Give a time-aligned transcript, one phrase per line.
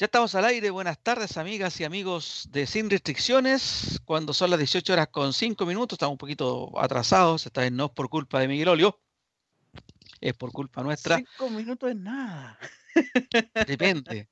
[0.00, 0.70] Ya estamos al aire.
[0.70, 4.00] Buenas tardes, amigas y amigos de Sin Restricciones.
[4.06, 7.44] Cuando son las 18 horas con 5 minutos, estamos un poquito atrasados.
[7.44, 8.98] Esta vez no es por culpa de Miguel Olio,
[10.18, 11.18] es por culpa nuestra.
[11.18, 12.58] 5 minutos es nada.
[13.66, 14.26] Depende.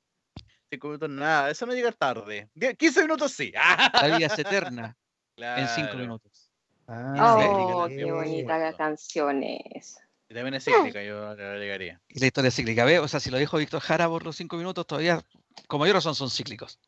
[0.71, 1.51] 5 minutos es nada.
[1.51, 2.49] Eso no llega tarde.
[2.79, 3.53] 15 minutos sí.
[3.93, 4.97] La vida es eterna
[5.37, 6.49] en 5 minutos.
[6.87, 9.99] Ah, oh, qué bonita canción es.
[10.29, 12.01] Y también es cíclica, yo le agregaría.
[12.07, 12.99] Y la historia es cíclica, ¿ve?
[12.99, 15.23] O sea, si lo dijo Víctor Jara por los cinco minutos, todavía,
[15.67, 16.79] como yo razón, son cíclicos.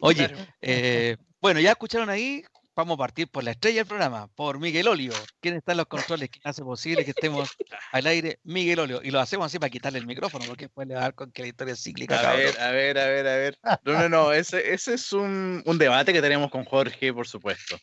[0.00, 0.30] Oye,
[0.60, 2.44] eh, bueno, ya escucharon ahí,
[2.74, 5.12] vamos a partir por la estrella del programa, por Miguel Olio.
[5.40, 6.30] ¿Quién está en los controles?
[6.30, 7.50] ¿Quién hace posible que estemos
[7.92, 8.38] al aire?
[8.44, 9.00] Miguel Olio.
[9.02, 11.32] Y lo hacemos así para quitarle el micrófono, porque después le va a dar con
[11.32, 12.18] que la historia es cíclica.
[12.18, 13.58] A ver, a ver, a ver, a ver.
[13.84, 17.78] No, no, no, ese, ese es un, un debate que tenemos con Jorge, por supuesto.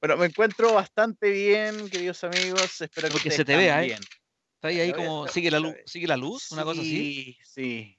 [0.00, 2.80] Bueno, me encuentro bastante bien, queridos amigos.
[2.80, 3.98] Espero que, se te vea, ¿eh?
[4.54, 6.90] Está ahí, ahí como sigue la luz, sigue la luz, una cosa así.
[6.90, 7.95] Sí, sí.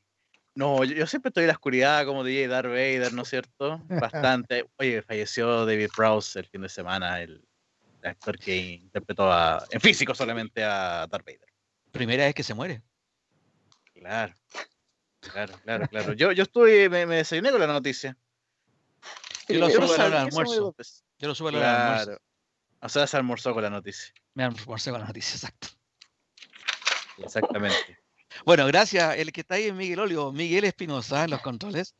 [0.57, 3.79] No, yo, siempre estoy en la oscuridad como DJ Darth Vader, ¿no es cierto?
[3.89, 4.67] Bastante.
[4.77, 7.47] Oye, falleció David Prowse el fin de semana, el,
[8.01, 9.29] actor que interpretó
[9.69, 11.47] en físico solamente a Darth Vader.
[11.91, 12.81] Primera vez que se muere.
[13.93, 14.33] Claro.
[15.19, 16.13] Claro, claro, claro.
[16.13, 18.17] Yo, yo estuve, me, me desayuné con la noticia.
[19.47, 20.75] Yo lo subo al almuerzo.
[21.19, 22.19] Yo lo subo al almuerzo.
[22.81, 24.11] O sea, se almorzó con la noticia.
[24.33, 25.67] Me almorcé con la noticia, exacto.
[27.19, 27.96] Exactamente.
[28.45, 29.17] Bueno, gracias.
[29.17, 31.95] El que está ahí es Miguel Olio, Miguel Espinosa en los controles.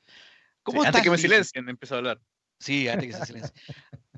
[0.63, 2.19] ¿Cómo Antes que me silencien, empezó a hablar.
[2.59, 3.53] Sí, antes que se silencien.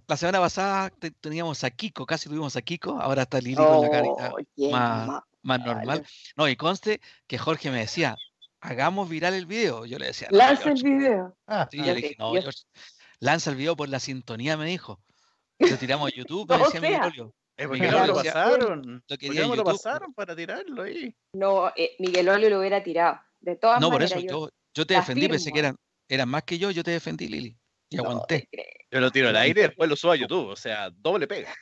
[0.08, 3.90] La semana pasada teníamos a Kiko, casi tuvimos a Kiko, ahora está Lili con la
[3.92, 4.32] carita
[4.72, 6.04] más, más, normal.
[6.36, 8.16] No, y conste que Jorge me decía,
[8.60, 9.86] hagamos viral el video.
[9.86, 11.38] Yo le decía, lanza el video.
[11.70, 12.34] Sí, yo le dije, no,
[13.20, 15.00] lanza el video por la sintonía, me dijo.
[15.60, 17.36] Lo tiramos a YouTube, me decía Miguel Olio.
[17.60, 19.04] Eh, Miguel no lo pasaron.
[19.06, 21.14] Lo no lo pasaron para tirarlo ahí?
[21.34, 23.20] No, eh, Miguel Olio lo hubiera tirado.
[23.42, 24.12] De todas no, maneras.
[24.12, 25.76] No, por eso yo, te defendí, pensé que eran,
[26.08, 27.58] eran más que yo, yo te defendí, Lili.
[27.90, 28.48] Y aguanté.
[28.90, 30.48] Yo lo tiro al aire y después lo subo a YouTube.
[30.48, 31.54] O sea, doble pega.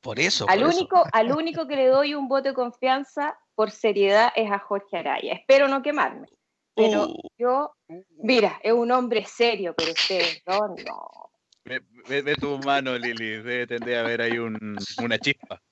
[0.00, 0.48] Por eso.
[0.48, 4.58] Al, único, al único que le doy un voto de confianza por seriedad es a
[4.58, 5.34] Jorge Araya.
[5.34, 6.26] Espero no quemarme.
[6.74, 7.28] Pero uh.
[7.38, 7.76] yo,
[8.18, 11.30] mira, es un hombre serio, pero usted, no, no.
[11.64, 13.42] Ve, tu mano, Lili.
[13.42, 15.62] Debe tender a haber ahí un, una chispa.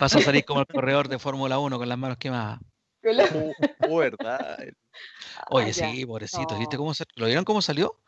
[0.00, 2.60] Vas a salir como el corredor de Fórmula 1 con las manos quemadas.
[3.88, 4.58] Oh, ¿Verdad?
[5.50, 6.58] Oye, sí, pobrecito.
[6.58, 8.00] ¿Viste cómo ¿Lo vieron cómo salió?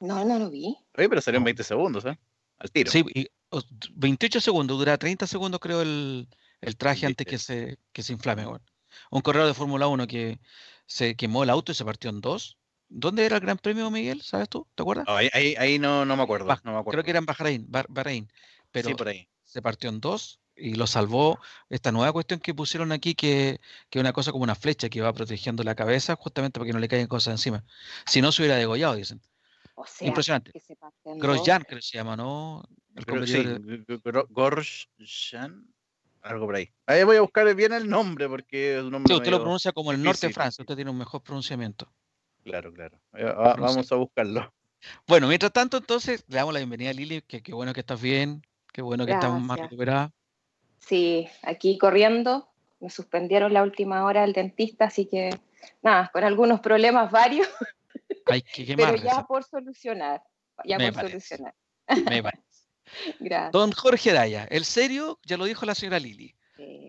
[0.00, 0.76] No, no lo vi.
[0.96, 2.16] Oye, pero salió en 20 segundos, ¿eh?
[2.58, 2.90] Al tiro.
[2.90, 3.04] Sí,
[3.94, 4.78] 28 segundos.
[4.78, 6.28] Dura 30 segundos, creo, el,
[6.60, 8.46] el traje antes que se, que se inflame.
[9.10, 10.38] Un corredor de Fórmula 1 que
[10.86, 12.57] se quemó el auto y se partió en dos
[12.88, 14.22] ¿Dónde era el Gran Premio, Miguel?
[14.22, 14.66] ¿Sabes tú?
[14.74, 15.06] ¿Te acuerdas?
[15.08, 18.28] ahí, ahí, no, no, me acuerdo, no, me acuerdo, Creo que era en Bahrein, Bahrein
[18.70, 19.28] pero sí, por ahí.
[19.44, 21.38] se partió en dos y lo salvó
[21.68, 23.60] esta nueva cuestión que pusieron aquí, que
[23.90, 26.80] es una cosa como una flecha que va protegiendo la cabeza justamente para que no
[26.80, 27.64] le caigan cosas encima.
[28.06, 29.20] Si no se hubiera degollado, dicen.
[30.00, 30.52] Impresionante.
[31.04, 32.64] Grosjean, creo que se llama, ¿no?
[32.96, 33.44] El sí,
[34.28, 35.68] Grosjean,
[36.22, 36.72] algo por ahí.
[36.86, 39.14] Ahí voy a buscar bien el nombre porque es un nombre.
[39.14, 41.88] Sí, usted lo pronuncia como el norte de Francia, usted tiene un mejor pronunciamiento.
[42.48, 42.98] Claro, claro.
[43.58, 44.52] vamos a buscarlo.
[45.06, 48.00] Bueno, mientras tanto, entonces, le damos la bienvenida a Lili, que qué bueno que estás
[48.00, 48.42] bien,
[48.72, 50.10] qué bueno que estamos más recuperadas.
[50.78, 52.48] Sí, aquí corriendo,
[52.80, 55.30] me suspendieron la última hora al dentista, así que
[55.82, 57.48] nada, con algunos problemas varios.
[58.26, 60.22] Hay que quemar, Pero ya por solucionar,
[60.64, 61.54] ya por solucionar.
[62.08, 62.44] Me parece.
[63.20, 63.52] Gracias.
[63.52, 66.34] Don Jorge Daya, el serio, ya lo dijo la señora Lili.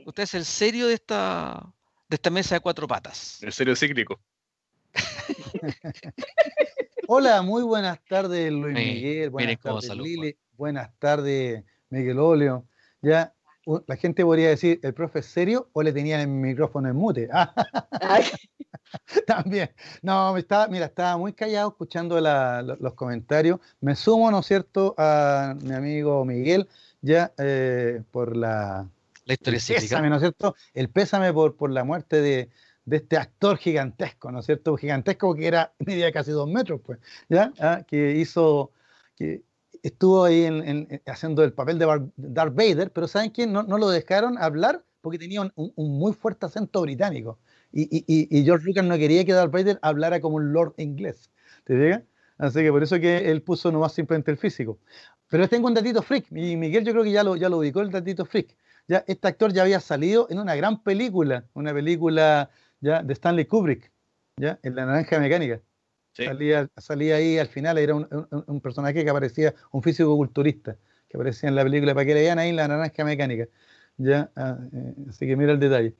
[0.06, 1.74] Usted es el serio de esta,
[2.08, 3.41] de esta mesa de cuatro patas.
[3.44, 4.20] El serio cíclico.
[7.07, 9.29] Hola, muy buenas tardes, Luis Miguel.
[9.29, 10.38] Buenas tardes, Lili.
[10.57, 12.66] Buenas tardes, Miguel Olio.
[13.01, 13.34] Ya,
[13.88, 17.29] la gente podría decir, ¿el profe es serio o le tenían el micrófono en mute?
[19.28, 19.72] También.
[20.01, 23.59] No, estaba, mira, estaba muy callado escuchando los comentarios.
[23.81, 26.67] Me sumo, ¿no es cierto?, a mi amigo Miguel,
[27.01, 28.88] ya eh, por la,
[29.25, 30.56] la historia el pésame, ¿no es cierto?
[30.73, 32.50] El pésame por, por la muerte de,
[32.89, 34.75] de este actor gigantesco, ¿no es cierto?
[34.75, 37.53] Gigantesco que era media casi dos metros, pues, ¿ya?
[37.59, 37.84] ¿Ah?
[37.87, 38.72] Que hizo,
[39.16, 39.43] que
[39.84, 41.85] estuvo ahí en, haciendo el papel de
[42.17, 43.53] Darth Vader, pero ¿saben quién?
[43.53, 47.40] No, no lo dejaron hablar porque tenía un, muy fuerte acento británico.
[47.72, 51.29] Y, y, y, George Lucas no quería que Darth Vader hablara como un lord inglés.
[51.64, 52.03] ¿Te diga?
[52.37, 54.79] Así que por eso que él puso nomás simplemente el físico.
[55.29, 57.81] Pero tengo un datito freak, y Miguel yo creo que ya lo, ya lo ubicó
[57.81, 58.55] el datito freak.
[58.87, 62.49] Ya, este actor ya había salido en una gran película, una película
[62.81, 63.03] ¿ya?
[63.03, 63.91] de Stanley Kubrick,
[64.37, 64.59] ¿ya?
[64.64, 65.61] en La Naranja Mecánica.
[66.14, 70.76] Salía, salía ahí al final, era un, personaje que aparecía, un físico culturista,
[71.08, 73.47] que aparecía en la película para que le vean ahí La Naranja Mecánica.
[73.97, 75.93] Ya, ah, eh, así que mira el detalle.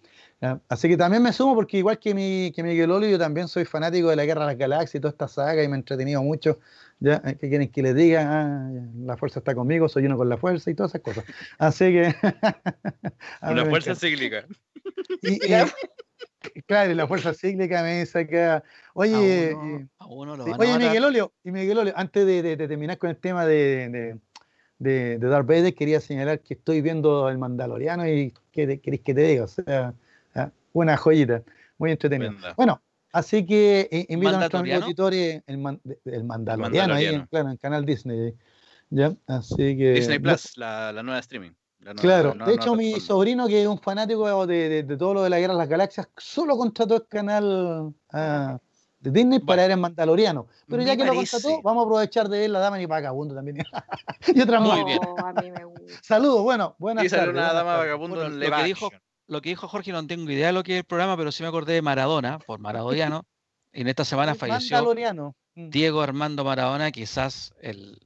[0.70, 3.66] Así que también me sumo porque igual que, mi, que Miguel Oli, yo también soy
[3.66, 6.24] fanático de la Guerra de las Galaxias y toda esta saga y me he entretenido
[6.24, 6.60] mucho.
[7.00, 7.22] ¿ya?
[7.26, 8.24] Eh, ¿Qué quieren que les diga?
[8.26, 11.26] Ah, la fuerza está conmigo, soy uno con la fuerza y todas esas cosas.
[11.58, 12.16] Así que...
[13.42, 14.46] Una fuerza cíclica.
[15.22, 15.40] Y,
[16.68, 18.64] claro, la fuerza cíclica me saca...
[18.94, 24.18] Oye, oye Miguel Olio, y Miguel Olio, antes de, terminar con el tema de,
[24.78, 29.22] de, Darth Vader, quería señalar que estoy viendo el Mandaloriano y ¿qué queréis que te
[29.22, 29.44] diga?
[29.44, 29.94] O sea
[30.74, 31.44] una joyita,
[31.78, 32.34] muy entretenido.
[32.56, 32.82] Bueno,
[33.12, 37.86] así que eh, invito a nuestros auditores, el, el Mandaloriano, ahí en, claro, en Canal
[37.86, 38.34] Disney.
[38.90, 39.14] ¿ya?
[39.28, 41.52] Así que, Disney Plus, la, la, nueva streaming.
[41.96, 45.40] Claro, de hecho mi sobrino, que es un fanático de, de, todo lo de la
[45.40, 48.58] Guerra de las Galaxias, solo contrató el canal uh,
[49.00, 50.48] de Disney para ver el Mandaloriano.
[50.68, 53.58] Pero ya que lo contrató, vamos a aprovechar de ver la dama y vagabundo también.
[54.36, 55.00] y otra Muy bien.
[56.02, 57.30] Saludos, bueno, buenas y tardes.
[57.30, 58.90] Una dama vagabundo en lo que dijo
[59.30, 61.44] lo que dijo Jorge no tengo idea de lo que es el programa, pero sí
[61.44, 63.26] me acordé de Maradona, por maradoniano.
[63.72, 64.84] y en esta semana falleció
[65.56, 65.70] mm.
[65.70, 68.00] Diego Armando Maradona, quizás el,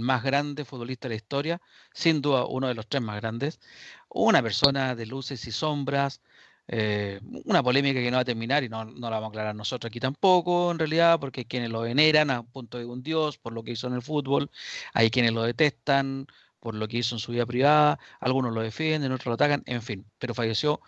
[0.00, 1.60] más grande futbolista de la historia,
[1.92, 3.60] sin duda uno de los tres más grandes.
[4.08, 6.20] Una persona de luces y sombras,
[6.68, 9.54] eh, una polémica que no va a terminar y no, no, la vamos a aclarar
[9.54, 13.38] nosotros aquí tampoco, en realidad, porque hay quienes lo veneran a punto de un dios
[13.38, 14.50] por lo que hizo en el fútbol,
[14.92, 16.26] hay quienes lo detestan
[16.60, 19.80] por lo que hizo en su vida privada, algunos lo defienden, otros lo atacan, en
[19.80, 20.80] fin, pero falleció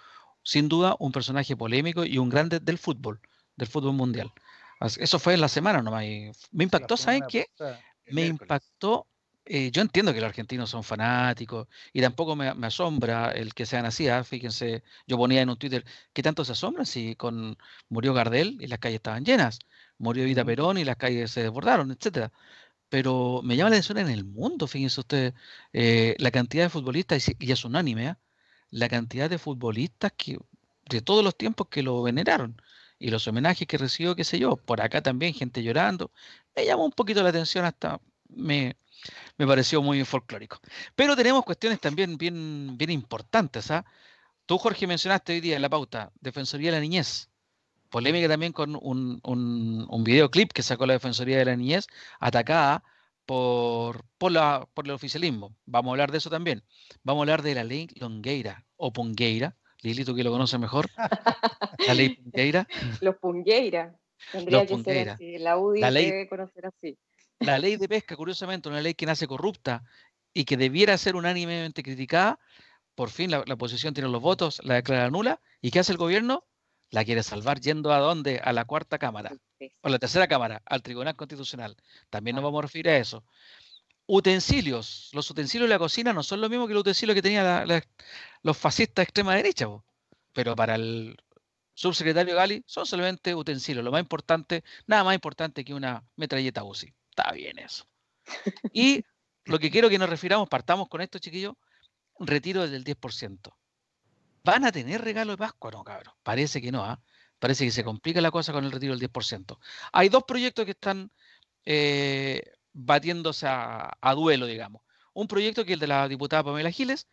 [0.43, 3.21] sin duda un personaje polémico y un grande del fútbol,
[3.57, 4.31] del fútbol mundial.
[4.81, 6.05] Eso fue en la semana nomás.
[6.53, 7.47] me impactó, ¿saben qué?
[8.13, 9.07] Me impactó,
[9.45, 13.87] eh, yo entiendo que los argentinos son fanáticos y tampoco me, asombra el que sean
[13.87, 14.09] así.
[14.09, 14.25] ¿ah?
[14.25, 17.57] Fíjense, yo ponía en un Twitter, ¿qué tanto se asombran si con
[17.89, 19.59] murió Gardel y las calles estaban llenas?
[19.99, 22.33] Murió Vita Perón y las calles se desbordaron, etcétera
[22.91, 25.35] pero me llama la atención en el mundo, fíjense ustedes,
[25.73, 28.17] eh, la cantidad de futbolistas, y es unánime, ¿eh?
[28.71, 30.39] la cantidad de futbolistas que
[30.89, 32.61] de todos los tiempos que lo veneraron
[32.99, 36.13] y los homenajes que recibió, qué sé yo, por acá también gente llorando,
[36.61, 38.77] me llamó un poquito la atención hasta me,
[39.39, 40.59] me pareció muy folclórico.
[40.95, 43.71] Pero tenemos cuestiones también bien, bien importantes.
[43.71, 43.85] ¿ah?
[44.45, 47.31] Tú, Jorge, mencionaste hoy día en la pauta, Defensoría de la Niñez
[47.91, 51.89] polémica también con un, un, videoclip que sacó la Defensoría de la Niñez,
[52.21, 52.85] atacada
[53.27, 55.57] por, por, la, por el oficialismo.
[55.67, 56.63] Vamos a hablar de eso también.
[57.03, 59.57] Vamos a hablar de la ley Longueira o Pungueira.
[59.83, 60.89] Lili, tú que lo conoces mejor.
[61.87, 62.69] La ley Pungueira.
[63.01, 63.99] Los Pungueira.
[64.33, 65.39] Tendría que ser así.
[65.39, 66.99] La UDI debe conocer así.
[67.39, 69.83] La ley de pesca, curiosamente, una ley que nace corrupta
[70.35, 72.39] y que debiera ser unánimemente criticada,
[72.95, 75.41] por fin la, la oposición tiene los votos, la declara nula.
[75.63, 76.45] ¿Y qué hace el gobierno?
[76.91, 78.41] la quiere salvar yendo a dónde?
[78.43, 79.33] A la cuarta cámara,
[79.81, 81.77] o la tercera cámara, al Tribunal Constitucional.
[82.11, 83.25] También nos vamos a referir a eso.
[84.07, 85.11] Utensilios.
[85.13, 87.69] Los utensilios de la cocina no son lo mismo que los utensilios que tenían
[88.43, 89.69] los fascistas de extrema derecha,
[90.33, 91.17] pero para el
[91.81, 93.83] subsecretario Gali son solamente utensilios.
[93.83, 96.93] Lo más importante, nada más importante que una metralleta UCI.
[97.09, 97.87] Está bien eso.
[98.75, 99.03] Y
[99.47, 101.55] lo que quiero que nos refiramos, partamos con esto, chiquillos,
[102.19, 103.51] retiro del 10%.
[104.45, 105.71] ¿Van a tener regalo de Pascua?
[105.71, 106.13] No, cabrón.
[106.23, 106.85] Parece que no.
[106.85, 107.01] ¿ah?
[107.39, 109.59] Parece que se complica la cosa con el retiro del 10%.
[109.93, 111.11] Hay dos proyectos que están
[111.65, 112.43] eh,
[112.75, 114.83] batiéndose a, duelo, digamos.
[115.15, 117.09] Un proyecto que es el de la diputada Pamela Giles,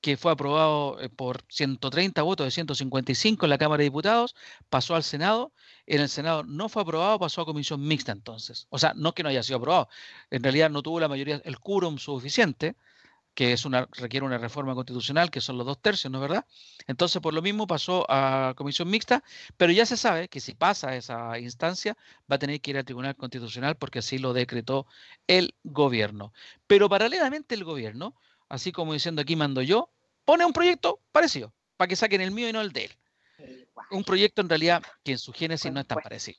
[0.00, 4.34] que fue aprobado eh, por 130 votos de 155 en la Cámara de Diputados,
[4.70, 5.52] pasó al Senado.
[5.86, 8.66] En el Senado no fue aprobado, pasó a comisión mixta entonces.
[8.70, 9.88] O sea, no que no haya sido aprobado.
[10.30, 12.76] En realidad no tuvo la mayoría, el quórum suficiente
[13.36, 16.46] que es una, requiere una reforma constitucional, que son los dos tercios, ¿no es verdad?
[16.86, 19.22] Entonces, por lo mismo pasó a comisión mixta,
[19.58, 21.98] pero ya se sabe que si pasa esa instancia,
[22.30, 24.86] va a tener que ir al Tribunal Constitucional porque así lo decretó
[25.26, 26.32] el gobierno.
[26.66, 28.14] Pero paralelamente el gobierno,
[28.48, 29.90] así como diciendo aquí mando yo,
[30.24, 33.68] pone un proyecto parecido, para que saquen el mío y no el de él.
[33.90, 36.38] Un proyecto en realidad que en su génesis no es tan parecido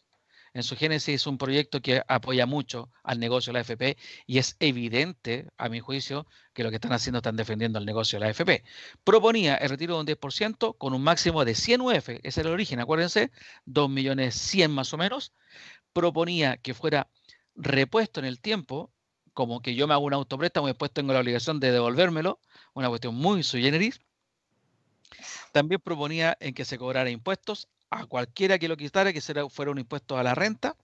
[0.58, 3.96] en su génesis es un proyecto que apoya mucho al negocio de la AFP
[4.26, 8.18] y es evidente, a mi juicio, que lo que están haciendo están defendiendo el negocio
[8.18, 8.64] de la AFP.
[9.04, 12.48] Proponía el retiro de un 10% con un máximo de 100 UF, ese es el
[12.48, 13.32] origen, acuérdense,
[13.66, 15.32] 2 millones 100 más o menos.
[15.94, 17.08] Proponía que fuera
[17.56, 18.92] repuesto en el tiempo,
[19.38, 22.40] como que yo me hago un autopréstamo y después tengo la obligación de devolvérmelo,
[22.74, 24.02] una cuestión muy sui generis.
[25.52, 29.78] También proponía en que se cobrara impuestos a cualquiera que lo quitara, que fuera un
[29.78, 30.76] impuesto a la renta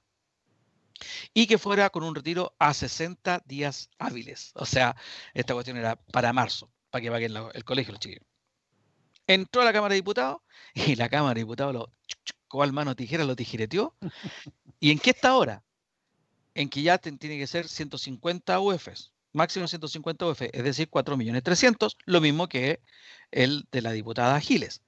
[1.34, 4.52] y que fuera con un retiro a 60 días hábiles.
[4.54, 4.96] O sea,
[5.34, 8.28] esta cuestión era para marzo, para que paguen el colegio los chiquillos.
[9.26, 10.42] Entró a la Cámara de Diputados
[10.76, 11.92] y la Cámara de Diputados lo
[12.48, 13.96] cual mano tijera lo tijereteó.
[14.80, 15.64] ¿Y en qué está ahora?
[16.56, 19.14] En que ya tiene que ser 150 UFs.
[19.32, 22.82] máximo 150 UF, es decir, 4.300.000, lo mismo que
[23.32, 24.84] el de la diputada Giles,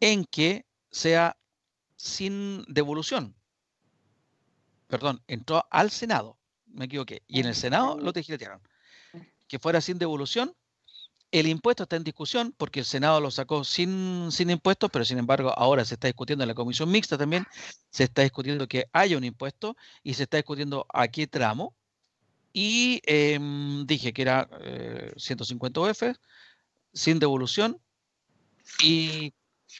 [0.00, 1.36] en que sea
[1.96, 3.36] sin devolución.
[4.88, 8.60] Perdón, entró al Senado, me equivoqué, y en el Senado lo tejiletearon.
[9.46, 10.54] Que fuera sin devolución
[11.32, 15.18] el impuesto está en discusión porque el Senado lo sacó sin, sin impuestos, pero sin
[15.18, 17.44] embargo ahora se está discutiendo en la comisión mixta también,
[17.90, 21.74] se está discutiendo que haya un impuesto y se está discutiendo a qué tramo.
[22.52, 24.48] Y em, dije que era
[25.16, 26.02] 150 UF,
[26.94, 27.78] sin devolución
[28.82, 29.34] y,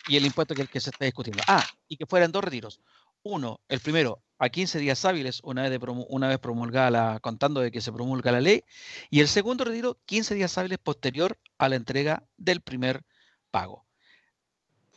[0.08, 1.42] y, el impuesto que el que se está discutiendo.
[1.46, 2.80] Ah, y que fueran dos retiros.
[3.28, 5.78] Uno, el primero, a 15 días hábiles una vez, de
[6.08, 8.62] una vez promulgada la, contando de que se promulga la ley,
[9.10, 13.04] y el segundo retiro 15 días hábiles posterior a la entrega del primer
[13.50, 13.84] pago.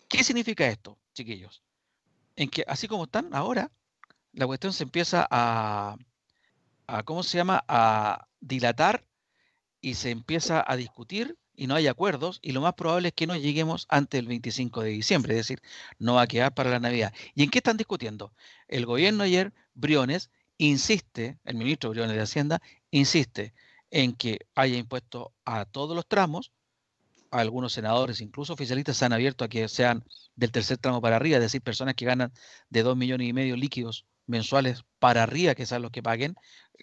[0.08, 1.64] ¿Qué significa esto, chiquillos?
[2.36, 3.72] En que así como están ahora,
[4.34, 5.98] la cuestión se empieza a,
[6.86, 9.08] a ¿cómo se llama?, a dilatar
[9.82, 13.28] y se empieza a discutir y no hay acuerdos y lo más probable es que
[13.28, 15.62] no lleguemos antes del 25 de diciembre, es decir,
[16.00, 17.14] no va a quedar para la Navidad.
[17.36, 18.34] ¿Y en qué están discutiendo?
[18.70, 22.62] El gobierno ayer, Briones, insiste, el ministro Briones de Hacienda,
[22.92, 23.54] insiste
[23.92, 26.54] en que haya impuesto a todos los tramos,
[27.30, 30.06] algunos senadores, incluso oficialistas, se han abierto a que sean
[30.38, 32.32] del tercer tramo para arriba, es decir, personas que ganan
[32.70, 36.36] de 2 millones y medio líquidos mensuales para arriba, que sean los que paguen,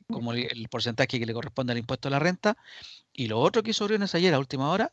[0.08, 2.56] como el, porcentaje que le corresponde al impuesto a la renta.
[3.12, 4.92] Y lo otro que hizo Briones ayer a última hora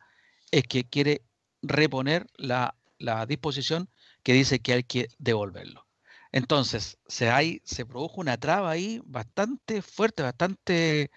[0.52, 1.24] es que quiere
[1.62, 2.76] reponer la,
[3.28, 3.90] disposición
[4.24, 5.86] que dice que hay que devolverlo.
[6.32, 11.12] Entonces, se, hay, se produjo una traba ahí bastante fuerte, bastante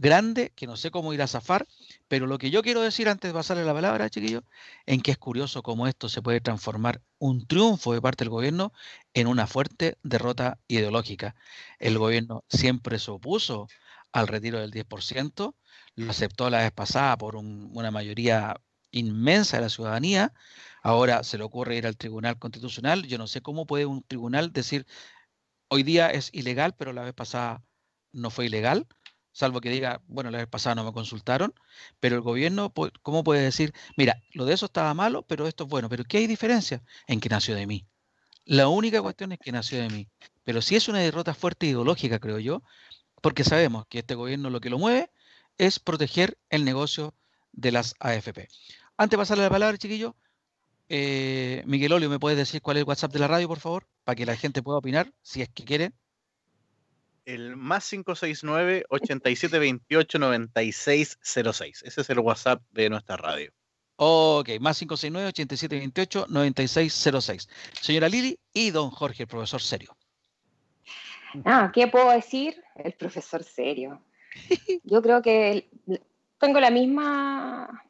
[0.00, 1.66] grande, que no sé cómo ir a zafar,
[2.08, 4.42] pero lo que yo quiero decir antes de pasarle la palabra, chiquillos,
[4.86, 8.72] en que es curioso cómo esto se puede transformar un triunfo de parte del gobierno
[9.12, 11.36] en una fuerte derrota ideológica.
[11.78, 13.68] El gobierno siempre se opuso
[14.12, 15.54] al retiro del 10%,
[15.96, 18.56] lo aceptó la vez pasada por una mayoría
[18.92, 20.32] inmensa de la ciudadanía,
[20.82, 24.52] ahora se le ocurre ir al Tribunal Constitucional, yo no sé cómo puede un tribunal
[24.52, 24.86] decir,
[25.68, 27.62] hoy día es ilegal, pero la vez pasada
[28.12, 28.86] no fue ilegal
[29.32, 31.54] salvo que diga, bueno, la vez pasada no me consultaron,
[32.00, 32.72] pero el gobierno,
[33.02, 35.88] ¿cómo puede decir, mira, lo de eso estaba malo, pero esto es bueno?
[35.88, 36.82] ¿Pero qué hay diferencia?
[37.06, 37.86] En que nació de mí.
[38.44, 40.08] La única cuestión es que nació de mí.
[40.44, 42.62] Pero sí es una derrota fuerte ideológica, creo yo,
[43.22, 45.10] porque sabemos que este gobierno lo que lo mueve
[45.58, 47.14] es proteger el negocio
[47.52, 48.48] de las AFP.
[48.96, 50.16] Antes de pasarle la palabra, chiquillo,
[50.88, 53.86] eh, Miguel Olio, ¿me puedes decir cuál es el WhatsApp de la radio, por favor?
[54.04, 55.94] Para que la gente pueda opinar, si es que quieren
[57.24, 61.82] el más 569 8728 9606.
[61.84, 63.52] Ese es el WhatsApp de nuestra radio.
[63.96, 67.48] Ok, más 569 8728 9606.
[67.80, 69.96] Señora Lili y don Jorge, el profesor serio.
[71.44, 72.62] Ah, ¿qué puedo decir?
[72.76, 74.02] El profesor serio.
[74.84, 75.68] Yo creo que
[76.38, 77.84] tengo la misma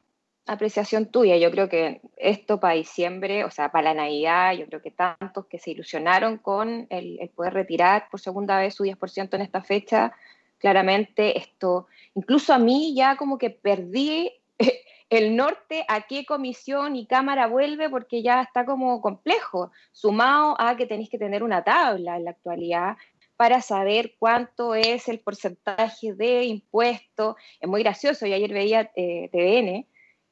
[0.51, 1.37] apreciación tuya.
[1.37, 5.47] Yo creo que esto para diciembre, o sea, para la Navidad, yo creo que tantos
[5.47, 10.13] que se ilusionaron con el, poder retirar por segunda vez su 10% en esta fecha,
[10.59, 14.33] claramente esto, incluso a mí ya como que perdí
[15.11, 20.77] el norte a qué comisión y cámara vuelve porque ya está como complejo, sumado a
[20.77, 22.97] que tenéis que tener una tabla en la actualidad
[23.37, 27.37] para saber cuánto es el porcentaje de impuesto.
[27.61, 29.87] Es muy gracioso, yo ayer veía eh, TVN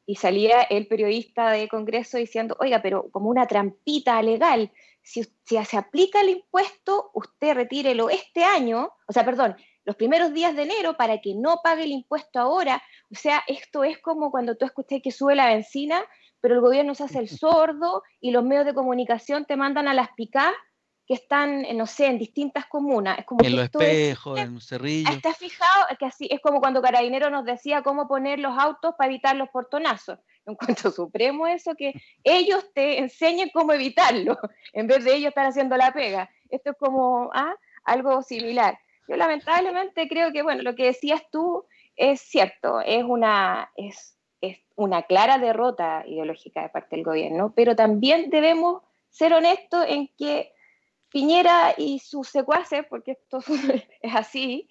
[0.09, 4.73] y salía el periodista de Congreso diciendo, oiga, pero como una trampita legal,
[5.03, 10.57] si, se aplica el impuesto, usted retírelo este año, o sea, perdón, los primeros días
[10.57, 12.83] de enero para que no pague el impuesto ahora.
[13.13, 16.03] O sea, esto es como cuando tú escuchas que sube la benzina,
[16.41, 19.95] pero el gobierno se hace el sordo y los medios de comunicación te mandan a
[19.95, 20.55] las picas
[21.09, 23.19] que están, no sé, en distintas comunas.
[23.19, 25.11] Es como en los espejos, en Cerrillo.
[25.11, 25.87] ¿Estás fijado?
[25.99, 29.49] Que así es como cuando Carabinero nos decía cómo poner los autos para evitar los
[29.49, 30.19] portonazos.
[30.49, 31.93] En cuanto supremo eso, que
[32.25, 34.39] ellos te enseñen cómo evitarlo,
[34.73, 36.31] en vez de ellos estar haciendo la pega.
[36.49, 37.55] Esto es como ¿ah?
[37.85, 38.79] algo similar.
[39.09, 44.59] Yo lamentablemente creo que, bueno, lo que decías tú es cierto, es una, es, es
[44.75, 50.53] una clara derrota ideológica de parte del gobierno, pero también debemos ser honestos en que
[51.11, 53.39] Piñera y sus secuaces, porque esto
[54.03, 54.69] es así,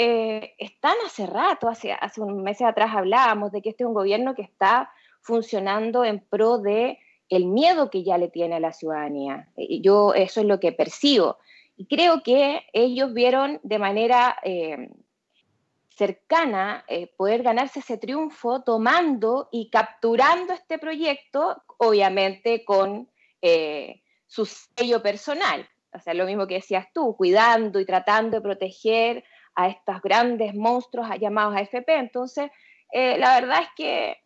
[0.00, 3.94] eh, están hace rato, hace, hace un mes atrás hablábamos de que este es un
[3.94, 4.92] gobierno que está
[5.22, 9.48] funcionando en pro de el miedo que ya le tiene a la ciudadanía.
[9.56, 11.38] Yo eso es lo que percibo.
[11.76, 14.88] Y creo que ellos vieron de manera eh,
[15.88, 23.08] cercana eh, poder ganarse ese triunfo tomando y capturando este proyecto, obviamente con
[24.26, 29.24] su sello personal o sea, lo mismo que decías tú, cuidando y tratando de proteger
[29.54, 31.96] a estos grandes monstruos llamados AFP.
[31.96, 32.50] Entonces,
[32.92, 34.16] eh, la verdad es que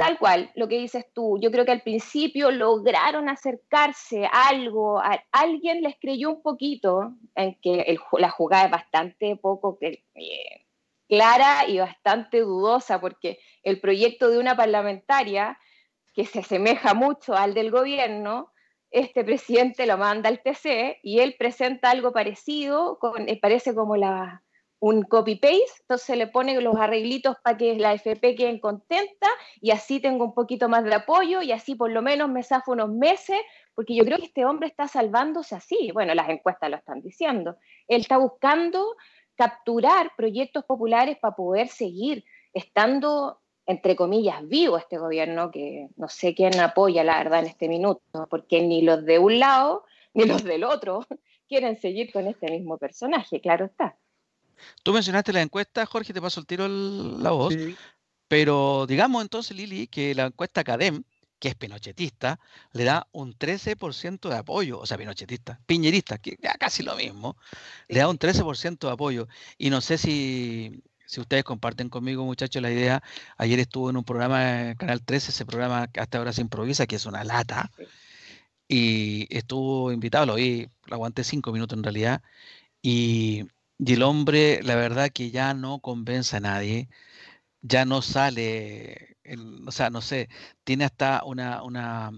[0.00, 4.98] tal cual, lo que dices tú, yo creo que al principio lograron acercarse a algo,
[4.98, 10.66] a, alguien les creyó un poquito en que la jugada es bastante poco eh,
[11.06, 15.58] clara y bastante dudosa, porque el proyecto de una parlamentaria
[16.14, 18.52] que se asemeja mucho al del gobierno,
[18.90, 24.42] este presidente lo manda al TC y él presenta algo parecido, eh, parece como la,
[24.80, 29.28] un copy-paste, entonces le pone los arreglitos para que la FP quede contenta
[29.60, 32.72] y así tengo un poquito más de apoyo y así por lo menos me zafo
[32.72, 33.38] unos meses,
[33.74, 37.56] porque yo creo que este hombre está salvándose así, bueno, las encuestas lo están diciendo,
[37.88, 38.96] él está buscando
[39.36, 46.34] capturar proyectos populares para poder seguir estando entre comillas, vivo este gobierno, que no sé
[46.34, 49.84] quién apoya, la verdad, en este minuto, porque ni los de un lado
[50.14, 51.06] ni los del otro
[51.48, 53.96] quieren seguir con este mismo personaje, claro está.
[54.82, 57.54] Tú mencionaste la encuesta, Jorge, te paso el tiro la voz,
[58.28, 61.04] pero digamos entonces, Lili, que la encuesta CADEM,
[61.38, 62.38] que es pinochetista,
[62.72, 67.36] le da un 13% de apoyo, o sea, pinochetista, piñerista, que ya casi lo mismo,
[67.88, 69.28] le da un 13% de apoyo.
[69.56, 73.02] Y no sé si si ustedes comparten conmigo, muchachos, la idea,
[73.36, 76.86] ayer estuvo en un programa en Canal 13, ese programa que hasta ahora se improvisa,
[76.86, 77.72] que es una lata,
[78.68, 82.22] y estuvo invitado, lo vi, lo aguanté cinco minutos en realidad,
[82.82, 83.46] y,
[83.78, 86.88] el hombre, la verdad que ya no convence a nadie,
[87.62, 89.16] ya no sale,
[89.66, 90.28] o sea, no sé,
[90.64, 92.12] tiene hasta una, una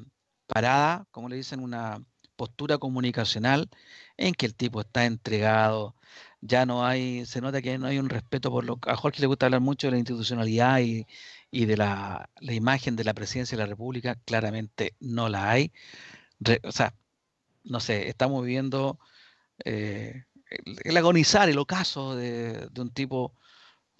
[0.47, 2.05] parada, como le dicen, una
[2.37, 3.71] postura comunicacional
[4.17, 5.97] en que el tipo está entregado,
[6.43, 9.29] ya no hay, se nota que no hay un respeto por lo a Jorge le
[9.29, 11.07] gusta hablar mucho de la institucionalidad y,
[11.53, 15.73] de la, imagen de la presidencia de la República, claramente no la hay.
[16.65, 16.95] o sea,
[17.65, 18.99] no sé, estamos viviendo
[19.65, 20.25] eh,
[20.85, 23.35] el, agonizar, el ocaso de, un tipo,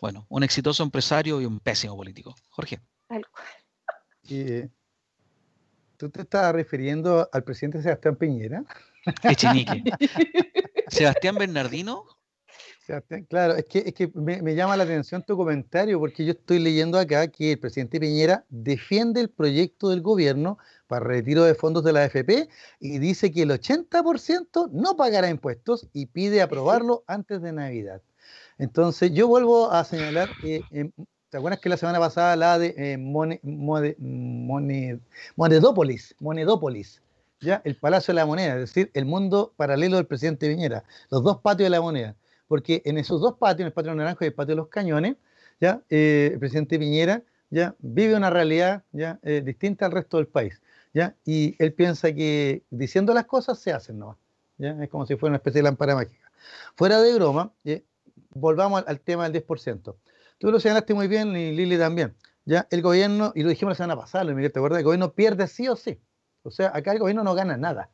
[0.01, 2.35] bueno, un exitoso empresario y un pésimo político.
[2.51, 2.81] Jorge.
[4.29, 4.69] Eh,
[5.97, 8.65] ¿Tú te estás refiriendo al presidente Sebastián Piñera?
[9.23, 9.85] Echenique.
[10.89, 12.07] Sebastián Bernardino
[13.29, 16.99] claro, es que, es que me, llama la atención tu comentario porque yo estoy leyendo
[16.99, 21.93] acá que el presidente Piñera defiende el proyecto del gobierno para retiro de fondos de
[21.93, 22.49] la AFP
[22.81, 28.03] y dice que el 80% no pagará impuestos y pide aprobarlo antes de Navidad.
[28.59, 30.63] Entonces yo vuelvo a señalar, eh,
[31.31, 32.99] ¿te acuerdas que la semana pasada la de eh,
[35.37, 37.01] Monedópolis, Monedópolis,
[37.41, 41.23] ya el Palacio de la Moneda, es decir, el mundo paralelo del presidente Piñera, los
[41.23, 42.17] dos patios de la moneda?
[42.53, 45.17] Porque en esos dos patios, el patio Naranjo y el patio de los Cañones,
[45.59, 50.27] ya eh, el presidente Piñera ya vive una realidad ya eh, distinta al resto del
[50.27, 50.61] país,
[50.93, 54.19] ya y él piensa que diciendo las cosas se hacen, ¿no?
[54.59, 54.77] ¿Ya?
[54.85, 56.31] Es como si fuera una especie de lámpara mágica.
[56.77, 57.55] Fuera de broma,
[58.35, 59.97] volvamos al, tema del 10%.
[60.37, 62.15] Tú lo señalaste muy bien y Lili también.
[62.45, 64.81] Ya el gobierno, y lo dijimos la semana pasada, ¿te acuerdas?
[64.81, 65.99] El gobierno pierde sí o sí.
[66.43, 67.89] O sea, acá el gobierno no gana nada.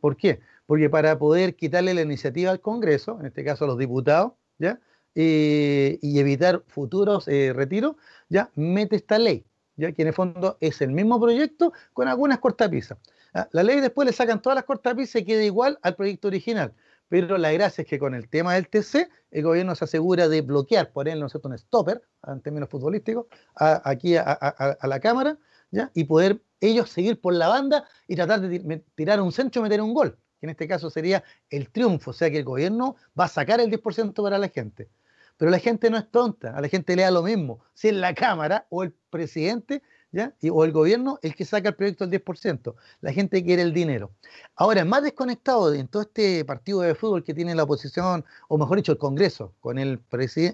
[0.00, 0.40] ¿Por qué?
[0.70, 4.78] Porque para poder quitarle la iniciativa al Congreso, en este caso a los diputados, ¿ya?
[5.16, 7.96] Eh, y evitar futuros eh, retiros,
[8.28, 12.38] ya mete esta ley, ya que en el fondo es el mismo proyecto con algunas
[12.38, 12.98] cortapisas.
[13.34, 16.72] Ah, la ley después le sacan todas las cortapisas y queda igual al proyecto original.
[17.08, 20.40] Pero la gracia es que con el tema del TC, el gobierno se asegura de
[20.40, 25.36] bloquear, por él, ¿no cierto?, un stopper, en términos futbolísticos, aquí a, la Cámara,
[25.72, 25.90] ¿ya?
[25.94, 29.80] y poder ellos seguir por la banda y tratar de tirar un centro y meter
[29.80, 33.26] un gol que en este caso sería el triunfo, o sea que el gobierno va
[33.26, 34.88] a sacar el 10% para la gente.
[35.36, 37.94] Pero la gente no es tonta, a la gente le da lo mismo, si es
[37.94, 40.34] la Cámara o el presidente ¿ya?
[40.50, 42.74] o el gobierno el que saca el proyecto del 10%.
[43.00, 44.12] La gente quiere el dinero.
[44.56, 48.78] Ahora, más desconectado en todo este partido de fútbol que tiene la oposición, o mejor
[48.78, 50.00] dicho, el Congreso con el,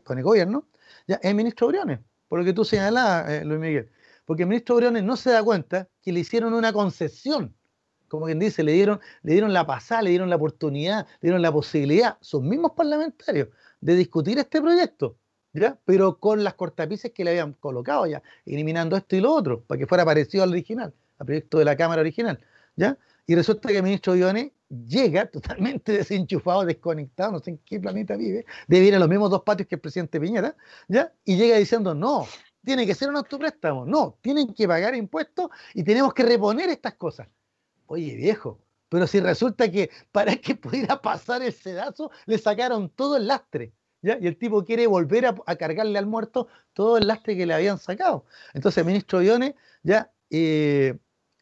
[0.04, 0.66] con el gobierno,
[1.06, 3.90] ya, es el ministro Briones, por lo que tú señalabas, eh, Luis Miguel.
[4.24, 7.55] Porque el ministro Briones no se da cuenta que le hicieron una concesión
[8.08, 11.42] como quien dice, le dieron, le dieron la pasada, le dieron la oportunidad, le dieron
[11.42, 13.48] la posibilidad, sus mismos parlamentarios,
[13.80, 15.16] de discutir este proyecto,
[15.52, 15.78] ¿ya?
[15.84, 19.78] Pero con las cortapices que le habían colocado ya, eliminando esto y lo otro, para
[19.78, 22.38] que fuera parecido al original, al proyecto de la Cámara original,
[22.76, 22.96] ¿ya?
[23.26, 28.16] Y resulta que el ministro Ione llega totalmente desenchufado, desconectado, no sé en qué planeta
[28.16, 30.56] vive, debe ir a los mismos dos patios que el presidente Piñera,
[30.88, 31.12] ¿ya?
[31.24, 32.26] Y llega diciendo, no,
[32.64, 36.94] tiene que ser un autopréstamo, no, tienen que pagar impuestos y tenemos que reponer estas
[36.94, 37.28] cosas.
[37.86, 43.16] Oye, viejo, pero si resulta que para que pudiera pasar el sedazo, le sacaron todo
[43.16, 43.72] el lastre.
[44.02, 44.18] ¿ya?
[44.20, 47.78] Y el tipo quiere volver a, cargarle al muerto todo el lastre que le habían
[47.78, 48.26] sacado.
[48.54, 50.98] Entonces, ministro Ione, ya, eh,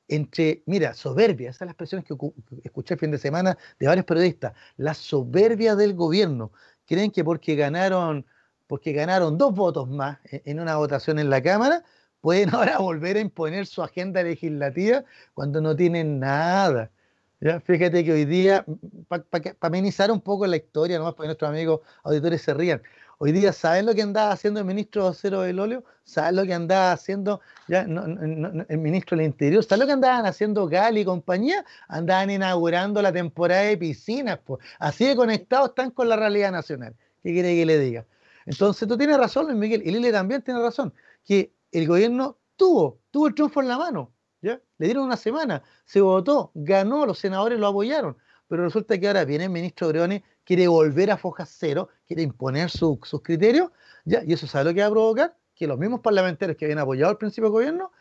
[0.08, 2.14] entre, mira, soberbia, esas son las expresiones que
[2.62, 6.52] escuché el fin de semana de varios periodistas, la soberbia del gobierno,
[6.86, 8.26] creen que porque ganaron,
[8.66, 11.84] porque ganaron dos votos más en una votación en la Cámara,
[12.24, 16.90] pueden ahora volver a imponer su agenda legislativa cuando no tienen nada.
[17.38, 17.60] ¿Ya?
[17.60, 18.64] Fíjate que hoy día,
[19.08, 19.24] para
[19.60, 22.80] amenizar un poco la historia, nomás para que nuestros amigos auditores se rían,
[23.18, 25.84] hoy día, ¿saben lo que andaba haciendo el ministro Cero del Olio?
[26.04, 29.62] ¿Saben lo que andaba haciendo ya, el ministro del Interior?
[29.62, 31.62] ¿Saben lo que andaban haciendo Gali y compañía?
[31.88, 34.64] Andaban inaugurando la temporada de piscinas, pues.
[34.78, 36.94] así de conectados están con la realidad nacional.
[37.22, 38.06] ¿Qué quiere que le diga?
[38.46, 40.94] Entonces, tú tienes razón, Luis Miguel, y Lili también tiene razón,
[41.26, 44.60] que el gobierno tuvo, tuvo el triunfo en la mano, ¿ya?
[44.78, 48.16] Le dieron una semana, se votó, ganó, los senadores lo apoyaron,
[48.48, 52.70] pero resulta que ahora viene el ministro Briones, quiere volver a foja cero, quiere imponer
[52.70, 53.70] sus criterios,
[54.04, 54.22] ¿ya?
[54.24, 57.10] Y eso sabe lo que va a provocar, que los mismos parlamentarios que habían apoyado
[57.10, 57.92] al principio del gobierno,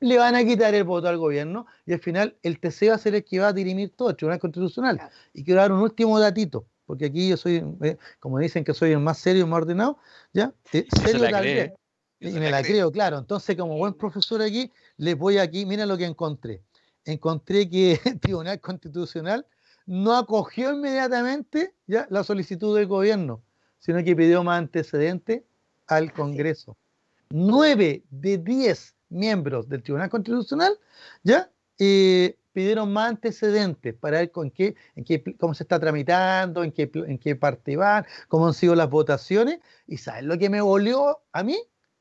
[0.00, 2.98] le van a quitar el voto al gobierno y al final el TC va a
[2.98, 5.00] ser el que va a dirimir todo, el Tribunal Constitucional.
[5.32, 8.92] Y quiero dar un último datito, porque aquí yo soy, eh, como dicen que soy
[8.92, 9.98] el más serio, más ordenado,
[10.32, 10.52] ¿ya?
[10.72, 11.74] Eh, serio también.
[12.20, 13.18] Y me la creo, claro.
[13.18, 16.62] Entonces, como buen profesor aquí, les voy aquí, mira lo que encontré.
[17.04, 19.46] Encontré que el Tribunal Constitucional
[19.86, 23.42] no acogió inmediatamente ya la solicitud del gobierno,
[23.78, 25.42] sino que pidió más antecedentes
[25.86, 26.76] al Congreso.
[27.30, 30.78] Nueve de diez miembros del Tribunal Constitucional
[31.22, 36.64] ya eh, pidieron más antecedentes para ver con qué, en qué, cómo se está tramitando,
[36.64, 39.60] en qué, en qué parte van, cómo han sido las votaciones.
[39.86, 41.56] ¿Y saben lo que me volvió a mí?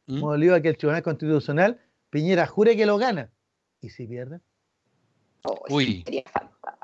[0.07, 0.51] ¿Mm?
[0.51, 3.29] a que el Tribunal Constitucional, Piñera jure que lo gana.
[3.81, 4.39] ¿Y si pierde?
[5.69, 6.03] Uy.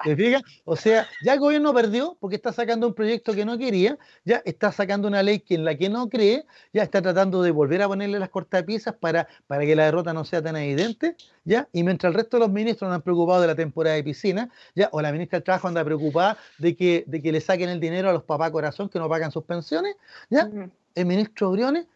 [0.03, 0.41] ¿Te fijas?
[0.65, 4.41] O sea, ya el gobierno perdió porque está sacando un proyecto que no quería, ya
[4.45, 7.81] está sacando una ley que en la que no cree, ya está tratando de volver
[7.81, 11.83] a ponerle las cortapisas para, para que la derrota no sea tan evidente, ya, y
[11.83, 14.89] mientras el resto de los ministros no han preocupado de la temporada de piscina, ya,
[14.91, 18.09] o la ministra del Trabajo anda preocupada de que, de que le saquen el dinero
[18.09, 19.95] a los papás corazón que no pagan sus pensiones,
[20.29, 20.49] ya,
[20.95, 21.87] el ministro Briones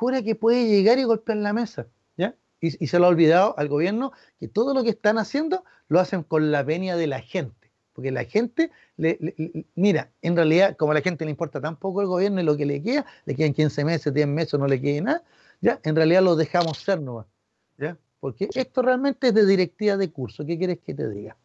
[0.00, 1.86] jura que puede llegar y golpear la mesa,
[2.16, 2.34] ¿ya?
[2.58, 6.22] Y, se lo ha olvidado al gobierno que todo lo que están haciendo lo hacen
[6.22, 9.18] con la venia de la gente, porque la gente, le,
[9.74, 12.56] mira, en realidad, como a la gente le importa tan poco el gobierno y lo
[12.56, 15.22] que le queda, le quedan 15 meses, 10 meses, no le queda nada,
[15.60, 15.78] ¿ya?
[15.82, 17.26] En realidad lo dejamos ser nomás,
[17.76, 17.98] ¿ya?
[18.20, 21.36] Porque esto realmente es de directiva de curso, ¿qué quieres que te diga?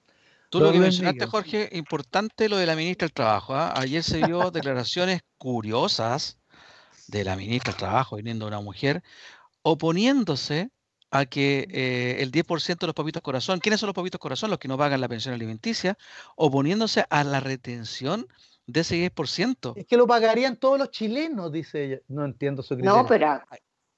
[0.50, 3.54] Tú lo que mencionaste, Jorge, importante lo de la ministra del Trabajo.
[3.54, 3.74] ¿ah?
[3.76, 6.38] Ayer se vio declaraciones curiosas
[7.08, 9.04] de la ministra del Trabajo, viniendo una mujer,
[9.62, 10.70] oponiéndose
[11.12, 14.50] a que eh, el 10% de los papitos corazón, ¿quiénes son los papitos corazón?
[14.50, 15.98] Los que no pagan la pensión alimenticia,
[16.36, 18.28] oponiéndose a la retención
[18.68, 19.74] de ese 10%.
[19.76, 22.00] Es que lo pagarían todos los chilenos, dice ella.
[22.08, 22.98] No entiendo su criterio.
[22.98, 23.42] No, pero...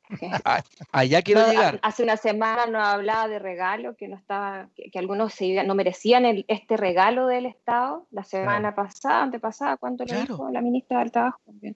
[0.93, 1.80] Allá quiero llegar.
[1.84, 5.34] Hace una semana nos hablaba de regalo, que no estaba, que, algunos
[5.65, 8.08] no merecían este regalo del Estado.
[8.12, 11.41] La semana pasada, antepasada, ¿cuánto le dijo la ministra del Trabajo?
[11.46, 11.76] También.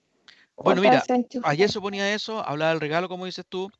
[0.56, 1.02] Bueno, mira,
[1.44, 3.70] ayer suponía eso, hablaba del regalo, como dices tú.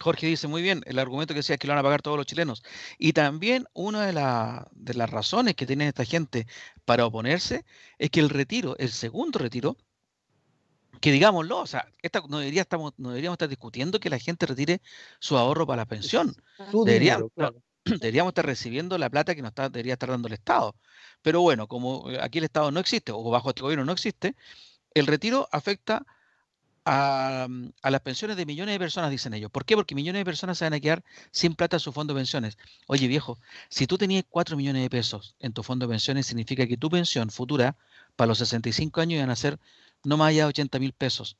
[0.00, 2.16] Jorge dice muy bien, el argumento que decía es que lo van a pagar todos
[2.16, 2.62] los chilenos.
[2.98, 4.12] Y también una de,
[4.72, 6.46] de las razones que tiene esta gente
[6.84, 7.64] para oponerse
[7.98, 9.76] es que el retiro, el segundo retiro,
[11.02, 14.46] que digámoslo, o sea, esta, no, debería, estamos, no deberíamos estar discutiendo que la gente
[14.46, 14.80] retire
[15.18, 16.34] su ahorro para la pensión.
[16.84, 17.30] Deberíamos,
[17.84, 20.76] deberíamos estar recibiendo la plata que nos está, debería estar dando el Estado.
[21.20, 24.36] Pero bueno, como aquí el Estado no existe, o bajo este gobierno no existe,
[24.94, 26.00] el retiro afecta
[26.84, 29.50] mm, a, las pensiones de millones de personas, dicen ellos.
[29.50, 29.76] ¿Por qué?
[29.76, 32.58] Porque millones de personas se van a quedar sin plata en su fondo de pensiones.
[32.86, 36.66] Oye, viejo, si tú tenías 4 millones de pesos en tu fondo de pensiones, significa
[36.66, 37.76] que tu pensión futura
[38.16, 39.58] para los 65 años iban a ser
[40.04, 41.36] no más allá de 80 mil pesos.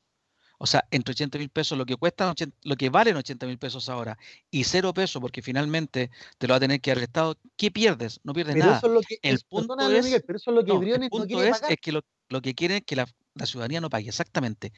[0.59, 3.89] O sea, entre 80 mil pesos, lo que cuesta, lo que valen 80 mil pesos
[3.89, 4.17] ahora,
[4.49, 7.69] y cero pesos, porque finalmente te lo va a tener que dar el Estado, ¿qué
[7.69, 8.21] pierdes?
[8.23, 8.79] No pierdes nada.
[9.21, 14.09] el punto es, que lo, lo que quieren es que la, la ciudadanía no pague,
[14.09, 14.73] exactamente.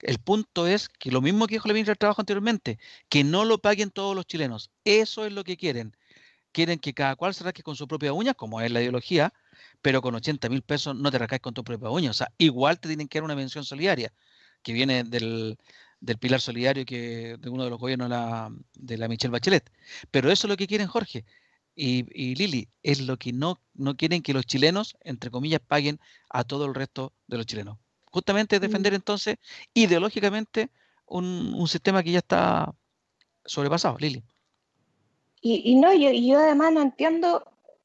[0.00, 3.44] El punto es que lo mismo que dijo la ministra del Trabajo anteriormente, que no
[3.44, 4.70] lo paguen todos los chilenos.
[4.84, 5.96] Eso es lo que quieren.
[6.52, 9.32] Quieren que cada cual se rasque con su propia uña, como es la ideología,
[9.82, 12.10] pero con 80 mil pesos no te rascas con tu propia uña.
[12.10, 14.12] O sea, igual te tienen que dar una mención solidaria,
[14.62, 15.58] que viene del,
[16.20, 19.70] pilar solidario que de uno de los gobiernos la, de la Michelle Bachelet.
[20.10, 21.24] Pero eso es lo que quieren, Jorge.
[21.74, 26.00] Y, y, Lili, es lo que no, no quieren que los chilenos, entre comillas, paguen
[26.30, 27.78] a todo el resto de los chilenos
[28.16, 29.36] justamente defender entonces
[29.74, 30.70] ideológicamente
[31.04, 32.72] un, sistema que ya está
[33.44, 34.22] sobrepasado, Lili.
[35.42, 37.44] Y, no, yo, yo además no entiendo,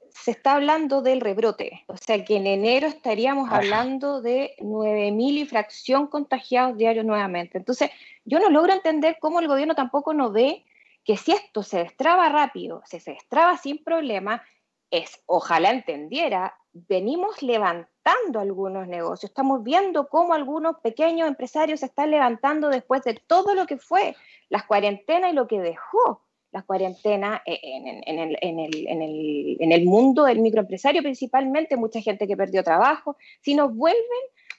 [0.09, 5.45] se está hablando del rebrote, o sea que en enero estaríamos hablando de 9.000 y
[5.45, 7.57] fracción contagiados diarios nuevamente.
[7.57, 7.91] Entonces,
[8.23, 10.63] yo no logro entender cómo el gobierno tampoco no ve
[11.03, 14.43] que si esto se destraba rápido, si se destraba sin problema,
[14.91, 17.90] es, ojalá entendiera venimos levantando
[18.39, 23.65] algunos negocios, estamos viendo cómo algunos pequeños empresarios se están levantando después de todo lo
[23.65, 24.15] que fue
[24.49, 31.77] las cuarentenas y lo que dejó las cuarentenas en, en, el, mundo del microempresario principalmente,
[31.77, 33.15] mucha gente que perdió trabajo.
[33.39, 34.01] Si nos vuelven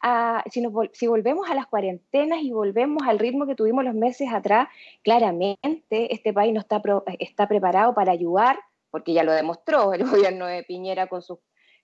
[0.01, 3.95] a, si, nos, si volvemos a las cuarentenas y volvemos al ritmo que tuvimos los
[3.95, 4.69] meses atrás,
[5.03, 6.81] claramente este país no está,
[7.19, 8.59] está preparado para ayudar,
[8.91, 11.41] porque ya lo demostró el gobierno de Piñera con sus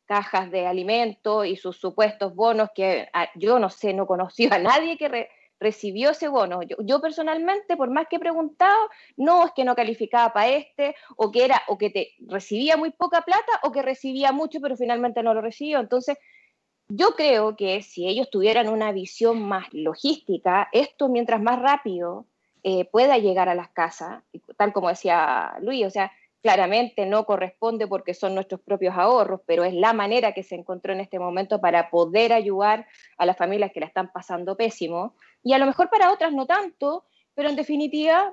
[0.09, 4.59] cajas de alimentos y sus supuestos bonos que ah, yo no sé, no conocí a
[4.59, 5.29] nadie que
[5.61, 6.61] recibió ese bono.
[6.63, 11.31] Yo, personalmente, por más que he preguntado, no es que no calificaba para este, o
[11.31, 15.23] que era, o que te recibía muy poca plata, o que recibía mucho, pero finalmente
[15.23, 15.79] no lo recibió.
[15.81, 16.17] Entonces,
[16.89, 22.27] yo creo que si ellos tuvieran una visión más logística, esto mientras más rápido
[22.63, 24.23] eh, pueda llegar a las casas,
[24.57, 26.11] tal como decía Luis, o sea,
[26.43, 30.93] claramente no corresponde porque son nuestros propios ahorros, pero es la manera que se encontró
[30.93, 35.53] en este momento para poder ayudar a las familias que la están pasando pésimo, y
[35.53, 38.33] a lo mejor para otras no tanto, pero en definitiva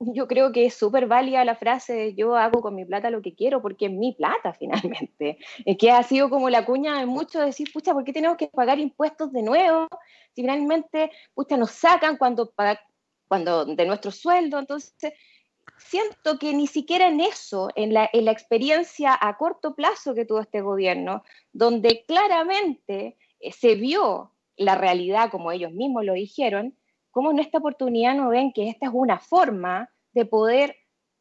[0.00, 3.22] yo creo que es súper válida la frase de yo hago con mi plata lo
[3.22, 5.38] que quiero porque es mi plata finalmente.
[5.64, 8.48] Es que ha sido como la cuña de muchos decir, pucha, ¿por qué tenemos que
[8.48, 9.88] pagar impuestos de nuevo?
[10.34, 12.52] Si finalmente, pucha, nos sacan cuando,
[13.28, 14.58] cuando de nuestro sueldo.
[14.58, 15.12] Entonces,
[15.78, 20.24] siento que ni siquiera en eso, en la, en la experiencia a corto plazo que
[20.24, 21.22] tuvo este gobierno,
[21.52, 26.76] donde claramente eh, se vio la realidad como ellos mismos lo dijeron,
[27.10, 30.76] como en esta oportunidad no ven que esta es una forma de poder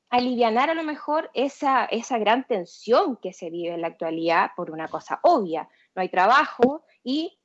[0.09, 4.69] aliviar a lo mejor esa, esa gran tensión que se vive en la actualidad por
[4.69, 5.67] una cosa obvia.
[5.95, 7.39] No hay trabajo y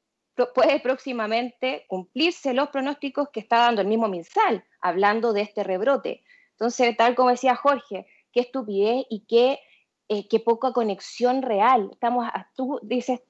[0.55, 6.23] puede próximamente cumplirse los pronósticos que está dando el mismo MinSal, hablando de este rebrote.
[6.59, 9.61] Entonces, tal como decía Jorge, qué estupidez y qué,
[10.09, 11.91] eh, qué poca conexión real.
[11.93, 13.21] Estamos, tú dices,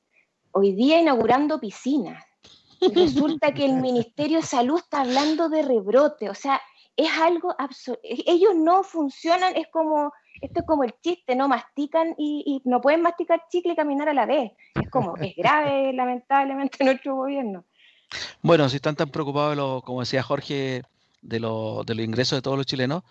[0.53, 2.25] hoy día inaugurando piscinas.
[2.81, 6.59] Resulta que el Ministerio de Salud está hablando de rebrote, o sea,
[6.97, 8.01] es algo absoluto.
[8.03, 10.11] Ellos no funcionan, es como,
[10.41, 14.15] esto es como el chiste, no mastican y, no pueden masticar chicle y caminar a
[14.15, 14.53] la vez.
[14.75, 17.65] Es como, es grave, lamentablemente, nuestro gobierno.
[18.41, 20.83] Bueno, si están tan preocupados, como decía Jorge,
[21.21, 23.03] de, lo, de los ingresos de todos los chilenos,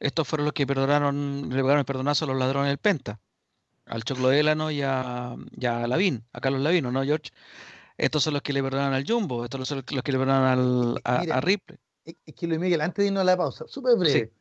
[0.00, 3.20] estos fueron los que perdonaron, le pagaron el perdonazo a los ladrones del Penta,
[3.86, 7.30] al Choclo Élano y a, y a Lavín, a Carlos Lavino, ¿no, George?
[7.96, 11.00] Estos son los que le perdonan al Jumbo, estos son los que le perdonan al,
[11.04, 11.78] a, Ripley.
[12.04, 14.32] Es que Luis Miguel, antes de irnos a la pausa, súper breve.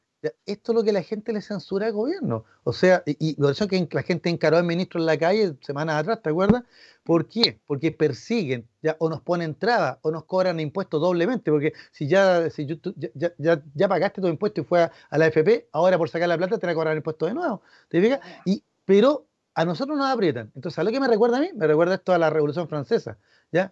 [0.46, 2.46] Esto es lo que la gente le censura al gobierno.
[2.64, 5.98] O sea, y, por eso que la gente encaró al ministro en la calle semanas
[5.98, 6.64] atrás, ¿te acuerdas?
[7.04, 7.60] ¿Por qué?
[7.66, 12.50] Porque persiguen, ya, o nos ponen trabas, o nos cobran impuestos doblemente, porque si ya,
[12.50, 12.78] si ya,
[13.38, 16.58] ya, ya, pagaste tu impuesto y fue a, la FP, ahora por sacar la plata
[16.58, 17.62] te van a cobrar impuestos de nuevo.
[17.90, 18.20] ¿Te fijas?
[18.46, 20.52] Y, pero a nosotros nos aprietan.
[20.56, 21.50] Entonces, ¿a lo que me recuerda a mí?
[21.54, 23.18] Me recuerda esto a la Revolución Francesa.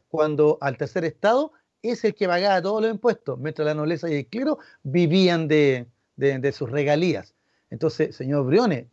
[0.10, 4.16] Cuando al tercer estado es el que pagaba todos los impuestos, mientras la nobleza y
[4.16, 5.88] el clero vivían de,
[6.52, 7.36] sus regalías.
[7.70, 8.88] Entonces, señor Briones,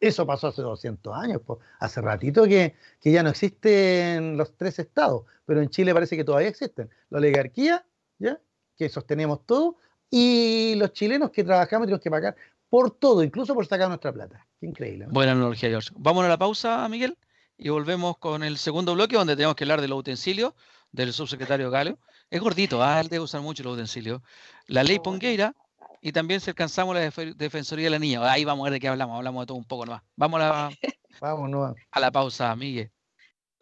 [0.00, 1.42] eso pasó hace 200 años,
[1.78, 6.48] hace ratito que, ya no existen los tres estados, pero en Chile parece que todavía
[6.48, 6.90] existen.
[7.10, 7.84] La oligarquía,
[8.18, 8.40] ¿ya?
[8.76, 9.76] que sostenemos todo,
[10.10, 12.36] y los chilenos que trabajamos tenemos que pagar
[12.68, 14.46] por todo, incluso por sacar nuestra plata.
[14.58, 15.06] Qué increíble.
[15.10, 15.90] Buena analogía, George.
[15.96, 17.16] Vamos a la pausa, Miguel
[17.62, 20.52] y volvemos con el segundo bloque donde tenemos que hablar de los utensilios
[20.90, 21.98] del subsecretario Galo.
[22.28, 24.20] Es gordito, ah, él debe usar mucho los utensilios.
[24.66, 25.54] La ley Pongueira
[26.02, 27.00] y también si alcanzamos la
[27.36, 28.30] Defensoría de la Niña.
[28.30, 30.02] Ahí vamos a ver de qué hablamos, hablamos de todo un poco nomás.
[30.16, 30.70] Vamos a la,
[31.20, 32.90] vamos, a la pausa, Miguel.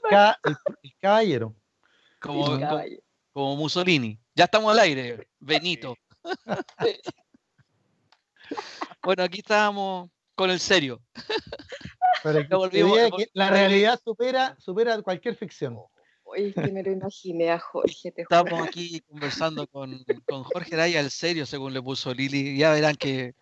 [0.44, 0.56] el,
[1.00, 1.54] caballero.
[2.18, 2.58] Como,
[3.32, 4.18] como, Mussolini.
[4.34, 5.94] Ya estamos al aire, Benito.
[9.02, 11.00] bueno, aquí estábamos con el serio
[13.32, 15.78] la realidad supera, supera cualquier ficción.
[16.30, 18.12] Oye, que me lo imaginé a Jorge.
[18.16, 22.56] Estamos aquí conversando con, con Jorge Raya, el serio, según le puso Lili.
[22.56, 23.34] Ya verán que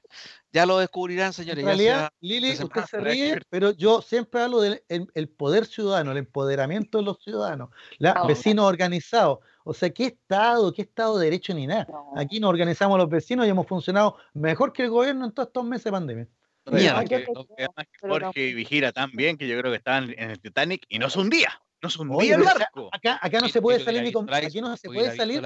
[0.53, 1.59] ya lo descubrirán, señores.
[1.59, 6.19] En realidad, Lili, usted se ríe, pero yo siempre hablo del el poder ciudadano, el
[6.19, 9.41] empoderamiento de los ciudadanos, la, ah, vecinos organizados.
[9.65, 11.87] O sea, ¿qué Estado, qué Estado de Derecho ni nada?
[12.17, 15.65] Aquí nos organizamos los vecinos y hemos funcionado mejor que el gobierno en todos estos
[15.65, 16.29] meses de pandemia.
[16.71, 17.27] Mira, que,
[18.01, 21.17] Jorge vigila tan bien que yo creo que estaban en el Titanic y no es
[21.17, 21.61] un día.
[21.81, 22.89] No es un día el barco.
[22.93, 25.43] Acá, acá no se puede salir ni con, aquí no se puede salir.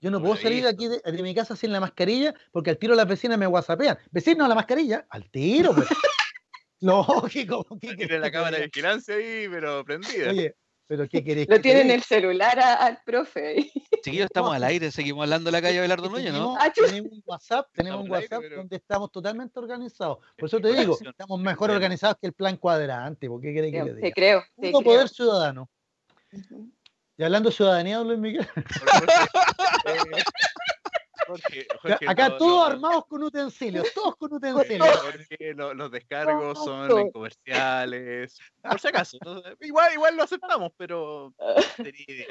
[0.00, 2.94] Yo no puedo salir de aquí de, mi casa sin la mascarilla porque al tiro
[2.94, 3.98] las vecinas me whatsappean.
[4.10, 5.06] Vecinos, la mascarilla.
[5.08, 5.88] Al tiro, pues.
[6.80, 7.66] Lógico.
[7.80, 10.30] Tiene la cámara de vigilancia ahí, pero prendida.
[10.30, 10.54] Oye,
[10.86, 11.46] Pero ¿qué querés?
[11.48, 11.94] Lo que te tiene en diga?
[11.96, 13.46] el celular a- al profe.
[13.46, 13.72] ahí.
[14.02, 16.56] Chiquillos, estamos al aire, seguimos hablando de la calle Abelardo Núñez, ¿no?
[16.56, 20.18] Tenemos, Ah, tenemos un WhatsApp, tenemos un aire, WhatsApp pero- donde estamos totalmente organizados.
[20.36, 23.28] Por eso te digo, estamos mejor organizados que el plan cuadrante.
[23.28, 24.10] ¿Por qué querés que le Te diga?
[24.14, 24.82] creo, te creo.
[24.82, 25.70] poder ciudadano.
[27.16, 28.46] Y hablando de ciudadanía, don Luis Miguel,
[31.26, 34.88] Jorge, acá, Jorge, acá no- todos no- armados con utensilios, todos con utensilios.
[35.00, 38.38] Jorge, lo- los descargos son en comerciales.
[38.62, 39.18] Por si acaso.
[39.60, 41.34] Igual, igual lo aceptamos, pero.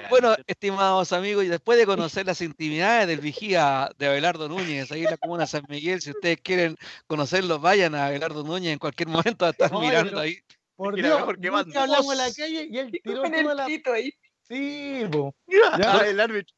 [0.10, 5.04] Bueno, estimados amigos, y después de conocer las intimidades del vigía de Abelardo Núñez, ahí
[5.04, 6.76] en la comuna de San Miguel, si ustedes quieren
[7.08, 10.38] conocerlos, vayan a Abelardo Núñez en cualquier momento a estar Oye, mirando pero- ahí.
[10.76, 11.78] Por Dios, mejor que nunca Batman.
[11.84, 13.66] hablamos en la calle y él tiró el la...
[13.68, 14.12] pito ahí.
[14.48, 15.34] Sí, po.
[15.80, 16.00] Ya.
[16.08, 16.56] el árbitro.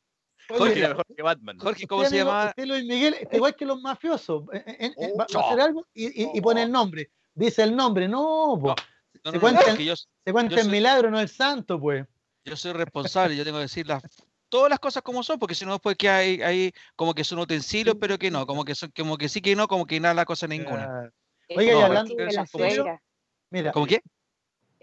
[0.47, 1.58] Jorge, mejor que Batman.
[1.60, 2.45] Jorge, ¿cómo Usted, se llama?
[2.49, 4.43] usted, Luis Miguel, está igual que los mafiosos.
[4.53, 7.10] Eh, eh, eh, va, va a hacer algo y, y- y pone el nombre.
[7.34, 8.08] Dice el nombre.
[8.08, 8.69] No, po.
[8.69, 11.29] No, se No, no, no, cuenta, yo, se cuenta yo en soy- milagro, no el
[11.29, 12.05] santo, pues.
[12.43, 14.03] yo soy responsable, yo tengo que decir las,
[14.49, 17.39] todas las cosas como son, porque si no después que hay, hay como que son
[17.39, 20.13] utensilios, pero que no, como que son, como que sí que no, como que nada
[20.13, 21.12] la cosa ninguna.
[21.49, 23.01] Oiga, y hablando de la suegra.
[23.49, 24.01] Mira, ¿Cómo qué?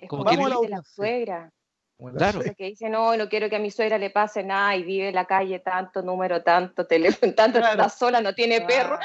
[0.09, 0.71] ¿Cómo de Luis?
[0.71, 1.53] la suegra.
[2.11, 2.41] Claro.
[2.45, 5.15] Porque dice, no, no quiero que a mi suegra le pase nada y vive en
[5.15, 7.83] la calle tanto, número tanto, teléfono tanto, Claro.
[7.83, 8.99] está sola, no tiene perro.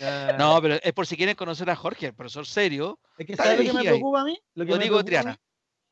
[0.00, 2.98] Ah, No, pero es por si quieren conocer a Jorge, el profesor serio.
[3.18, 4.38] Es que ¿sabes lo que me preocupa a mí?
[4.54, 5.32] Lo que Rodrigo Triana.
[5.32, 5.36] mí,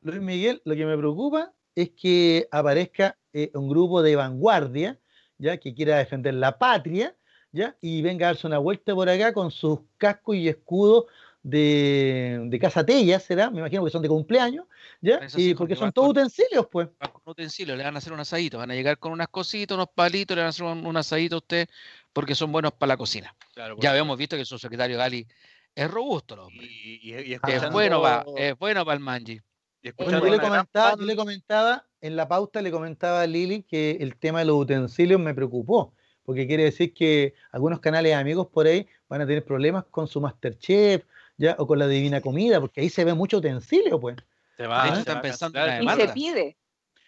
[0.01, 4.99] Luis Miguel, lo que me preocupa es que aparezca eh, un grupo de vanguardia,
[5.37, 7.15] ya que quiera defender la patria,
[7.51, 11.05] ya y venga a darse una vuelta por acá con sus cascos y escudos
[11.49, 14.65] de, de Casa Tella, será, me imagino que son de cumpleaños,
[15.01, 16.89] ya, Eso sí, y porque son todos con- utensilios, pues.
[16.99, 19.89] Con utensilios, le van a hacer un asadito, van a llegar con unas cositas, unos
[19.93, 21.67] palitos, le van a hacer un, un asadito a usted,
[22.13, 23.35] porque son buenos para la cocina.
[23.53, 25.27] Claro, Ya habíamos visto que su secretario Gali
[25.75, 26.67] es robusto, el hombre.
[26.67, 29.39] Y, y, y Es bueno para es bueno para el manji.
[29.81, 33.63] y Bueno, yo le comentaba, yo le comentaba, en la pauta le comentaba a Lili
[33.63, 38.47] que el tema de los utensilios me preocupó, porque quiere decir que algunos canales amigos
[38.47, 41.03] por ahí van a tener problemas con su Masterchef,
[41.39, 44.17] ya, o con la Divina Comida, porque ahí se ve mucho utensilio, pues.
[44.57, 46.57] se va- De hecho, están pensando en Y se pide.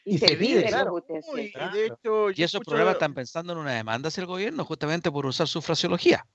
[0.04, 0.94] Y, Y se, se pide, pide claro.
[1.34, 4.28] Uy, y de hecho, Y esos escucho- programas están pensando en una demanda hacia el
[4.28, 6.26] gobierno justamente por usar su fraseología.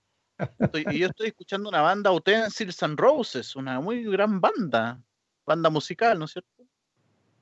[0.58, 5.00] estoy- y yo estoy escuchando una banda Utensils and Roses, una muy gran banda,
[5.46, 6.50] banda musical, ¿no es cierto?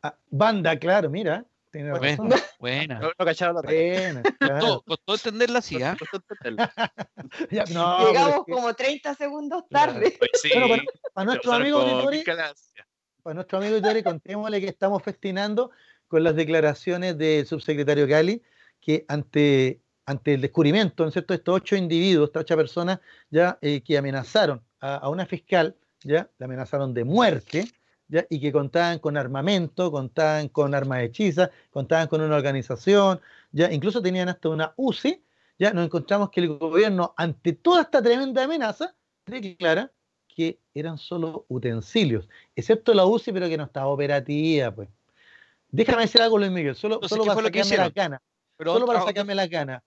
[0.03, 2.41] Ah, banda, claro, mira, tiene Bueno, razón.
[2.61, 3.01] buena.
[3.03, 3.63] No, no cachaba la.
[3.63, 4.83] Buena, claro.
[4.87, 5.97] Costó entenderla así, ¿ah?
[7.73, 9.93] No, Llegamos como 30 segundos Claro.
[9.95, 10.17] tarde.
[10.19, 10.83] Pues sí, Bueno, para,
[11.13, 12.87] para nuestro amigo vigilancia.
[13.23, 15.71] para nuestro amigo contémosle que estamos festinando
[16.09, 18.41] con las declaraciones del subsecretario Cali,
[18.81, 23.59] que ante, ante el descubrimiento, ¿no es cierto?, estos ocho individuos, estas ocho personas ya
[23.63, 27.65] eh, que amenazaron a, a una fiscal, ya, la amenazaron de muerte,
[28.15, 33.73] ya, y que contaban con armamento, contaban con armas hechizas, contaban con una organización, ya,
[33.73, 35.21] incluso tenían hasta una UCI,
[35.59, 38.95] ya nos encontramos que el gobierno, ante toda esta tremenda amenaza,
[39.27, 39.91] declara
[40.29, 44.89] que eran solo utensilios, excepto la UCI, pero que no estaba operativa, pues.
[45.71, 48.21] Déjame decir algo, Luis Miguel, solo, Entonces, solo ¿qué para sacarme ganas,
[48.57, 49.83] Pero solo para sacarme las ganas.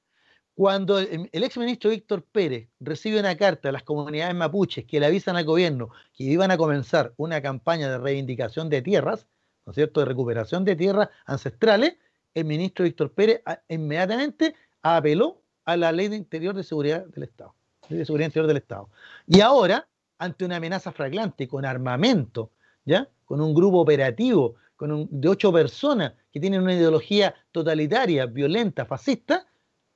[0.58, 5.06] Cuando el, el exministro Víctor Pérez recibe una carta de las comunidades mapuches que le
[5.06, 9.28] avisan al gobierno que iban a comenzar una campaña de reivindicación de tierras,
[9.68, 11.98] ¿no es cierto?, de recuperación de tierras ancestrales,
[12.34, 17.26] el ministro Víctor Pérez a- inmediatamente apeló a la ley de interior de seguridad del
[17.26, 17.54] Estado,
[17.88, 18.90] de seguridad interior del Estado.
[19.28, 22.50] Y ahora, ante una amenaza flagrante con armamento,
[22.84, 23.08] ¿ya?
[23.26, 28.86] Con un grupo operativo, con un- de ocho personas que tienen una ideología totalitaria, violenta,
[28.88, 29.46] fascista,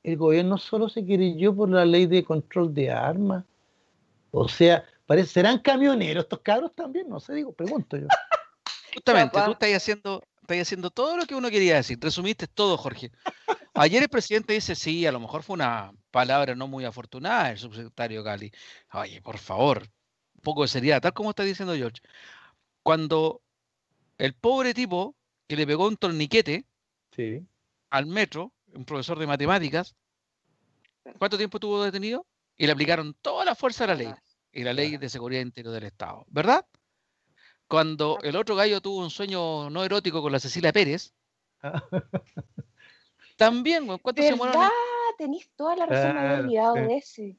[0.04, 3.46] el gobierno solo se querelló por la ley de control de armas.
[4.32, 7.08] O sea, parece, ¿serán camioneros estos cabros también?
[7.10, 8.08] No sé, digo, pregunto yo.
[8.94, 11.98] Justamente, tú estás haciendo, estás haciendo todo lo que uno quería decir.
[12.02, 13.12] Resumiste todo, Jorge.
[13.74, 17.58] Ayer el presidente dice, sí, a lo mejor fue una palabra no muy afortunada el
[17.58, 18.52] subsecretario Gali.
[18.94, 19.84] Oye, por favor,
[20.36, 22.02] un poco de seriedad, tal como está diciendo George.
[22.84, 23.42] Cuando
[24.18, 25.16] el pobre tipo
[25.48, 26.66] que le pegó un torniquete
[27.16, 27.46] Sí.
[27.90, 29.96] al metro, un profesor de matemáticas,
[31.18, 32.26] ¿cuánto tiempo estuvo detenido?
[32.58, 34.14] Y le aplicaron toda la fuerza de la ley
[34.52, 36.66] y la ley de seguridad interior del Estado, ¿verdad?
[37.68, 41.14] Cuando el otro gallo tuvo un sueño no erótico con la Cecilia Pérez,
[43.38, 44.70] también, güey, ¿cuánto se ¿Verdad?
[45.18, 46.82] Tenéis toda la razón, me había olvidado sí.
[46.82, 47.38] de ese.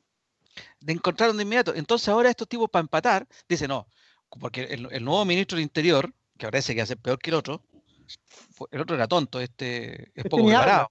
[0.81, 1.75] de encontraron de inmediato?
[1.75, 3.87] Entonces ahora estos tipos para empatar, dicen no,
[4.41, 7.63] porque el, el nuevo ministro del Interior, que parece que hace peor que el otro,
[8.71, 10.91] el otro era tonto, este es Este poco preparado.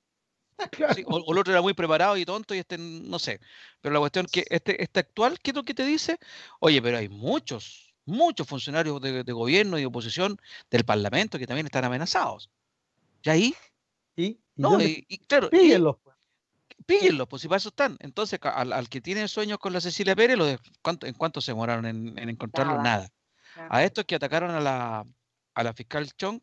[0.69, 0.93] Claro.
[0.93, 3.39] Sí, o, o el otro era muy preparado y tonto y este no sé.
[3.81, 6.17] Pero la cuestión que este, este actual, ¿qué es lo que te dice?
[6.59, 10.39] Oye, pero hay muchos muchos funcionarios de, gobierno y oposición
[10.69, 12.49] del Parlamento que también están amenazados.
[13.23, 13.55] ¿Y ahí?
[14.15, 14.39] ¿Y?
[14.55, 15.97] no, y, claro, píllenlos.
[16.85, 17.97] Píllenlos, pues si para eso están.
[17.99, 20.59] Entonces, al, que tiene sueños con la Cecilia Pérez, lo de,
[21.03, 22.81] ¿en cuánto se demoraron en, encontrarlo?
[22.81, 23.09] Nada.
[23.69, 25.05] A estos que atacaron a la,
[25.53, 26.39] a la fiscal Chong,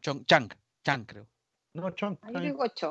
[0.00, 0.48] Chong, Chang,
[0.84, 1.26] Chang creo.
[1.74, 2.18] No, Chong.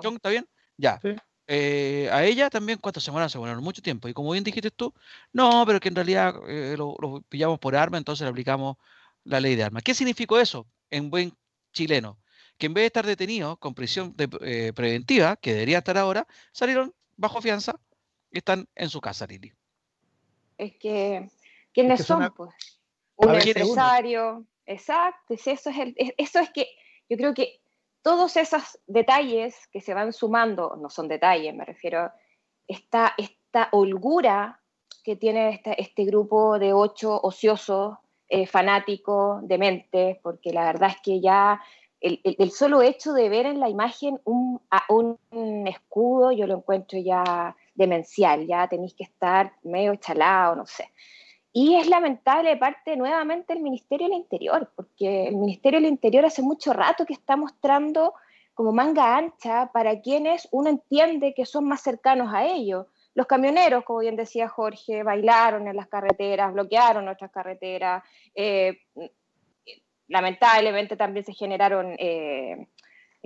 [0.02, 0.48] Chong, ¿está bien?
[0.78, 1.00] Ya.
[1.48, 3.30] Eh, a ella también, ¿cuánto se demoraron?
[3.30, 4.08] Se demoraron mucho tiempo.
[4.08, 4.94] Y como bien dijiste tú,
[5.34, 8.78] no, pero que en realidad eh, lo, pillamos por arma, entonces le aplicamos
[9.24, 9.84] la ley de armas.
[9.84, 11.34] ¿Qué significó eso en buen
[11.74, 12.18] chileno?
[12.58, 16.94] Que en vez de estar detenidos con prisión eh, preventiva, que debería estar ahora, salieron
[17.18, 17.76] bajo fianza
[18.32, 19.52] y están en su casa, Lili.
[20.58, 21.30] Es que,
[21.74, 22.32] ¿quiénes son?
[22.36, 22.52] Pues?
[23.16, 26.68] Un empresario, exacto, eso es, el, eso es que
[27.10, 27.61] yo creo que
[28.02, 32.12] todos esos detalles que se van sumando, no son detalles, me refiero,
[32.68, 34.60] esta, esta holgura
[35.04, 37.98] que tiene este, grupo de ocho ociosos,
[38.30, 41.62] eh, fanáticos, dementes, porque la verdad es que ya
[42.00, 46.98] el, el, solo hecho de ver en la imagen un, un, escudo, yo lo encuentro
[47.00, 50.90] ya demencial, ya tenéis que estar medio chalado, no sé.
[51.54, 56.42] Y es lamentable parte nuevamente el Ministerio del Interior, porque el Ministerio del Interior hace
[56.42, 58.14] mucho rato que está mostrando
[58.54, 62.86] como manga ancha para quienes uno entiende que son más cercanos a ellos.
[63.14, 68.04] Los camioneros, como bien decía Jorge, bailaron en las carreteras, bloquearon nuestras carreteras.
[68.34, 68.80] Eh,
[70.08, 72.68] lamentablemente también se generaron, eh,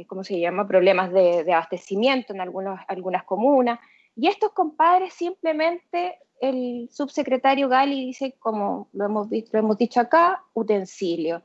[0.08, 3.80] ¿cómo se llama?, problemas de, abastecimiento en algunas comunas.
[4.16, 10.44] Y estos compadres simplemente el subsecretario Gali dice, como lo hemos, visto, hemos dicho acá,
[10.54, 11.42] utensilio.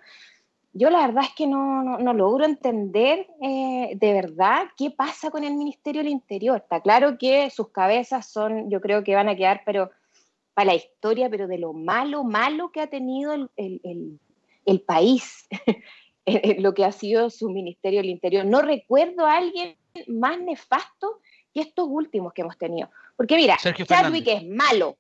[0.73, 5.55] Yo la verdad es que no, logro entender eh, de verdad qué pasa con el
[5.55, 6.59] Ministerio del Interior.
[6.59, 9.91] Está claro que sus cabezas son, yo creo que van a quedar, pero
[10.55, 15.49] para la historia, pero de lo malo, malo que ha tenido el, país,
[16.59, 18.45] lo que ha sido su Ministerio del Interior.
[18.45, 19.77] No recuerdo a alguien
[20.07, 21.19] más nefasto
[21.53, 22.91] que estos últimos que hemos tenido.
[23.17, 24.99] Porque mira, Chadwick es malo.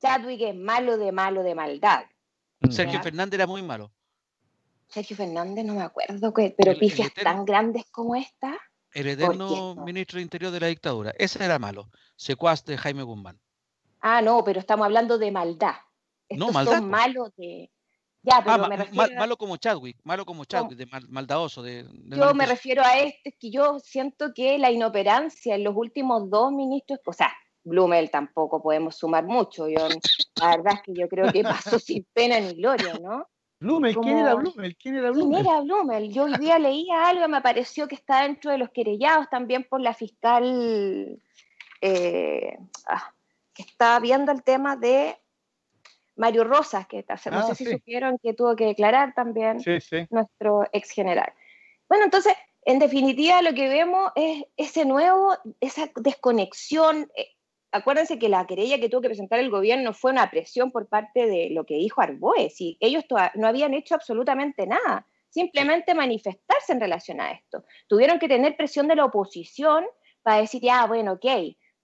[0.00, 2.04] Chadwick es malo de malo de maldad.
[2.60, 2.70] Mm.
[2.70, 3.92] Sergio Fernández era muy malo.
[4.88, 8.58] Sergio Fernández no me acuerdo, pero pifias tan grandes como esta.
[8.92, 11.12] El eterno ministro de Interior de la dictadura.
[11.18, 11.90] Ese era malo.
[12.16, 13.38] Secuaz de Jaime Guzmán.
[14.00, 15.74] Ah, no, pero estamos hablando de maldad.
[16.30, 16.78] no, maldad.
[16.78, 17.70] Son malos de.
[18.22, 21.62] Ya, pero ah, me refiero malo como Chadwick, malo como Chadwick, de maldadoso.
[21.62, 26.28] De, yo me refiero a este, que yo siento que la inoperancia en los últimos
[26.28, 29.68] dos ministros, o sea, Blumel tampoco podemos sumar mucho.
[29.68, 29.88] Yo,
[30.40, 33.26] la verdad es que yo creo que pasó sin pena ni gloria, ¿no?
[33.60, 34.76] Blumel, ¿quién era Blumel?
[34.76, 35.42] ¿Quién era Blumel?
[35.42, 36.12] ¿Quién era Blumel?
[36.12, 39.80] Yo hoy día leía algo, me pareció que está dentro de los querellados también por
[39.80, 41.20] la fiscal
[41.80, 42.58] eh,
[42.88, 43.12] ah,
[43.52, 45.16] que está viendo el tema de
[46.18, 49.58] Mario Rosas, que no sé ah, si supieron que tuvo que declarar también
[50.10, 51.32] nuestro ex general.
[51.88, 57.28] Bueno, entonces, en definitiva, lo que vemos es ese nuevo, esa desconexión, eh,
[57.70, 61.26] acuérdense que la querella que tuvo que presentar el gobierno fue una presión por parte
[61.26, 63.04] de lo que dijo Arboes, y ellos
[63.34, 67.64] no habían hecho absolutamente nada, simplemente manifestarse en relación a esto.
[67.86, 69.86] Tuvieron que tener presión de la oposición
[70.22, 71.26] para decir, ya, bueno, ok,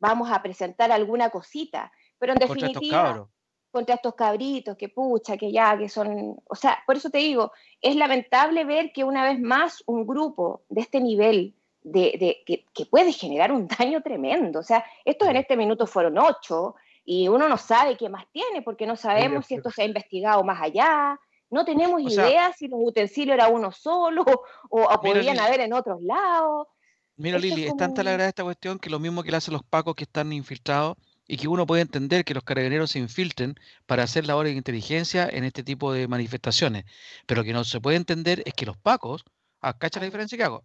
[0.00, 3.28] vamos a presentar alguna cosita, pero en definitiva
[3.74, 7.50] contra estos cabritos, que pucha, que ya, que son, o sea, por eso te digo,
[7.82, 13.12] es lamentable ver que una vez más un grupo de este nivel de, que, puede
[13.12, 14.60] generar un daño tremendo.
[14.60, 18.62] O sea, estos en este minuto fueron ocho y uno no sabe qué más tiene
[18.62, 21.18] porque no sabemos si esto se ha investigado más allá.
[21.50, 24.24] No tenemos idea si los utensilios era uno solo
[24.70, 26.68] o, podrían haber en otros lados.
[27.16, 29.54] Mira, Lili, es, tanta la gracia de esta cuestión que lo mismo que le hacen
[29.54, 30.96] los pacos que están infiltrados
[31.26, 33.56] y que uno puede entender que los carabineros se infiltren
[33.86, 36.84] para hacer labores de inteligencia en este tipo de manifestaciones.
[37.26, 39.24] Pero lo que no se puede entender es que los pacos,
[39.60, 40.64] ah, ¿cacha la diferencia que hago?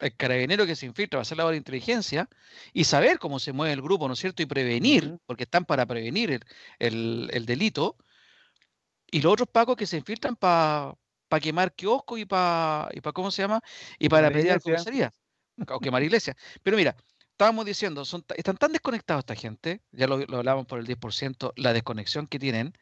[0.00, 2.28] el carabinero que se infiltra va a hacer labor de inteligencia
[2.72, 4.42] y saber cómo se mueve el grupo, ¿no es cierto?
[4.42, 6.44] Y prevenir, porque están para prevenir
[6.78, 7.96] el, delito.
[9.10, 10.96] Y los otros pacos que se infiltran para
[11.40, 13.60] quemar kioscos y para, y ¿cómo se llama?
[13.98, 15.12] Y para pelear comisarías,
[15.68, 16.36] o quemar iglesias.
[16.62, 16.96] Pero mira,
[17.36, 21.52] estábamos diciendo, son, están tan desconectados esta gente, ya lo, lo hablábamos por el 10%,
[21.56, 22.72] la desconexión que tienen,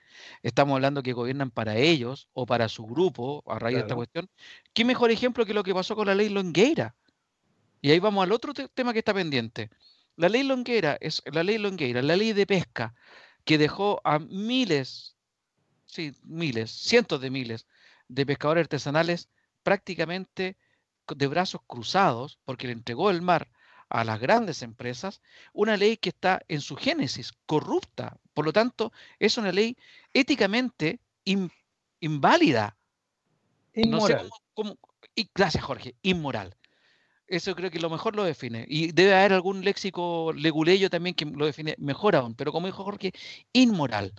[0.44, 4.30] estamos hablando que gobiernan para ellos o para su grupo a raíz de esta cuestión.
[4.72, 6.94] ¿Qué mejor ejemplo que lo que pasó con la ley Longueira?
[7.80, 9.70] Y ahí vamos al otro tema que está pendiente.
[10.14, 12.94] La ley Longuera es la ley Longueira, la ley de pesca,
[13.44, 15.16] que dejó a miles,
[15.84, 17.66] sí, miles, cientos de miles
[18.06, 19.28] de pescadores artesanales
[19.64, 20.56] prácticamente
[21.08, 23.50] de brazos cruzados, porque le entregó el mar
[23.94, 25.22] a las grandes empresas,
[25.52, 28.18] una ley que está en su génesis corrupta.
[28.34, 29.76] Por lo tanto, es una ley
[30.12, 30.98] éticamente
[32.00, 32.76] inválida.
[33.72, 34.28] Inmoral.
[35.14, 36.56] y, gracias, Jorge, inmoral.
[37.28, 38.66] Eso creo que lo mejor lo define.
[38.68, 42.34] Y debe haber algún léxico leguleyo también que lo define mejor aún.
[42.34, 43.12] Pero como dijo Jorge,
[43.52, 44.12] inmoral.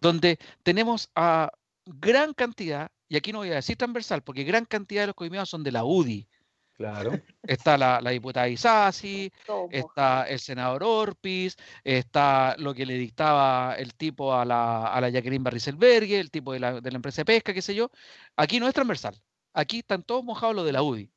[0.00, 1.50] Donde tenemos a
[1.86, 5.48] gran cantidad, y aquí no voy a decir transversal, porque gran cantidad de los coimiados
[5.48, 6.28] son de la UDI.
[6.74, 7.20] Claro.
[7.42, 9.30] Está la, diputada Isasi,
[9.70, 15.10] está el senador Orpis, está lo que le dictaba el tipo a la, a la
[15.10, 17.90] Jacqueline Barriselbergue, el tipo de la, de la empresa de pesca, qué sé yo.
[18.36, 19.20] Aquí no es transversal.
[19.52, 21.12] Aquí están todos mojados los de la UDI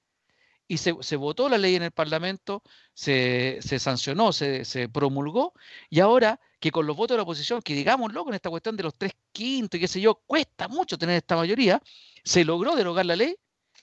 [0.68, 5.54] y se, votó la ley en el Parlamento, se, sancionó, se, promulgó,
[5.90, 8.84] y ahora que con los votos de la oposición, que digámoslo con esta cuestión de
[8.84, 11.82] los tres quintos y qué sé yo, cuesta mucho tener esta mayoría,
[12.24, 13.36] se logró derogar la ley,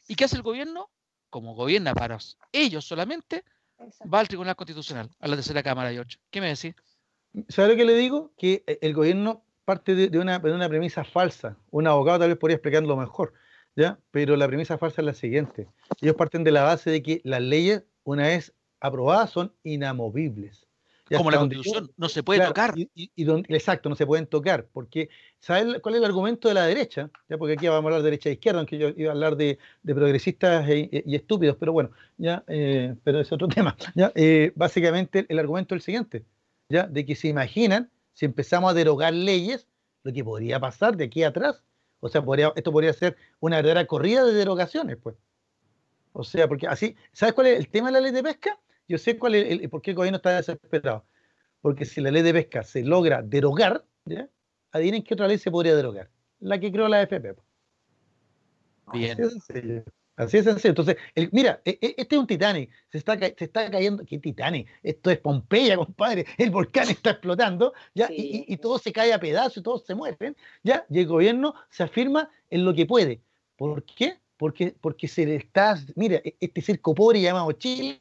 [0.08, 0.90] ¿y qué hace el gobierno?
[1.32, 2.18] Como gobierna para
[2.52, 3.42] ellos solamente,
[4.12, 6.18] va al Tribunal Constitucional, a la tercera Cámara, George.
[6.30, 6.74] ¿Qué me decís?
[7.48, 8.32] ¿Sabe lo que le digo?
[8.36, 11.56] Que eh, el gobierno parte de, una, de una premisa falsa.
[11.70, 13.32] Un abogado tal vez podría explicarlo mejor
[13.76, 13.98] ¿ya?
[14.10, 15.68] Pero la premisa falsa es la siguiente.
[16.02, 20.66] Ellos parten de la base de que las leyes, una vez aprobadas, son inamovibles.
[21.16, 22.74] Como la constitución, no se puede tocar.
[22.76, 23.10] Y,
[23.48, 25.08] exacto, no se pueden tocar, porque
[25.38, 27.10] ¿sabes cuál es el argumento de la derecha?
[27.28, 27.38] ¿Ya?
[27.38, 29.58] Porque aquí vamos a hablar de derecha e izquierda, aunque yo iba a hablar de,
[29.84, 33.76] progresistas e, e, y estúpidos, pero bueno, ya, eh, pero es otro tema.
[33.94, 34.12] ¿ya?
[34.14, 36.24] Eh, básicamente el argumento es el siguiente,
[36.68, 36.86] ¿ya?
[36.86, 39.66] de que se imaginan, si empezamos a derogar leyes,
[40.04, 41.62] lo que podría pasar de aquí atrás,
[42.00, 42.24] o sea,
[42.56, 45.14] esto podría ser una verdadera corrida de derogaciones, pues.
[46.12, 48.58] O sea, porque así, ¿sabes cuál es el tema de la ley de pesca?
[48.92, 51.06] Yo sé cuál es el, por qué el gobierno está desesperado.
[51.62, 54.28] Porque si la ley de pesca se logra derogar, ¿ya?
[54.70, 56.10] adivinen qué otra ley se podría derogar.
[56.40, 57.34] La que creó la FP.
[58.92, 59.16] Bien.
[60.16, 60.72] Así es sencillo.
[60.72, 60.96] Entonces,
[61.30, 62.70] mira, e, e, este es un Titanic.
[62.90, 64.04] Se está, se está cayendo.
[64.04, 64.68] ¿Qué Titanic?
[64.82, 66.26] Esto es Pompeya, compadre.
[66.36, 68.08] El volcán está explotando, ¿ya?
[68.10, 70.84] Y, todo se cae a pedazos y todos se mueren, ¿ya?
[70.90, 73.22] Y el gobierno se afirma en lo que puede.
[73.56, 74.18] ¿Por qué?
[74.36, 75.78] Porque, porque se le está.
[75.96, 77.96] Mira, e, este circo pobre llamado Chile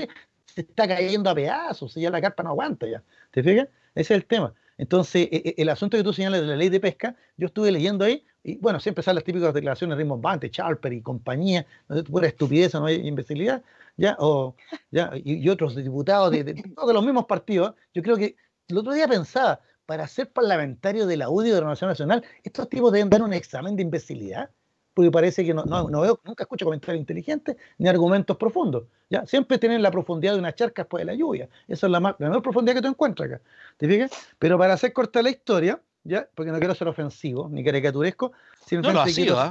[0.54, 1.96] se está cayendo a pedazos.
[1.96, 3.04] Ya la carpa no aguanta, ¿ya?
[3.32, 3.68] ¿Te fijas?
[3.96, 4.54] Ese es el tema.
[4.78, 8.26] Entonces, el asunto que tú señalas de la ley de pesca, yo estuve leyendo ahí
[8.44, 12.04] y bueno, siempre salen las típicas declaraciones de Raymond Bante, Charper y compañía, ¿no?
[12.04, 13.64] pura estupidez, no hay imbecilidad,
[13.98, 14.16] ¿ya?
[14.20, 14.56] O,
[14.90, 15.12] ¿ya?
[15.24, 17.76] Y, otros diputados de, todos los mismos partidos.
[17.94, 18.36] Yo creo que
[18.68, 22.70] el otro día pensaba, para ser parlamentario de la UDI de la Nación Nacional, estos
[22.70, 24.50] tipos deben dar un examen de imbecilidad,
[24.94, 28.84] porque parece que no, no, veo, nunca escucho comentarios inteligentes ni argumentos profundos.
[29.10, 29.26] ¿ya?
[29.26, 31.48] Siempre tienen la profundidad de una charca después de la lluvia.
[31.68, 33.42] Esa es la, más, la menor profundidad que tú encuentras acá.
[33.78, 34.12] ¿Te fijas?
[34.38, 36.28] Pero para hacer corta la historia, ¿ya?
[36.36, 38.34] Porque no quiero ser ofensivo ni caricaturesco.
[38.72, 39.50] no lo ha sido, ¿ah?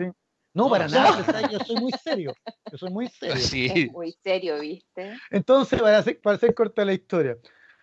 [0.52, 2.34] No, para nada, yo soy muy serio.
[2.70, 3.36] Yo soy muy serio.
[3.36, 3.88] Sí.
[3.92, 5.16] muy serio, ¿viste?
[5.30, 7.38] Entonces, para hacer, para hacer corta la historia,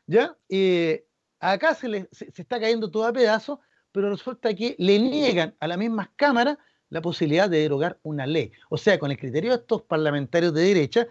[0.05, 0.35] ¿ya?
[0.49, 1.05] Eh,
[1.39, 3.59] acá se, le, se, está cayendo todo a pedazos,
[3.91, 6.57] pero resulta que le niegan a las mismas cámaras
[6.89, 8.51] la posibilidad de derogar una ley.
[8.69, 11.07] O sea, con el criterio de estos parlamentarios de derecha,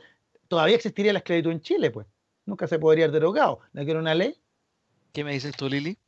[0.48, 2.06] todavía existiría la esclavitud en Chile, pues.
[2.44, 3.58] Nunca se podría haber derogado.
[3.72, 4.36] ¿No quiero una ley?
[5.12, 5.98] ¿Qué me dices tú, Lili?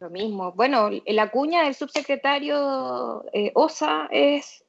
[0.00, 0.52] Lo mismo.
[0.52, 4.64] Bueno, la cuña del subsecretario eh, Osa es,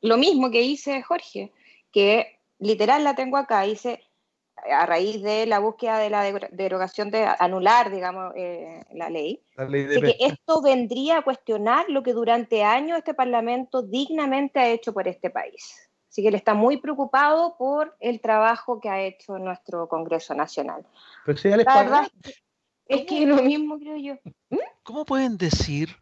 [0.00, 1.52] lo mismo que dice Jorge,
[1.92, 4.02] que literal la tengo acá, dice,
[4.70, 10.16] a raíz de la búsqueda de la derogación de anular, digamos, eh, la ley, que
[10.20, 15.30] esto vendría a cuestionar lo que durante años este Parlamento dignamente ha hecho por este
[15.30, 15.88] país.
[16.08, 20.86] Así que él está muy preocupado por el trabajo que ha hecho nuestro Congreso Nacional.
[21.24, 22.10] Pero si ya les la
[22.86, 24.14] es que lo mismo creo yo.
[24.50, 24.58] ¿Mm?
[24.82, 25.96] ¿Cómo pueden decir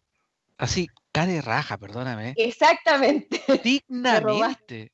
[0.59, 2.35] así, cara raja, perdóname?
[2.37, 3.41] Exactamente.
[3.63, 4.91] Dignamente.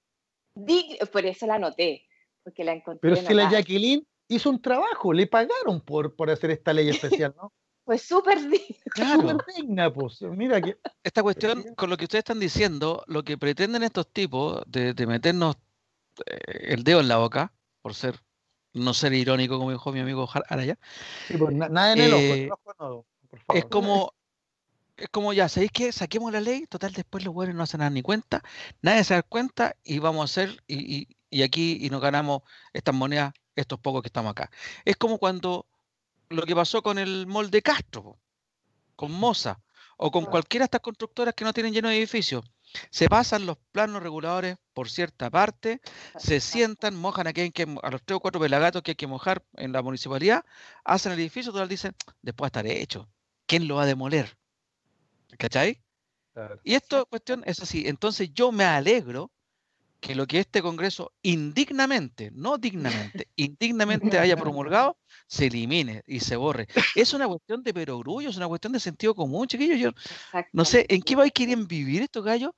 [1.10, 2.06] por eso la anoté,
[2.46, 3.00] porque la encontré.
[3.00, 7.34] Pero si la Jacqueline hizo un trabajo, le pagaron por, por hacer esta ley especial,
[7.36, 7.52] ¿no?
[7.84, 9.92] Pues súper digna.
[9.92, 10.20] pues.
[10.22, 10.76] Mira que...
[11.04, 15.06] Esta cuestión, con lo que ustedes están diciendo, lo que pretenden estos tipos de, de
[15.06, 15.56] meternos
[16.26, 18.20] eh, el dedo en la boca, por ser
[18.72, 20.78] no ser irónico, como dijo mi amigo Araya.
[21.28, 23.06] Sí, pues nada en el ojo,
[23.54, 24.14] eh, Es como,
[24.96, 25.92] es como ya, ¿sabéis qué?
[25.92, 28.42] Saquemos la ley, total, después los buenos no hacen nada ni cuenta,
[28.82, 30.60] nadie se da cuenta y vamos a hacer,
[31.30, 34.50] y, aquí y nos ganamos estas monedas, estos pocos que estamos acá.
[34.84, 35.66] Es como cuando
[36.28, 38.18] lo que pasó con el molde Castro,
[38.96, 39.60] con Moza,
[39.96, 42.44] o con cualquiera de estas constructoras que no tienen lleno de edificios.
[42.90, 45.80] Se pasan los planos reguladores por cierta parte,
[46.18, 47.52] se sientan, mojan a, que,
[47.82, 50.44] a los tres o cuatro pelagatos que hay que mojar en la municipalidad,
[50.84, 53.08] hacen el edificio, total dicen, después estaré hecho.
[53.46, 54.36] ¿Quién lo va a demoler?
[55.38, 55.80] ¿Cachai?
[56.64, 57.84] Y esto cuestión es así.
[57.86, 59.30] Entonces yo me alegro
[60.00, 66.36] que lo que este Congreso indignamente, no dignamente, indignamente haya promulgado, se elimine y se
[66.36, 66.68] borre.
[66.94, 69.78] Es una cuestión de perogrullo, es una cuestión de sentido común, chiquillos.
[69.78, 69.90] Yo
[70.52, 72.52] no sé, ¿en qué país quieren vivir estos gallos?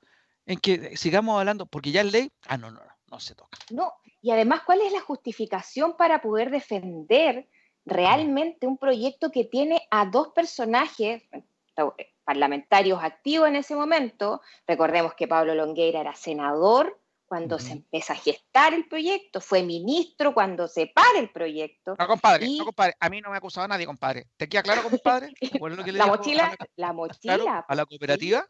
[0.47, 3.59] En que sigamos hablando, porque ya es ley, ah, no, no, no, no se toca.
[3.71, 7.49] No, y además, ¿cuál es la justificación para poder defender
[7.85, 11.23] realmente un proyecto que tiene a dos personajes
[12.25, 14.41] parlamentarios activos en ese momento?
[14.67, 16.99] Recordemos que Pablo Longueira era senador
[17.29, 21.95] cuando se empieza a gestar el proyecto, fue ministro cuando se para el proyecto.
[21.99, 24.27] No, compadre, no, compadre, a mí no me ha acusado nadie, compadre.
[24.37, 25.33] ¿Te queda claro, compadre?
[25.93, 28.47] la, mochila, la mochila, a la cooperativa.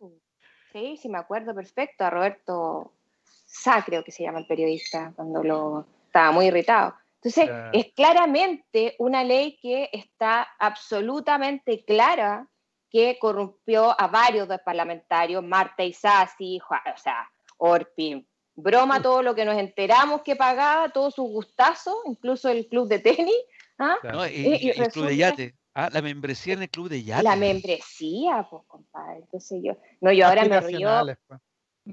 [0.72, 2.92] Sí, sí, me acuerdo perfecto, a Roberto
[3.24, 6.94] Sá, creo que se llama el periodista, cuando lo estaba muy irritado.
[7.16, 12.46] Entonces, es claramente una ley que está absolutamente clara
[12.90, 18.26] que corrompió a varios de parlamentarios, Marta Isasi, o sea, Orpi,
[18.60, 22.98] Broma todo lo que nos enteramos que pagaba, todos sus gustazos, incluso el club de
[22.98, 23.36] tenis.
[23.78, 23.96] ¿ah?
[24.28, 25.54] y, el club de yate.
[25.74, 27.22] Ah, la membresía en el club de yate.
[27.22, 29.20] La membresía, pues, compadre.
[29.20, 30.90] Entonces yo, no, yo ahora me río
[31.28, 31.40] pues.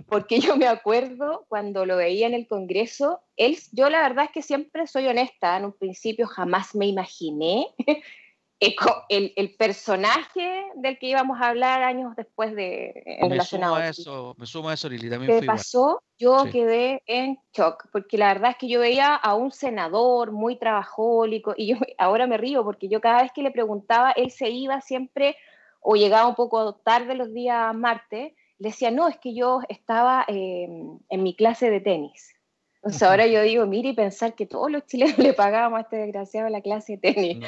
[0.07, 4.31] porque yo me acuerdo cuando lo veía en el Congreso, él, yo la verdad es
[4.31, 7.67] que siempre soy honesta, en un principio jamás me imaginé
[8.59, 13.89] el, el, personaje del que íbamos a hablar años después de en me Sumo a
[13.89, 16.01] eso, me sumo a eso, Lili, también ¿Qué pasó?
[16.17, 20.57] Yo quedé en shock, porque la verdad es que yo veía a un senador muy
[20.57, 24.49] trabajólico, y yo ahora me río, porque yo cada vez que le preguntaba, él se
[24.49, 25.35] iba siempre,
[25.81, 30.23] o llegaba un poco tarde los días martes, le decía, no, es que yo estaba
[30.27, 32.33] em, en mi clase de tenis.
[32.81, 35.81] O sea, ahora yo digo, mire y pensar que todos los chilenos le pagábamos a
[35.81, 37.45] este desgraciado la clase de tenis.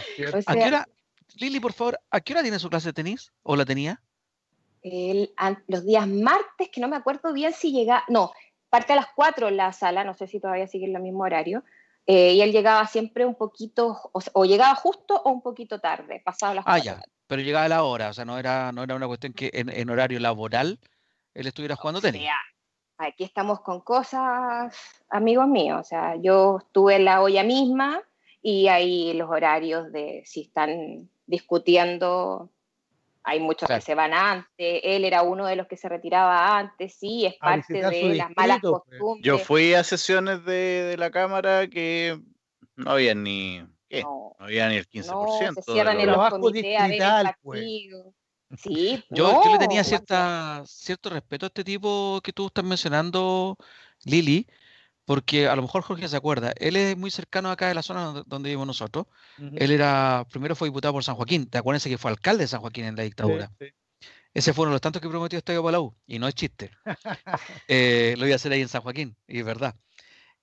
[0.47, 0.87] ¿A qué hora,
[1.35, 3.31] Lili, por favor, ¿a qué hora tiene su clase de tenis?
[3.43, 4.01] ¿O la tenía?
[5.67, 8.31] los días martes, que no me acuerdo bien si llega, no,
[8.69, 11.23] parte a las 4 en la sala, no sé si todavía sigue en el mismo
[11.23, 11.63] horario,
[12.05, 16.53] eh, y él llegaba siempre un poquito, o, llegaba justo o un poquito tarde, pasado
[16.53, 16.81] las 4.
[16.81, 19.33] Ah, ya, pero llegaba a la hora, o sea, no era, no era una cuestión
[19.33, 20.79] que en, horario laboral
[21.33, 22.29] él estuviera jugando tenis.
[22.97, 24.73] aquí estamos con cosas,
[25.09, 28.01] amigos míos, o sea, yo estuve en la olla misma
[28.41, 32.49] y ahí los horarios de si están discutiendo.
[33.23, 36.93] Hay muchos que se van antes, él era uno de los que se retiraba antes,
[36.93, 38.71] sí, es parte de las malas pues.
[38.71, 39.25] costumbres.
[39.25, 42.17] Yo fui a sesiones de, la Cámara que
[42.77, 43.59] no había ni,
[44.01, 45.07] No, había ni el 15%.
[45.07, 47.65] No, se cierran en los comités a pues.
[48.55, 53.57] Sí, yo, yo, le tenía cierta, cierto respeto a este tipo que tú estás mencionando,
[54.05, 54.47] Lili,
[55.07, 58.25] porque a lo mejor Jorge se acuerda, él es muy cercano acá de la zona
[58.25, 59.05] donde, vivimos nosotros.
[59.55, 62.59] Él era, primero fue diputado por San Joaquín, te acuerdas que fue alcalde de San
[62.59, 63.49] Joaquín en la dictadura.
[64.33, 66.35] Ese fue uno de los tantos que prometió este para la U, y no es
[66.35, 66.71] chiste.
[67.69, 69.75] Eh, lo iba a hacer ahí en San Joaquín, y es verdad.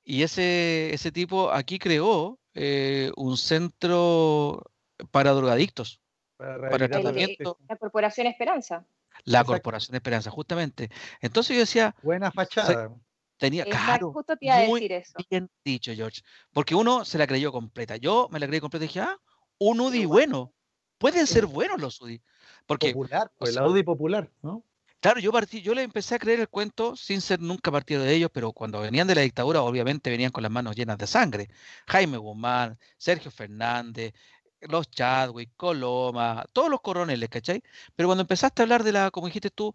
[0.02, 4.62] Y ese, ese tipo aquí creó eh, un centro
[5.10, 6.00] para drogadictos,
[6.38, 7.58] para, el tratamiento.
[7.68, 8.86] La Corporación Esperanza.
[9.24, 10.88] La Corporación Esperanza, justamente.
[11.20, 11.94] Entonces yo decía...
[12.02, 12.90] Buena fachada.
[13.36, 15.14] Tenía, claro, justo te iba a decir eso.
[15.28, 16.22] bien dicho, George.
[16.52, 17.96] Porque uno se la creyó completa.
[17.96, 19.18] Yo me la creí completa y dije, ah,
[19.58, 20.52] un UDI bueno.
[20.98, 22.22] Pueden ser buenos los UDI.
[22.66, 24.64] Porque, popular, pues la UDI popular, ¿no?
[25.00, 28.14] Claro, yo partí, yo le empecé a creer el cuento sin ser nunca partido de
[28.14, 31.50] ellos, pero cuando venían de la dictadura, obviamente venían con las manos llenas de sangre.
[31.86, 34.14] Jaime Guzmán, Sergio Fernández,
[34.62, 37.62] los Chadwick, Coloma, todos los coroneles, ¿cachai?
[37.94, 39.74] Pero cuando empezaste a hablar de la, como dijiste tú,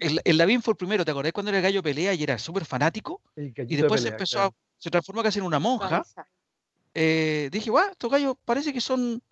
[0.00, 2.64] el, Lavín fue el primero, ¿te acordás cuando era el gallo pelea y era súper
[2.64, 3.22] fanático?
[3.36, 6.02] Y después se empezó a, se transformó casi en una monja.
[6.94, 9.22] Eh, dije, guau, estos gallos parece que son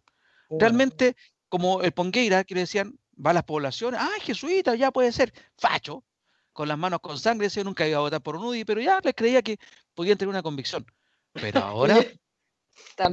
[0.50, 1.16] realmente
[1.48, 5.32] como el Pongueira, que le decían, va a las poblaciones, ah, jesuita, ya puede ser,
[5.56, 6.04] facho,
[6.52, 9.00] con las manos con sangre, yo nunca iba a votar por un UDI, pero ya
[9.02, 9.58] les creía que
[9.94, 10.84] podían tener una convicción.
[11.32, 12.04] Pero ahora,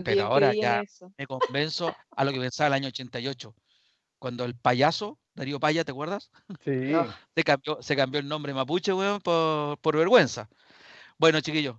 [0.03, 0.83] pero ahora ya
[1.17, 3.55] me convenzo a lo que pensaba el año 88,
[4.19, 6.31] cuando el payaso Darío Paya, ¿te acuerdas?
[6.63, 6.71] Sí.
[7.35, 10.49] Se, cambió, se cambió el nombre Mapuche, weón, por, vergüenza.
[11.17, 11.75] Bueno, chiquillos,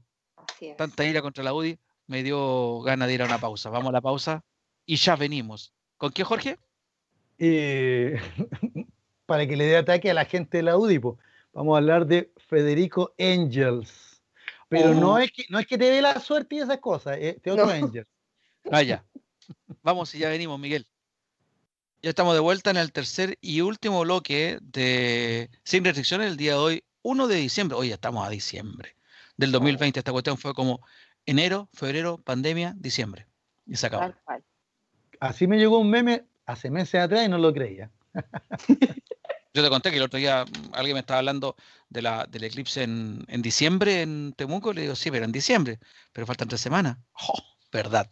[0.76, 3.70] tanta ira contra la UDI me dio ganas de ir a una pausa.
[3.70, 4.44] Vamos a la pausa
[4.84, 5.72] y ya venimos.
[5.96, 6.58] ¿Con qué, Jorge?
[9.26, 10.98] para que le dé ataque a la gente de la UDI,
[11.52, 14.22] vamos a hablar de Federico Angels.
[14.68, 17.38] Pero no, es que, no es que te dé la suerte y esas cosas, eh,
[17.42, 18.08] te otro Angels.
[18.64, 19.04] Vaya.
[19.82, 20.86] Vamos y ya venimos, Miguel.
[22.02, 26.52] Ya estamos de vuelta en el tercer y último bloque de Sin Restricciones el día
[26.52, 27.76] de hoy, 1 de diciembre.
[27.76, 28.96] Hoy ya estamos a diciembre
[29.36, 29.98] del 2020.
[29.98, 30.80] Esta cuestión fue como
[31.24, 33.26] enero, febrero, pandemia, diciembre.
[33.66, 34.14] Y se acabó.
[35.20, 37.90] Así me llegó un meme hace meses atrás y no lo creía.
[39.54, 41.56] Yo te conté que el otro día alguien me estaba hablando
[41.88, 44.72] de la, del eclipse en, en diciembre en Temuco.
[44.72, 45.78] Le digo, sí, pero en diciembre.
[46.12, 46.98] Pero faltan tres semanas.
[47.28, 47.56] ¡Oh!
[47.72, 48.08] verdad.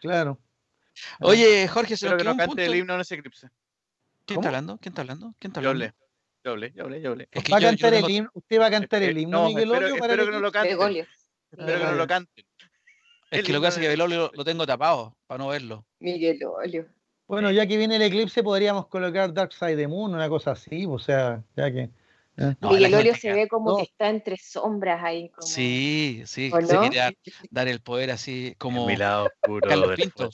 [0.00, 0.40] claro.
[1.20, 2.62] Oye, Jorge, se Espero nos que quedó no un cante punto.
[2.62, 3.48] el himno en ese eclipse.
[4.26, 4.40] ¿Quién ¿Cómo?
[4.40, 4.78] está hablando?
[4.78, 5.34] ¿Quién está hablando?
[5.38, 5.94] ¿Quién está Yo hablando?
[5.94, 5.94] hablé,
[6.44, 7.28] yo hablé, yo hablé, yo hablé.
[7.30, 9.16] Es que Va a yo- yo cantar el tengo- himno, usted va a cantar el
[9.16, 10.78] Eh, himno, no, Miguel espero, Olio, para espero el que no lo canten.
[10.78, 11.06] Bergoglio.
[11.50, 12.44] Espero que no lo canten.
[13.30, 15.38] Es El que lo que es que de- el Olio lo, lo tengo tapado para
[15.38, 15.84] no verlo.
[15.98, 16.86] Miguel Olio.
[17.26, 20.84] Bueno, ya que viene el eclipse, podríamos colocar Dark Side the Moon, una cosa así,
[20.88, 21.90] o sea, ya que.
[22.36, 22.54] ¿Eh?
[22.60, 23.76] No, se ve como no.
[23.76, 25.30] que está entre sombras ahí.
[25.30, 25.46] Como...
[25.46, 26.80] Sí, sí, ¿O se no?
[26.80, 27.14] quiere
[27.50, 28.86] dar, el poder así como...
[28.86, 30.30] Mi lado oscuro Carlos de la Pinto.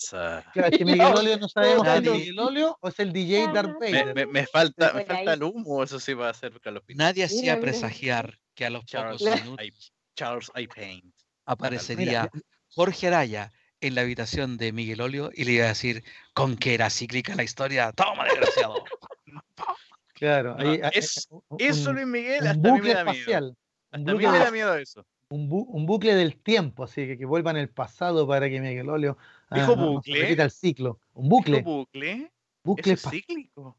[0.52, 3.52] Claro, es que Miguel Olio no sabemos si es Miguel Olio o es el DJ
[3.52, 4.14] Darth Me, Vader.
[4.14, 7.02] me- me falta, me falta el humo, eso sí va a ser Carlos Pinto.
[7.02, 9.72] Nadie hacía Mira, presagiar que a los Charles, pocos minutos I,
[10.14, 10.66] Charles I.
[10.66, 11.14] Paint.
[11.44, 16.04] aparecería Mira, Jorge Araya en la habitación de Miguel Olio y le iba a decir
[16.34, 17.92] con que era cíclica la historia.
[17.92, 18.84] ¡Toma, desgraciado!
[20.20, 23.04] Claro, No, ahí- es- un- Eso, Luis Miguel, un hasta a mí me bucle da
[23.04, 23.14] miedo.
[23.16, 23.44] espacial.
[23.44, 23.56] Un
[23.90, 25.06] Hasta a mí bucle, me de- da miedo eso.
[25.30, 28.60] un bu- un bucle del tiempo, así que que vuelva en el pasado para que
[28.60, 29.16] Miguel Olio
[29.48, 30.20] ah, Dijo no- no se bucle.
[30.22, 31.00] repita el ciclo.
[31.14, 32.32] Un ¿Dijo bucle, bucle?
[32.62, 33.76] bucle Eso es cíclico.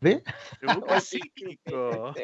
[0.00, 0.22] ¿Ve?
[0.62, 2.14] El bucle es cíclico.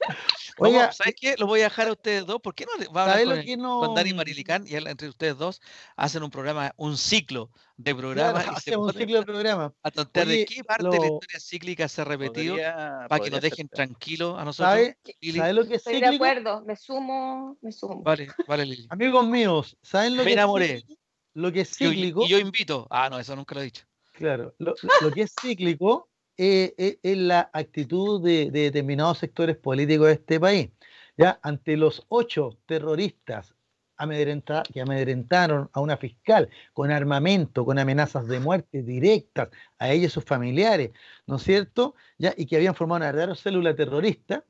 [0.58, 1.34] Oiga, ¿sabes qué?
[1.38, 2.40] Los voy a dejar a ustedes dos.
[2.40, 3.80] ¿Por qué no va a ¿sabes hablar lo con, el- no?
[3.80, 5.60] con Dani Marilicán y habla entre ustedes dos?
[5.96, 9.74] Hacen un programa, un ciclo de programas Claro, y un ciclo de programa.
[9.82, 13.22] a tontear de qué parte de la lo- historia cíclica se ha repetido Podría- para
[13.24, 14.70] que nos dejen tranquilos a nosotros.
[14.72, 14.98] ¿Sabe.
[15.36, 18.02] ¿sabe lo que es Estoy de acuerdo, me sumo, me sumo.
[18.02, 18.86] Vale, vale, Lili.
[18.88, 20.76] Amigos míos, ¿saben lo Me que es enamoré.
[20.78, 21.00] cíclico?
[21.34, 22.86] Lo que es Yo- cíclico, y yo invito.
[22.88, 23.84] Ah, no, eso nunca lo he dicho.
[24.12, 29.56] claro, lo, lo que es cíclico eh, eh, es la actitud de, de determinados sectores
[29.56, 30.70] políticos de este país.
[31.16, 33.54] Ya ante los ocho terroristas
[33.96, 40.06] amedrenta- que amedrentaron a una fiscal con armamento, con amenazas de muerte directas a ella
[40.06, 40.90] y sus familiares,
[41.26, 41.94] ¿no es cierto?
[42.18, 42.34] ¿Ya?
[42.36, 44.44] Y que habían formado una verdadera célula terrorista.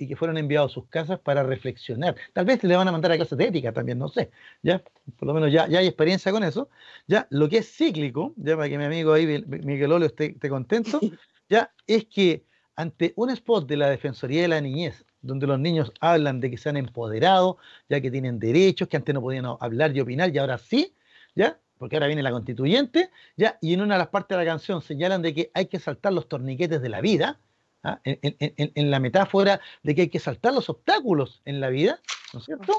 [0.00, 2.14] Y que fueron enviados a sus casas para reflexionar.
[2.32, 4.30] Tal vez le van a mandar a clases de ética también, no sé,
[4.62, 4.80] ¿ya?
[5.18, 6.68] Por lo menos ya, ya hay experiencia con eso.
[7.08, 10.26] Ya, lo que es cíclico, ya para que mi amigo ahí, Mi- Miguel Olio, esté,
[10.26, 11.00] esté contento,
[11.48, 12.44] ya, es que
[12.76, 16.58] ante un spot de la Defensoría de la Niñez, donde los niños hablan de que
[16.58, 20.38] se han empoderado, ya que tienen derechos, que antes no podían hablar y opinar, y
[20.38, 20.94] ahora sí,
[21.34, 24.50] ya, porque ahora viene la constituyente, ya, y en una de las partes de la
[24.50, 27.40] canción señalan de que hay que saltar los torniquetes de la vida,
[27.84, 28.00] ¿ah?
[28.04, 31.68] en, en- en- en la metáfora de que hay que saltar los obstáculos en la
[31.68, 32.00] vida,
[32.32, 32.72] ¿no es cierto?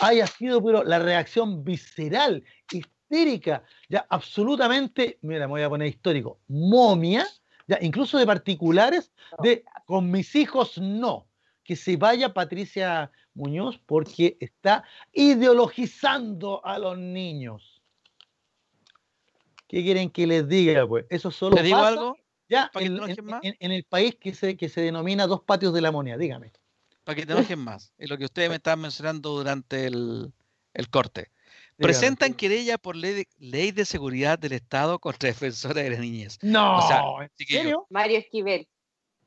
[0.00, 2.42] haya sido pero la reacción visceral,
[2.72, 7.26] histérica, ya absolutamente, mira, me voy a poner histórico, momia,
[7.68, 11.28] ya incluso de particulares, de con mis hijos no,
[11.62, 14.82] que se vaya Patricia Muñoz porque está
[15.12, 17.82] ideologizando a los niños.
[19.68, 20.86] ¿Qué quieren que les diga?
[20.86, 22.16] Pues eso solo ¿Les digo pasa algo?
[22.52, 23.40] Ya ¿Para que en, te enojes en- más?
[23.42, 26.52] en- en el país que se, que se denomina dos patios de la moneda, dígame.
[27.04, 27.92] Para que te enojen más.
[27.98, 30.32] Es lo que ustedes me estaban mencionando durante el,
[30.74, 31.22] el corte.
[31.22, 31.76] dígame.
[31.78, 36.38] Presentan querella por ley de, ley de seguridad del Estado contra defensora de la niñez.
[36.42, 37.86] No, O sea, ¿en serio?
[37.90, 38.68] Mario Esquivel.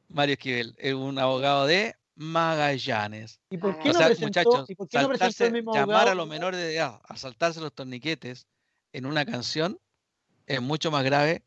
[0.08, 3.42] Mario Esquivel es un abogado de Magallanes.
[3.50, 5.74] ¿Y por qué O no sea, presentó, muchachos, ¿y por qué no presentó el mismo
[5.74, 6.12] llamar abogado?
[6.12, 8.48] a los menores de edad a saltarse los torniquetes
[8.94, 9.80] en una canción
[10.48, 11.44] es mucho más grave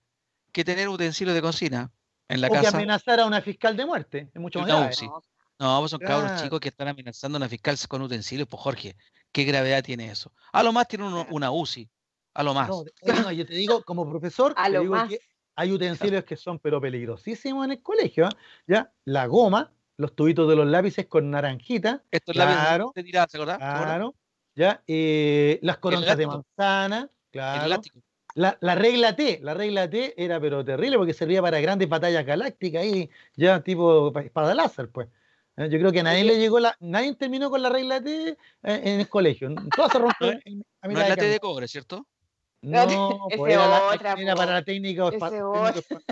[0.53, 1.91] que tener utensilios de cocina
[2.29, 2.77] en la o que casa.
[2.77, 4.31] amenazar a una fiscal de muerte.
[4.35, 4.93] Es mucho más No, grave.
[4.95, 5.07] sí.
[5.07, 5.23] No,
[5.61, 8.47] No, pues son cabros chicos que están amenazando a una fiscal con utensilios.
[8.49, 8.97] Pues Jorge,
[9.33, 10.33] ¿qué gravedad tiene eso?
[10.53, 11.89] A lo más tiene uno- una UCI.
[12.35, 12.69] A lo más.
[12.69, 15.09] No, yo te digo, como profesor, A lo digo más.
[15.09, 15.19] que
[15.57, 18.27] hay utensilios que son pero peligrosísimos en el colegio.
[18.27, 18.37] ¿ah?
[18.69, 18.93] ¿Ya?
[19.05, 23.27] La goma, los tubitos de los lápices con naranjita, Esto es la claro, te tiraba,
[23.29, 23.59] ¿se acordás?
[23.59, 24.15] Claro,
[24.55, 24.85] ¿ya?
[24.87, 27.67] Eh, las coronzas de manzana, El claro.
[27.67, 28.01] elástico.
[28.39, 32.25] La, la regla T, la regla T era pero terrible porque servía para grandes batallas
[32.25, 35.09] galácticas y ya tipo pa- espada láser, pues.
[35.57, 38.29] Eh, Yo creo que a nadie le llegó la, nadie terminó con la regla T
[38.31, 39.53] eh, en el colegio.
[39.75, 42.07] Todas se rompió a No es la T de cobre, ¿cierto?
[42.63, 45.73] No, pues era, la- otra, era para la técnica o Ese pa- otra.
[45.73, 46.03] técnico pa-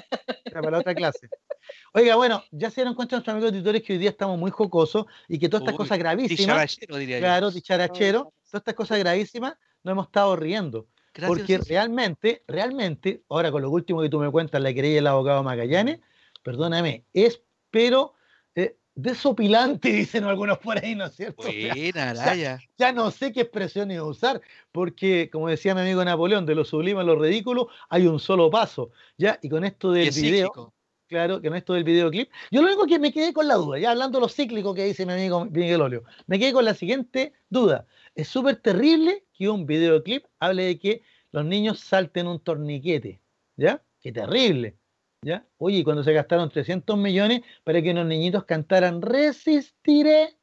[0.47, 1.29] era para la otra clase.
[1.93, 5.07] Oiga, bueno, ya se dieron cuenta nuestros amigos auditores que hoy día estamos muy jocosos
[5.29, 7.23] y que todas estas Uy, cosas gravísimas, Dicharachero, diría yo.
[7.23, 8.19] claro, dicharachero,
[8.51, 9.55] todas estas cosas gravísimas,
[9.85, 10.87] nos hemos estado riendo.
[11.17, 15.07] Gracias, Porque realmente, realmente, ahora con lo último que tú me cuentas, la querella del
[15.07, 16.01] abogado Magallanes,
[16.43, 18.13] perdóname, es pero
[18.55, 21.43] eh, desopilante, dicen algunos por ahí, ¿no es cierto?
[21.49, 22.59] O sea, Buena, Araya.
[22.77, 24.43] ya no sé qué expresiones usar,
[24.73, 28.51] porque como decía mi amigo Napoleón, de lo sublime a lo ridículo hay un solo
[28.51, 29.39] paso, ¿ya?
[29.41, 30.75] Y con esto del es video.
[31.09, 33.79] Claro, que con esto del videoclip, yo lo único que me quedé con la duda,
[33.79, 36.75] ya hablando de lo cíclico que dice mi amigo Miguel Olio, me quedé con la
[36.75, 37.87] siguiente duda.
[38.15, 41.03] Es súper terrible que un videoclip hable de que
[41.33, 43.21] los niños salten un torniquete,
[43.57, 43.83] ¿ya?
[44.01, 44.77] Qué terrible,
[45.23, 45.45] ¿Ya?
[45.59, 50.37] Oye, cuando se gastaron 300 millones para que unos niñitos cantaran Resistiré.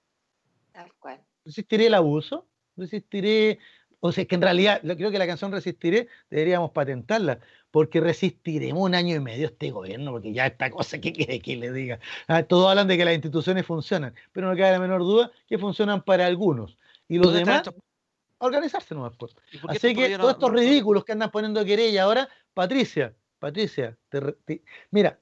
[0.74, 1.22] Tal cual.
[1.46, 2.48] Resistiré el abuso.
[2.76, 3.60] Resistiré.
[4.02, 7.40] O sea, que en realidad, creo que la canción Resistiré deberíamos patentarla,
[7.74, 11.56] porque resistiremos un año y medio este gobierno, porque ya esta cosa, ¿qué quiere que
[11.56, 12.00] le diga?
[12.28, 15.58] Ah, todos hablan de que las instituciones funcionan, pero no cabe la menor duda que
[15.58, 16.78] funcionan para algunos.
[17.08, 17.64] Y los demás,
[18.38, 19.14] organizarse nomás.
[19.18, 19.36] Pues.
[19.68, 23.98] Así que todos estos ridículos que andan poniendo querella ahora, Patricia, Patricia,
[24.92, 25.20] mira,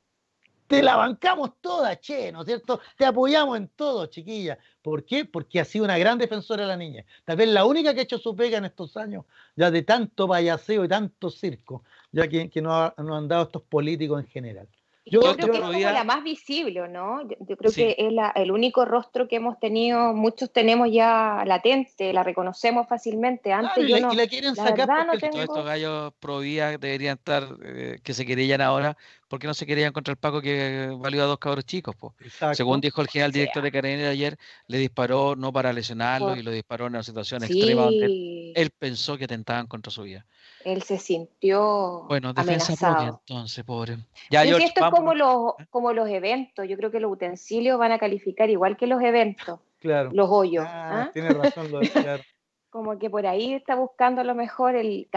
[0.72, 2.80] te la bancamos toda, che, ¿no es cierto?
[2.98, 4.58] Te apoyamos en todo, chiquilla.
[4.82, 5.26] ¿Por qué?
[5.26, 7.06] Porque ha sido una gran defensora de la niña.
[7.26, 10.30] Tal vez la única que ha hecho su pega en estos años, ya de tanto
[10.30, 14.70] payaseo y tanto circo, ya que, que nos, han dado estos políticos en general.
[15.04, 17.28] Yo, creo que es como la más visible, ¿no?
[17.28, 22.24] Yo, creo que es el único rostro que hemos tenido, muchos tenemos ya latente, la
[22.24, 23.52] reconocemos fácilmente.
[23.52, 28.00] Antes yo no, y la quieren sacar porque todos estos gallos pro deberían estar, eh,
[28.04, 28.96] que se querían ahora,
[29.28, 31.96] porque no se querían contra el Paco que valió a dos cabros chicos.
[31.96, 32.14] Po.
[32.54, 34.38] Según dijo el general director de Carabinero ayer,
[34.68, 39.18] le disparó no para lesionarlo y lo disparó en una situación extrema donde él pensó
[39.18, 40.28] que atentaban contra su vida
[40.66, 43.22] él se sintió bueno, defensa amenazado.
[43.28, 43.98] entonces, pobre.
[44.30, 46.68] Ya, esto es como los, como los eventos.
[46.68, 49.60] Yo creo que los utensilios van a calificar igual que los eventos.
[49.82, 50.12] Claro.
[50.14, 50.64] Los hoyos.
[50.68, 51.10] Ah, ¿ah?
[51.12, 52.22] Tiene razón, lo de, claro.
[52.70, 55.10] como que por ahí está buscando a lo mejor el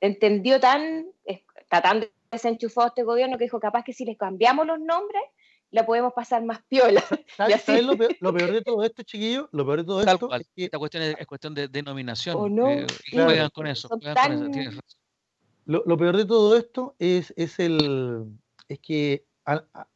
[0.00, 4.78] entendió tan está tan desenchufado este gobierno que dijo capaz que si les cambiamos los
[4.78, 5.22] nombres
[5.72, 7.02] la podemos pasar más piola.
[7.36, 9.48] ¿Sabes, lo, peor, de todo esto, chiquillos?
[9.52, 10.64] Lo peor de todo esto es que...
[10.66, 12.36] Esta cuestión es, cuestión de denominación.
[12.38, 12.68] ¿O no?
[12.68, 13.88] Eh, juegan con eso.
[15.64, 18.26] Lo, lo, peor de todo esto es, es, el,
[18.68, 19.24] es que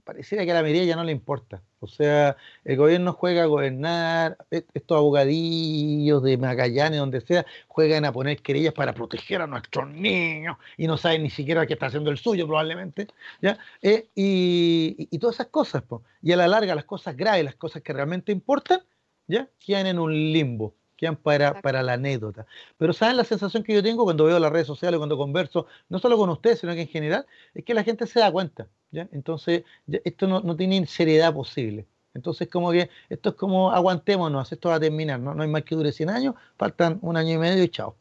[0.04, 1.62] pareciera que a la mayoría ya no le importa.
[1.80, 8.04] O sea, el gobierno juega a gobernar, e, estos abogadillos de Magallanes, donde sea, juegan
[8.04, 11.86] a poner querellas para proteger a nuestros niños y no saben ni siquiera qué está
[11.86, 13.08] haciendo el suyo probablemente,
[13.40, 13.58] ¿ya?
[13.82, 15.82] Eh, y, todas esas cosas,
[16.22, 18.80] y a la larga las cosas graves, las cosas que realmente importan,
[19.26, 19.48] ¿ya?
[19.58, 22.46] Quedan en un limbo quedan para, para la anécdota.
[22.78, 25.98] Pero ¿saben la sensación que yo tengo cuando veo las redes sociales, cuando converso, no
[25.98, 29.08] solo con ustedes, sino que en general, es que la gente se da cuenta, ¿ya?
[29.12, 29.64] Entonces,
[30.04, 31.86] esto no, no, tiene seriedad posible.
[32.14, 35.34] Entonces, como que esto es como aguantémonos, esto va a terminar, ¿no?
[35.34, 37.94] no hay más que dure 100 años, faltan un año y medio y chao.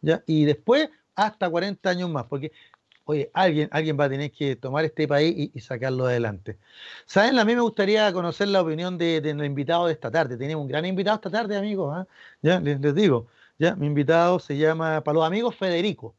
[0.00, 0.22] ¿ya?
[0.26, 2.52] Y después, hasta 40 años más, porque
[3.08, 6.58] oye, alguien, alguien va a tener que tomar este país y, sacarlo adelante.
[7.06, 7.38] ¿Saben?
[7.38, 10.36] A mí me gustaría conocer la opinión de, de invitado de esta tarde.
[10.36, 11.94] Tenemos un gran invitado esta tarde, amigos.
[11.96, 12.06] ¿ah?
[12.42, 13.26] Ya, les, digo.
[13.58, 16.14] Ya, mi invitado se llama, para los amigos, Federico.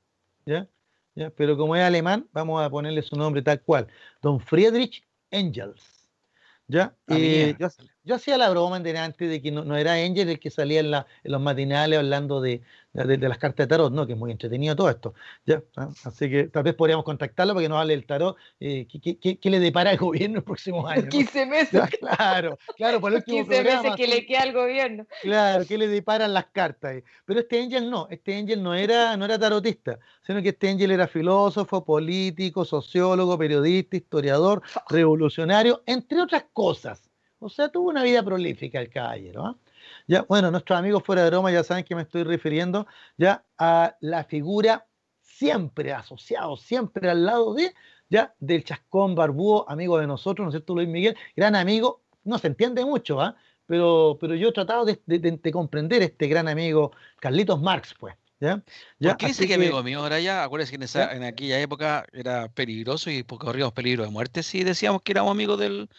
[0.48, 0.68] ¿ya?
[1.14, 1.30] ¿Ya?
[1.30, 3.88] Pero como es alemán, vamos a ponerle su nombre tal cual.
[4.24, 6.10] Don Friedrich Engels.
[6.68, 6.96] ¿Ya?
[7.08, 7.68] Ah, eh, yo,
[8.16, 11.32] hacía la broma antes de que no, era Engels el que salía en, la, en
[11.32, 12.62] los matinales hablando de,
[12.93, 14.07] de, las cartas de tarot, ¿no?
[14.07, 15.14] Que es muy entretenido todo esto.
[15.45, 15.62] ¿ya?
[15.78, 15.89] ¿Ah?
[16.03, 18.36] Así que tal vez podríamos contactarlo para que nos hable del tarot.
[18.60, 21.05] Eh, ¿qué, le depara al gobierno en los próximos años?
[21.10, 21.82] 15 meses.
[21.99, 25.05] claro, claro, por el 15 meses que le queda al gobierno.
[25.22, 27.03] Claro, ¿qué le deparan las cartas?
[27.26, 30.91] Pero este Angel no, este Angel no era, no era tarotista, sino que este Angel
[30.91, 37.09] era filósofo, político, sociólogo, periodista, historiador, revolucionario, entre otras cosas.
[37.40, 39.46] O sea, tuvo una vida prolífica el caballero.
[39.46, 39.56] ¿ah?
[40.08, 42.86] Ya, bueno, nuestros amigos fuera de broma ya saben que me estoy refiriendo
[43.18, 44.86] ya a la figura
[45.22, 47.74] siempre asociado, siempre al lado de,
[48.10, 51.16] ya, del chascón barbúo, amigo de nosotros, ¿no es cierto, Luis Miguel?
[51.36, 53.38] Gran amigo, no se entiende mucho, ¿ah?
[53.66, 58.16] Pero, pero yo he tratado de, comprender este gran amigo Carlitos Marx, pues.
[58.42, 58.64] ¿Ya?
[59.00, 59.10] ¿Ya?
[59.10, 60.44] ¿Por qué dice que, amigo mío ahora ya?
[60.44, 65.02] Acuérdense que en, en aquella época era peligroso y corríamos peligro de muerte si decíamos
[65.02, 65.90] que éramos amigos del,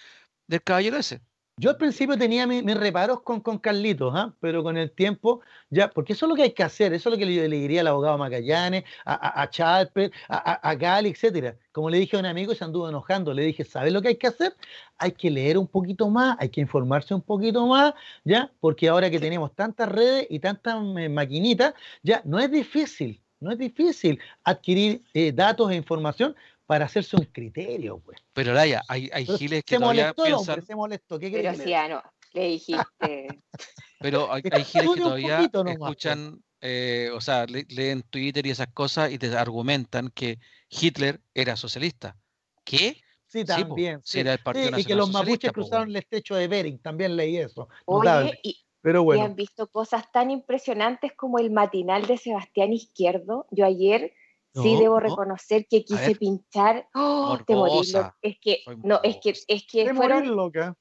[0.46, 1.20] del caballero ese.
[1.60, 4.32] Yo al principio tenía mis, reparos con, con Carlitos, ¿ah?
[4.40, 7.12] pero con el tiempo, ya, porque eso es lo que hay que hacer, eso es
[7.12, 11.58] lo que le, diría al abogado Magallanes, a, a, a Chalper, a, a, etcétera.
[11.70, 14.16] Como le dije a un amigo se anduvo enojando, le dije, ¿sabes lo que hay
[14.16, 14.56] que hacer?
[14.96, 17.92] Hay que leer un poquito más, hay que informarse un poquito más,
[18.24, 18.50] ¿ya?
[18.60, 23.50] Porque ahora que tenemos tantas redes y tantas eh, maquinitas, ya no es difícil, no
[23.52, 26.34] es difícil adquirir eh, datos e información
[26.70, 28.20] para hacerse un criterio, pues.
[28.32, 30.52] Pero Laia, hay, hay giles que se todavía molestó piensan...
[30.54, 31.18] hombre, se molestó.
[31.18, 32.02] ¿Qué Pero sí, ah, no,
[32.32, 33.26] le dijiste...
[33.98, 39.10] Pero hay, hay giles que todavía escuchan, eh, o sea, leen Twitter y esas cosas
[39.10, 42.16] y te argumentan que Hitler era socialista.
[42.62, 43.00] ¿Qué?
[43.26, 44.00] Sí, también.
[44.04, 47.16] Sí, Era el Partido sí, y que los mapuches cruzaron el estrecho de Bering, también
[47.16, 47.68] leí eso.
[47.84, 49.22] Oye, y, Pero bueno.
[49.22, 53.48] y han visto cosas tan impresionantes como el matinal de Sebastián Izquierdo.
[53.50, 54.12] Yo ayer
[54.54, 56.88] sí debo reconocer que quise pinchar.
[56.94, 57.38] ¡Oh!
[57.46, 57.80] Te morí.
[58.22, 60.36] Es que, no, es que, es que fueron.
[60.36, 60.76] Loca.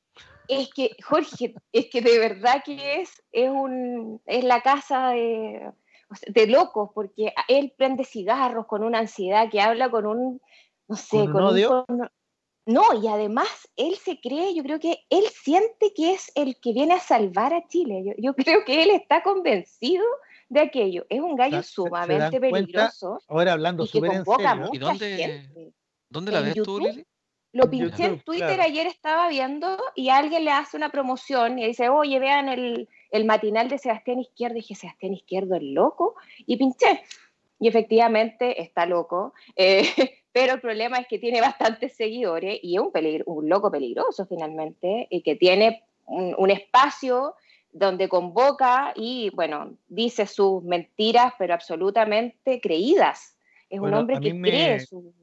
[0.47, 5.72] Es que, Jorge, es que de verdad que es, es un, es la casa de,
[6.28, 10.41] de locos, porque él prende cigarros con una ansiedad que habla con un,
[10.88, 12.09] no sé, con, un,
[12.65, 16.74] No, y además él se cree, yo creo que él siente que es el que
[16.74, 18.15] viene a salvar a Chile.
[18.17, 20.03] Yo, creo que él está convencido
[20.49, 21.05] de aquello.
[21.09, 23.19] Es un gallo sumamente peligroso.
[23.27, 25.73] Ahora hablando y que convoca mucha ¿Y dónde, gente.
[26.09, 27.05] ¿Dónde la ves tú, Lili?
[27.51, 31.89] Lo pinché en Twitter, ayer estaba viendo y alguien le hace una promoción y dice,
[31.89, 34.57] oye, vean el, el matinal de Sebastián Izquierdo.
[34.57, 36.15] Y dije, Sebastián Izquierdo es loco.
[36.45, 37.01] Y pinché.
[37.59, 39.33] Y efectivamente está loco.
[39.55, 39.83] Eh,
[40.31, 42.91] pero el problema es que tiene bastantes seguidores y es un,
[43.25, 47.35] un loco peligroso finalmente, y que tiene un, espacio
[47.72, 53.38] donde convoca y, bueno, dice sus mentiras, pero absolutamente creídas.
[53.70, 55.13] Es un hombre que cree su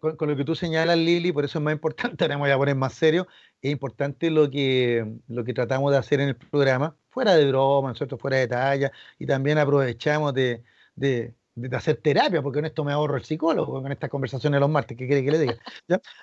[0.00, 2.58] con, lo que tú señalas, Lili, por eso es más importante, ahora me voy a
[2.58, 3.26] poner más serio,
[3.62, 7.90] es importante lo que, lo que tratamos de hacer en el programa, fuera de broma,
[7.90, 10.62] nosotros fuera de talla, y también aprovechamos de,
[10.94, 11.34] de,
[11.72, 15.06] hacer terapia, porque con esto me ahorro el psicólogo, con estas conversaciones los martes, ¿qué
[15.06, 15.58] quiere que le diga?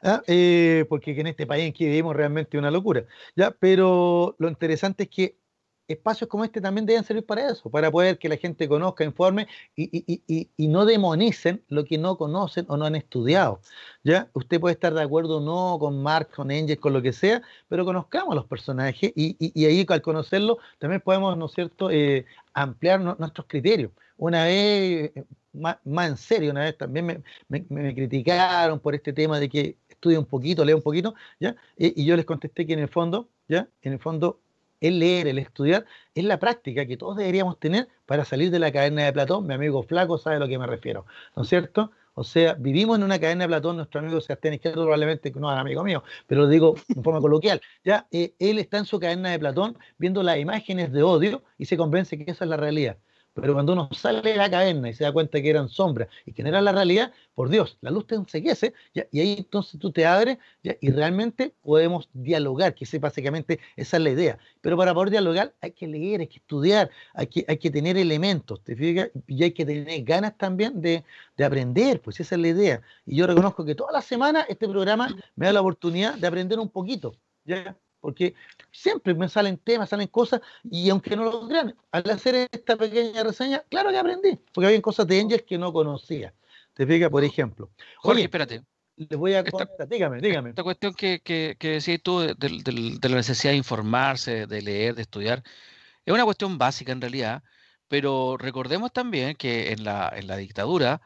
[0.03, 0.21] ¿Ah?
[0.27, 3.05] Eh, porque en este país en que vivimos realmente una locura.
[3.35, 3.51] ¿ya?
[3.51, 5.37] Pero lo interesante es que
[5.87, 9.47] espacios como este también deben servir para eso, para poder que la gente conozca, informe
[9.75, 13.61] y, no demonicen lo que no conocen o no han estudiado.
[14.03, 14.29] ¿ya?
[14.33, 17.41] Usted puede estar de acuerdo o no con Marx, con Engels, con lo que sea,
[17.69, 23.47] pero conozcamos los personajes y, ahí al conocerlo también podemos, ¿no cierto?, eh, ampliar nuestros
[23.47, 23.91] criterios.
[24.17, 29.49] Una vez, eh, más, en serio, una vez también me, criticaron por este tema de
[29.49, 31.55] que estudia un poquito, lea un poquito, ¿ya?
[31.77, 33.67] Y, y yo les contesté que en el fondo, ¿ya?
[33.81, 34.39] En el fondo
[34.81, 38.71] el leer, el estudiar, es la práctica que todos deberíamos tener para salir de la
[38.71, 39.47] cadena de Platón.
[39.47, 41.05] Mi amigo Flaco sabe a lo que me refiero,
[41.35, 41.91] ¿no es cierto?
[42.13, 45.59] O sea, vivimos en una cadena de Platón, nuestro amigo Sebastián Izquierdo probablemente no es
[45.59, 47.61] amigo mío, pero lo digo en forma coloquial.
[47.83, 51.65] Ya, eh, él está en su cadena de Platón viendo las imágenes de odio y
[51.65, 52.97] se convence que esa es la realidad.
[53.41, 56.33] Pero cuando uno sale de la caverna y se da cuenta que eran sombras y
[56.33, 59.91] que no era la realidad, por Dios, la luz te enseguece y ahí entonces tú
[59.91, 64.39] te abres y realmente podemos dialogar, que básicamente esa es la idea.
[64.61, 67.95] Pero para poder dialogar hay que leer, hay que estudiar, hay que, hay que tener
[67.97, 69.11] elementos, ¿te fijas?
[69.27, 71.03] Y hay que tener ganas también de,
[71.37, 72.81] de aprender, pues esa es la idea.
[73.05, 76.59] Y yo reconozco que toda la semana este programa me da la oportunidad de aprender
[76.59, 77.13] un poquito.
[77.45, 77.77] ¿ya?
[77.99, 78.35] Porque
[78.71, 83.23] siempre me salen temas, salen cosas, y aunque no lo crean, al hacer esta pequeña
[83.23, 86.33] reseña, claro que aprendí, porque había cosas de Angels que no conocía.
[86.73, 87.71] Te fijas, por ejemplo.
[87.97, 88.63] Jorge, espérate.
[88.95, 90.49] Le voy a contar, dígame, dígame.
[90.49, 94.95] Esta cuestión que, que, que decías tú de, de, la necesidad de informarse, de leer,
[94.95, 95.43] de estudiar,
[96.05, 97.43] es una cuestión básica en realidad,
[97.87, 101.01] pero recordemos también que en la, en la dictadura,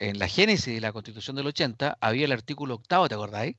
[0.00, 3.56] en la génesis de la constitución del 80, había el artículo octavo, ¿te acordáis?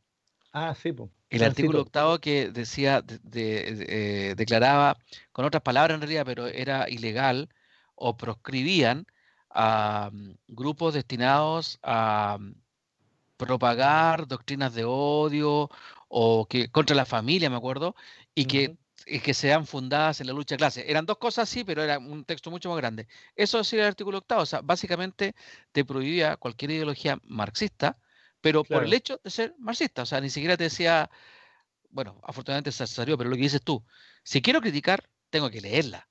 [0.51, 1.09] Ah, sí, pues.
[1.29, 3.03] El artículo octavo que decía,
[3.33, 4.97] eh, declaraba,
[5.31, 7.49] con otras palabras en realidad, pero era ilegal
[7.95, 9.05] o proscribían
[9.49, 12.53] a mm, grupos destinados a mm,
[13.37, 15.69] propagar doctrinas de odio
[16.07, 17.95] o que contra la familia, me acuerdo,
[18.33, 18.75] y que,
[19.05, 20.89] que sean fundadas en la lucha de clase.
[20.89, 23.07] Eran dos cosas así, pero era un texto mucho más grande.
[23.35, 25.35] Eso sí el artículo octavo, o sea, básicamente
[25.71, 27.97] te prohibía cualquier ideología marxista,
[28.41, 31.09] pero por el hecho de ser marxista, o sea, ni siquiera te decía,
[31.89, 33.83] bueno, afortunadamente se salió, pero lo que dices tú,
[34.23, 36.07] si quiero criticar, tengo que leerla.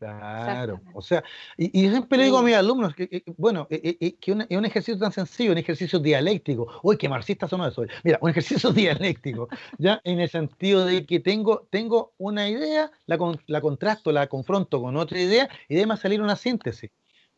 [0.00, 1.22] Claro, o sea,
[1.58, 4.64] y, y, siempre le digo a mis alumnos que, bueno, eh, eh, que es un
[4.64, 9.48] ejercicio tan sencillo, un ejercicio dialéctico, uy, que marxistas son eso, mira, un ejercicio dialéctico,
[9.76, 14.80] ya en el sentido de que tengo, tengo una idea, la, la contrasto, la confronto
[14.80, 16.90] con otra idea y debe salir una síntesis.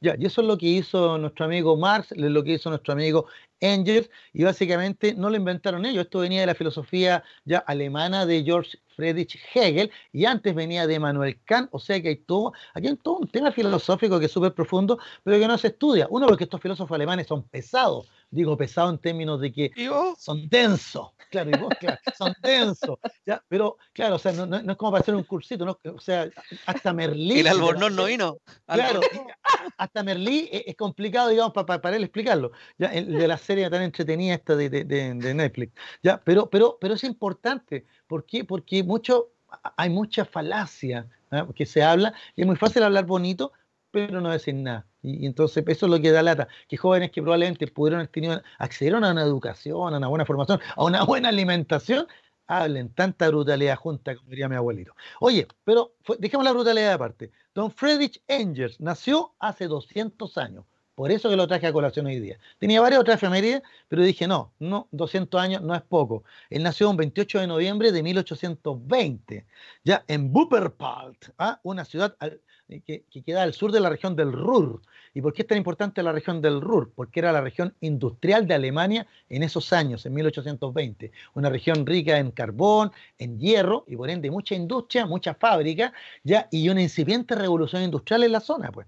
[0.03, 3.27] Ya, y eso es lo que hizo nuestro amigo Marx, lo que hizo nuestro amigo
[3.61, 8.43] Engels, y básicamente no lo inventaron ellos, esto venía de la filosofía ya alemana de
[8.43, 12.89] George Friedrich Hegel, y antes venía de Manuel Kant, o sea que hay todo, aquí
[12.89, 16.09] hay todo un tema filosófico que es súper profundo, pero que no se estudia.
[16.11, 19.71] Uno, porque estos filósofos alemanes son pesados, digo pesado en términos de que
[20.19, 23.45] son densos, claro, y vos, claro, son densos, ¿ya?
[23.47, 25.79] pero claro, o sea, no, no, es como para hacer un cursito, ¿no?
[25.95, 26.29] o sea,
[26.67, 27.41] hasta Merlí.
[27.41, 28.39] El albornoz no vino.
[28.67, 29.01] Claro,
[29.77, 32.89] hasta Merlí es, complicado, digamos, para, para, él explicarlo, ¿ya?
[32.89, 36.21] de la serie tan entretenida esta de, de, de, Netflix, ¿ya?
[36.25, 38.45] Pero, pero, pero es importante, ¿por qué?
[38.45, 39.29] Porque mucho,
[39.77, 41.07] hay mucha falacia
[41.55, 43.53] que se habla, y es muy fácil hablar bonito,
[43.93, 44.87] pero no decir nada.
[45.03, 49.05] Y, entonces eso es lo que da lata, que jóvenes que probablemente pudieron tenido, accedieron
[49.05, 52.07] a una educación, a una buena formación, a una buena alimentación,
[52.47, 54.95] hablen tanta brutalidad junta, como diría mi abuelito.
[55.21, 57.31] Oye, pero dejemos la brutalidad aparte.
[57.55, 60.65] Don Friedrich Engels nació hace 200 años.
[60.95, 62.39] Por eso que lo traje a colación hoy día.
[62.59, 66.25] Tenía varias otras efemérides, pero dije, no, no, 200 años no es poco.
[66.51, 69.47] Él nació el 28 de noviembre de 1820,
[69.85, 71.61] ya en Wuppertal, ¿ah?
[71.63, 72.15] una ciudad
[72.81, 74.81] que, queda al sur de la región del Ruhr.
[75.15, 76.93] ¿Y por qué es tan importante la región del Ruhr?
[76.95, 81.13] Porque era la región industrial de Alemania en esos años, en 1820.
[81.35, 85.93] Una región rica en carbón, en hierro y por ende mucha industria, mucha fábrica,
[86.25, 88.87] ya, y una incipiente revolución industrial en la zona, pues.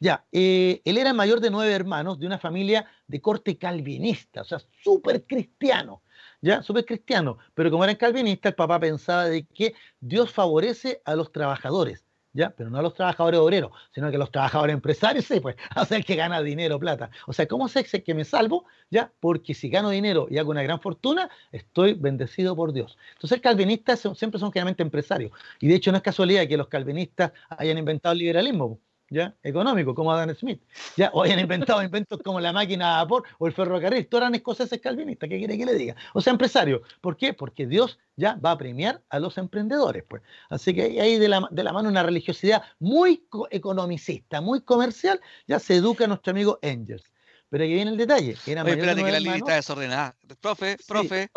[0.00, 4.44] Ya, eh, él era mayor de nueve hermanos de una familia de corte calvinista, o
[4.44, 6.02] sea, súper cristiano,
[6.40, 7.38] ya, súper cristiano.
[7.54, 12.04] Pero como eran calvinistas, el papá pensaba de que Dios favorece a los trabajadores,
[12.34, 16.04] ya, pero no a los trabajadores obreros, sino que los trabajadores empresarios, sí, pues, hacer
[16.04, 17.10] que gana dinero, plata.
[17.26, 18.66] O sea, ¿cómo sé que me salvo?
[18.90, 22.98] Ya, porque si gano dinero y hago una gran fortuna, estoy bendecido por Dios.
[23.14, 25.32] Entonces, calvinistas siempre son generalmente empresarios.
[25.60, 28.80] Y de hecho, no es casualidad que los calvinistas hayan inventado el liberalismo
[29.14, 29.34] ¿ya?
[29.44, 30.60] económico, como Adam Smith,
[30.96, 31.10] ¿ya?
[31.14, 34.80] o hayan inventado inventos como la máquina a vapor o el ferrocarril, todos eran escoceses
[34.80, 35.96] calvinistas, ¿qué quiere que le diga?
[36.12, 37.32] O sea, empresario, ¿por qué?
[37.32, 40.22] Porque Dios ya va a premiar a los emprendedores, pues.
[40.50, 45.60] Así que ahí de la, de la mano una religiosidad muy economicista, muy comercial, ya
[45.60, 47.04] se educa a nuestro amigo Engels.
[47.50, 48.36] Pero aquí viene el detalle.
[48.46, 50.16] Era Oye, espérate que la línea está desordenada.
[50.40, 51.30] Profe, profe.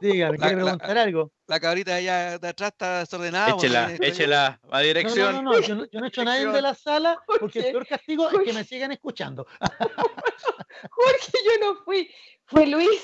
[0.00, 1.32] Dígame, ¿quiere preguntar algo?
[1.46, 3.50] La cabrita allá de atrás está desordenada.
[3.50, 5.36] Échela, échela, a dirección.
[5.36, 7.72] No, no, no, yo no, yo no he hecho nadie de la sala porque el
[7.72, 9.46] peor castigo es que me sigan escuchando.
[10.90, 12.10] Jorge, yo no fui,
[12.46, 13.02] fue Luis.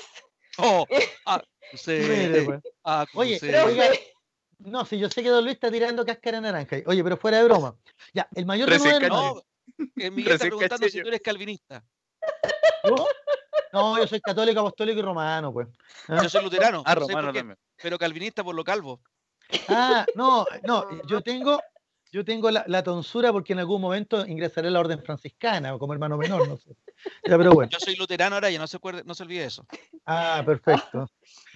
[0.57, 0.85] Oh,
[1.25, 1.41] ah,
[1.73, 1.99] sí,
[2.45, 2.61] pues.
[2.85, 3.89] ah, Oye, oiga,
[4.59, 6.77] no, si yo sé que Don Luis está tirando cáscara naranja.
[6.85, 7.77] Oye, pero fuera de broma.
[8.13, 9.43] Ya, el mayor de nueve no,
[9.95, 11.83] Miguel está preguntando si tú eres calvinista.
[12.83, 13.05] ¿No?
[13.75, 15.67] No, yo soy católico, apostólico y romano, pues.
[16.07, 16.21] ¿Ah?
[16.23, 16.81] Yo soy luterano.
[16.85, 17.57] Ah, romano también.
[17.83, 19.01] Pero calvinista por lo calvo.
[19.67, 21.59] Ah, no, no, yo tengo,
[22.09, 25.91] yo tengo la, tonsura porque en algún momento ingresaré a la orden franciscana o como
[25.91, 26.69] hermano menor, no sé.
[27.27, 27.69] Ya, pero bueno.
[27.69, 29.67] Yo soy luterano ahora, ya no se, acuerde, no se olvide eso.
[30.05, 31.09] Ah, perfecto.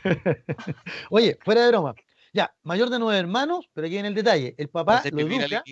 [1.12, 1.96] Oye, fuera de broma.
[2.34, 4.56] Ya, mayor de nueve hermanos, pero aquí en el detalle.
[4.58, 5.64] El papá lo educa,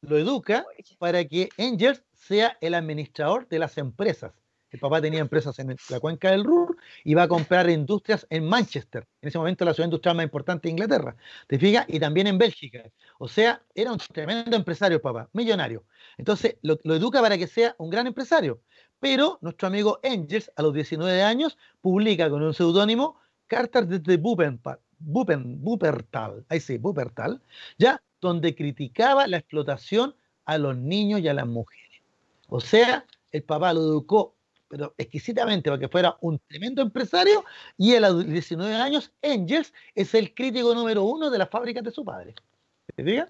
[0.00, 0.64] lo educa
[0.98, 4.32] para que Angels sea el administrador de las empresas.
[4.70, 8.44] El papá tenía empresas en la cuenca del Ruhr y va a comprar industrias en
[8.44, 11.16] Manchester, en ese momento la ciudad industrial más importante de Inglaterra.
[11.48, 11.86] ¿Te fijas?
[11.88, 12.84] Y también en Bélgica.
[13.18, 15.84] O sea, era un tremendo empresario papá, millonario.
[16.18, 18.60] Entonces lo, educa para que sea un gran empresario.
[19.00, 24.16] Pero nuestro amigo Engels, a los 19 años, publica con un seudónimo Cartas desde
[25.00, 27.42] Wuppertal, ahí sí, Wuppertal,
[27.78, 30.14] ya, donde criticaba la explotación
[30.44, 32.02] a los niños y a las mujeres.
[32.48, 34.36] O sea, el papá lo educó
[34.70, 37.44] pero exquisitamente para que fuera un tremendo empresario
[37.76, 41.90] y a los 19 años Engels es el crítico número uno de las fábricas de
[41.90, 42.36] su padre.
[42.94, 43.28] ¿Te diga?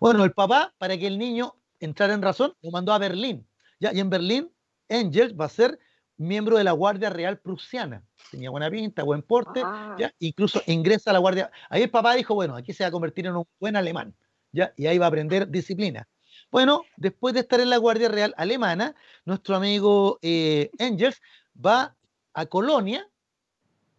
[0.00, 3.48] Bueno, el papá, para que el niño entrara en razón, lo mandó a Berlín.
[3.80, 3.92] ¿ya?
[3.92, 4.52] Y en Berlín,
[4.88, 5.76] Engels va a ser
[6.16, 8.04] miembro de la Guardia Real Prusiana.
[8.30, 9.96] Tenía buena pinta, buen porte, ah.
[9.98, 10.14] ¿ya?
[10.20, 11.50] incluso ingresa a la Guardia.
[11.68, 14.14] Ahí el papá dijo, bueno, aquí se va a convertir en un buen alemán,
[14.52, 14.72] ¿ya?
[14.76, 16.06] y ahí va a aprender disciplina.
[16.50, 21.22] Bueno, después de estar en la Guardia Real Alemana, nuestro amigo eh, Engels
[21.54, 21.96] va
[22.34, 23.08] a Colonia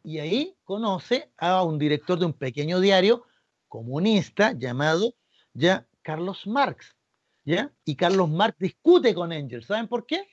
[0.04, 3.26] y ahí conoce a un director de un pequeño diario
[3.70, 5.16] comunista llamado
[5.54, 6.94] ya Carlos Marx.
[7.46, 7.72] ¿ya?
[7.86, 9.68] Y Carlos Marx discute con Engels.
[9.68, 10.28] ¿Saben por qué?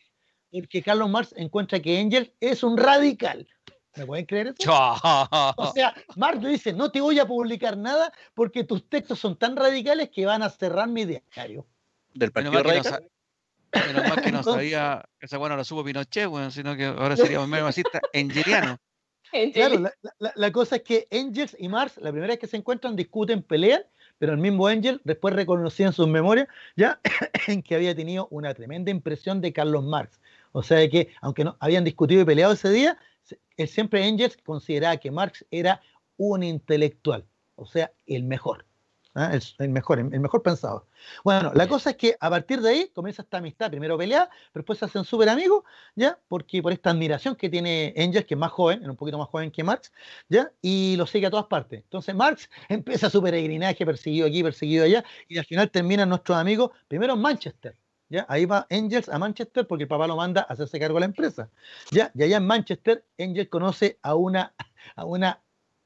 [0.50, 3.46] Porque Carlos Marx encuentra que Engels es un radical.
[3.94, 4.56] ¿Me pueden creer eso?
[5.56, 9.36] o sea, Marx le dice, no te voy a publicar nada porque tus textos son
[9.36, 11.66] tan radicales que van a cerrar mi diario
[12.14, 13.08] del Partido Radical.
[13.72, 17.40] menos mal que no sabía, esa bueno lo supo Pinochet, bueno, sino que ahora sería
[17.40, 18.78] un masista engeliano.
[19.52, 22.96] Claro, la, la, cosa es que Engels y Marx, la primera vez que se encuentran,
[22.96, 23.82] discuten, pelean,
[24.18, 27.00] pero el mismo Engels después reconocía en sus memorias ya
[27.46, 30.18] en que había tenido una tremenda impresión de Carlos Marx.
[30.52, 32.98] O sea que, aunque no habían discutido y peleado ese día,
[33.56, 35.80] él siempre Engels consideraba que Marx era
[36.16, 38.64] un intelectual, o sea, el mejor.
[39.18, 39.32] ¿Ah?
[39.58, 40.86] el, mejor, el mejor pensado.
[41.24, 44.62] Bueno, la cosa es que a partir de ahí comienza esta amistad, primero pelea, pero
[44.62, 45.64] después se hacen súper amigos,
[45.94, 46.18] ¿ya?
[46.28, 49.50] Porque por esta admiración que tiene Engels, que es más joven, un poquito más joven
[49.50, 49.92] que Marx,
[50.28, 50.50] ¿ya?
[50.62, 51.82] Y lo sigue a todas partes.
[51.82, 56.70] Entonces Marx empieza su peregrinaje, perseguido aquí, perseguido allá, y al final terminan nuestros amigos,
[56.88, 57.74] primero en Manchester,
[58.10, 58.24] ¿Ya?
[58.30, 61.06] Ahí va Engels a Manchester porque el papá lo manda a hacerse cargo de la
[61.06, 61.50] empresa.
[61.90, 62.10] ¿ya?
[62.14, 64.54] Y allá en Manchester, Engels conoce a una,
[64.96, 65.42] a una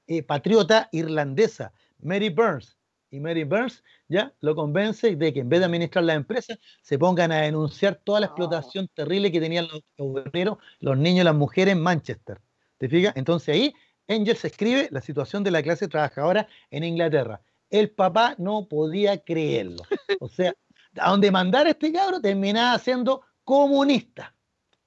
[0.07, 2.77] eh, patriota irlandesa, Mary Burns,
[3.13, 6.99] y Mary Burns ya lo convence de que en vez de administrar la empresa se
[6.99, 11.35] pongan a denunciar toda la explotación terrible que tenían los obreros, los niños y las
[11.35, 12.41] mujeres en Manchester.
[12.79, 13.15] ¿Te fijas?
[13.15, 13.75] Entonces ahí
[14.09, 17.43] Engels escribe la situación de la clase trabajadora en Inglaterra.
[17.69, 19.83] El papá no podía creerlo.
[20.21, 20.55] O sea,
[20.99, 24.35] a donde mandar a este cabro terminaba siendo comunista.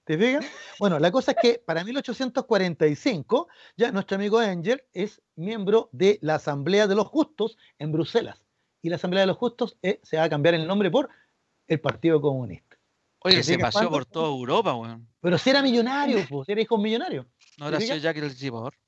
[0.03, 0.45] ¿Te fijas?
[0.79, 3.47] Bueno, la cosa es que para 1845
[3.77, 8.43] ya nuestro amigo Engel es miembro de la Asamblea de los Justos en Bruselas.
[8.81, 11.09] Y la Asamblea de los Justos eh, se va a cambiar el nombre por
[11.67, 12.77] el Partido Comunista.
[13.19, 15.07] Oye, ¿Te se paseó por toda Europa, weón.
[15.19, 17.25] Pero si era millonario, pues, era hijo millonario.
[17.57, 17.97] No era ¿Te sido?
[17.97, 18.35] Jack el.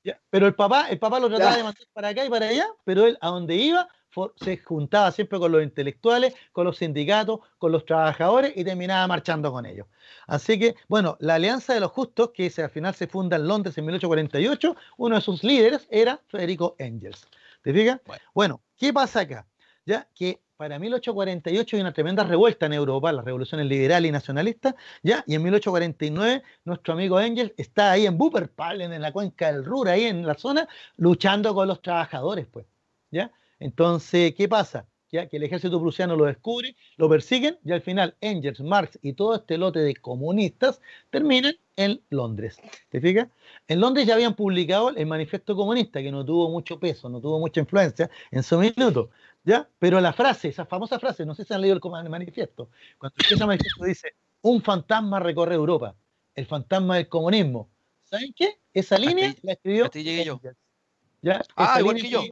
[0.04, 1.56] Ya, Pero el papá, el papá lo trataba Ya.
[1.56, 3.88] de mandar para acá y para allá, pero él a donde iba
[4.36, 9.50] se juntaba siempre con los intelectuales, con los sindicatos, con los trabajadores y terminaba marchando
[9.52, 9.86] con ellos.
[10.26, 13.46] Así que, bueno, la Alianza de los Justos, que se- al final se funda en
[13.46, 17.26] Londres en 1848, uno de sus líderes era Federico Engels.
[17.62, 18.00] ¿Te fijas?
[18.06, 18.22] Bueno.
[18.34, 19.46] Bueno, ¿qué pasa acá?
[19.84, 24.74] Ya que para 1848 hay una tremenda revuelta en Europa, las revoluciones liberal y nacionalistas,
[25.04, 25.22] ¿ya?
[25.26, 29.88] Y en 1849 nuestro amigo Engels está ahí en Wuppertal, en la cuenca del Ruhr,
[29.88, 30.66] ahí en la zona,
[30.96, 32.66] luchando con los trabajadores, pues,
[33.10, 33.30] ¿ya?
[33.60, 34.86] Entonces, ¿qué pasa?
[35.10, 39.14] Ya que el ejército prusiano lo descubre, lo persiguen y al final Engels, Marx y
[39.14, 42.58] todo este lote de comunistas terminan en Londres.
[42.90, 43.28] ¿Te fijas?
[43.68, 47.38] En Londres ya habían publicado el manifiesto comunista, que no tuvo mucho peso, no tuvo
[47.38, 49.10] mucha influencia en su minuto.
[49.44, 49.66] ¿Ya?
[49.78, 52.68] Pero la frase, esa famosa frase, no sé si han leído el manifiesto,
[52.98, 55.94] cuando el manifiesto dice, un fantasma recorre Europa,
[56.34, 57.70] el fantasma del comunismo.
[58.04, 58.58] ¿Saben qué?
[58.74, 59.90] Esa línea la escribió.
[59.94, 60.56] Engels.
[61.22, 61.42] ¿Ya?
[61.56, 62.22] Ah, igual que yo.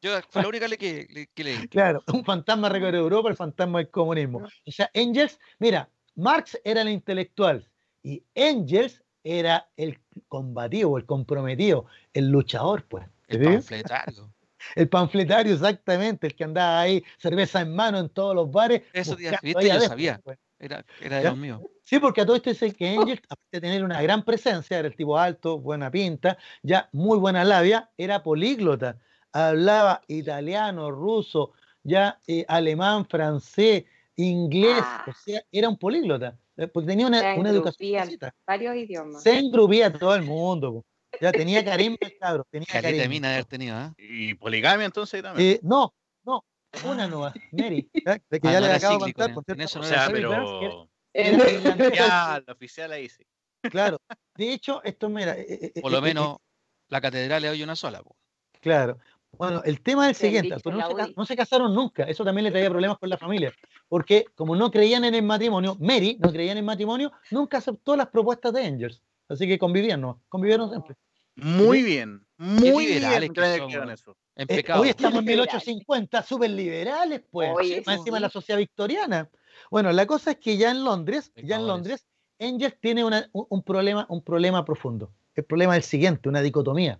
[0.00, 1.68] Yo fue la única que, le- que leí.
[1.68, 4.42] Claro, un fantasma recorre Europa, el fantasma del comunismo.
[4.66, 7.68] O sea, Engels, mira, Marx era el intelectual
[8.02, 13.06] y Engels era el combativo, el comprometido, el luchador, pues.
[13.28, 14.32] ¿te El panfletario.
[14.76, 18.82] El panfletario, exactamente, el que andaba ahí, cerveza en mano en todos los bares.
[18.92, 20.20] Eso, ya, buscando viste, yo adeptos, sabía.
[20.22, 20.38] pues.
[20.62, 21.30] Era, era de ¿Ya?
[21.30, 21.60] los míos.
[21.82, 24.86] Sí, porque a todo esto dice que Engels, aparte de tener una gran presencia, era
[24.86, 28.96] el tipo alto, buena pinta, ya muy buena labia, era políglota.
[29.32, 31.52] Hablaba italiano, ruso,
[31.82, 33.84] ya eh, alemán, francés,
[34.14, 35.04] inglés, Ah.
[35.08, 38.08] o sea, era un políglota, eh, porque tenía una, una educación
[38.46, 39.22] varios idiomas.
[39.22, 40.72] Se engrupía a todo el mundo.
[40.74, 40.84] po.
[41.20, 43.28] Ya tenía carisma, el cabro, tenía carisma.
[43.28, 43.92] haber tenido, ¿ah?
[43.98, 45.56] Y poligamia entonces también.
[45.56, 45.92] Eh, no,
[46.24, 46.44] no,
[46.84, 49.44] una nueva, Mary, ya, de que Ah, ya no le acabo de contar, en- por
[49.44, 53.24] cierto, eso no o sea, pero oficial, oficial ahí sí.
[53.62, 53.98] claro.
[54.34, 56.38] De hecho, esto, mira, eh, eh, Por lo eh, eh, menos
[56.88, 58.02] la catedral le doy una sola.
[58.02, 58.16] po.
[58.60, 58.98] Claro.
[59.38, 62.44] Bueno, el tema es el siguiente, pero no, se, no se casaron nunca, eso también
[62.44, 63.52] le traía problemas con la familia,
[63.88, 67.96] porque como no creían en el matrimonio, Mary no creía en el matrimonio, nunca aceptó
[67.96, 70.22] las propuestas de Angels, así que convivían, ¿no?
[70.28, 70.96] Convivieron siempre.
[71.36, 73.00] Muy bien, muy bien.
[73.20, 74.16] que que son, eso.
[74.34, 75.66] En Eh, hoy estamos en Liberales.
[75.66, 79.30] 1850, súper liberales, pues, Oye, más encima de la sociedad victoriana.
[79.70, 81.66] Bueno, la cosa es que ya en Londres, ya en.
[81.66, 82.06] Londres,
[82.38, 85.12] Engels tiene una- un, un problema, un problema profundo.
[85.34, 86.98] El problema es el siguiente, una dicotomía.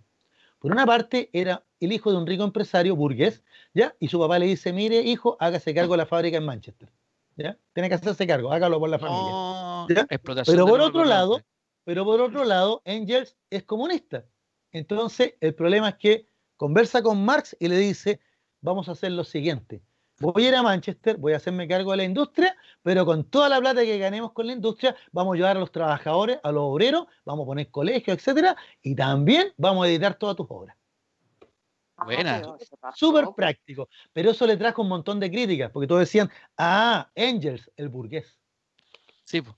[0.59, 3.43] Por una parte, era el hijo de un rico empresario burgués,
[3.75, 3.97] ¿ya?
[3.99, 6.91] Y su papá le dice, mire, hijo, hágase cargo de la fábrica en Manchester,
[7.37, 7.59] ¿ya?
[7.73, 9.33] Tiene que hacerse cargo, hágalo por la familia.
[9.33, 10.07] No, ¿Ya?
[10.09, 11.41] explotación Pero por otro lado,
[11.85, 14.25] pero por otro lado, Engels es comunista.
[14.71, 16.29] Entonces, el problema es que
[16.63, 18.21] conversa con Marx y le dice,
[18.61, 19.83] vamos a hacer lo siguiente.
[20.21, 23.49] Voy a ir a Manchester, voy a hacerme cargo de la industria, pero con toda
[23.49, 26.63] la plata que ganemos con la industria, vamos a ayudar a los trabajadores, a los
[26.63, 30.77] obreros, vamos a poner colegios, etcétera, y también vamos a editar todas tus obras.
[31.97, 32.43] Ah, Buena.
[32.95, 33.89] Súper práctico.
[34.13, 38.39] Pero eso le trajo un montón de críticas, porque todos decían, ah, Engels, el burgués.
[39.25, 39.57] Sí, po.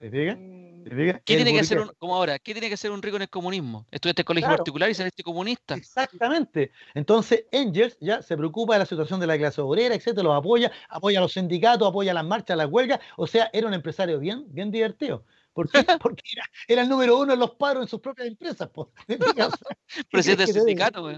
[0.00, 0.38] ¿Te fijas?
[0.38, 0.82] Mm.
[0.82, 1.20] ¿Te fijas?
[1.26, 3.28] ¿Qué tiene que hacer un, como ahora, qué tiene que hacer un rico en el
[3.28, 3.86] comunismo?
[3.90, 4.56] Estudiante de colegio Claro.
[4.56, 5.74] particular y ser este comunista.
[5.74, 6.72] Exactamente.
[6.94, 10.72] Entonces, Engels ya se preocupa de la situación de la clase obrera, etcétera, los apoya,
[10.88, 12.98] apoya a los sindicatos, apoya las marchas, las huelgas.
[13.18, 15.26] O sea, era un empresario bien, bien divertido.
[15.52, 15.84] ¿Por qué?
[16.02, 18.70] Porque era, era el número uno en los paros en sus propias empresas.
[18.70, 18.92] po.
[19.06, 19.48] ¿Me fijas?
[19.52, 21.12] O sea, ¿qué Presidente del sindicato.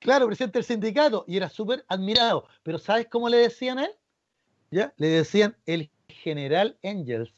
[0.00, 1.24] Claro, presidente del sindicato.
[1.28, 2.48] Y era súper admirado.
[2.64, 3.92] Pero ¿sabes cómo le decían a él?
[4.72, 4.92] ¿Ya?
[4.96, 7.32] Le decían el general Engels.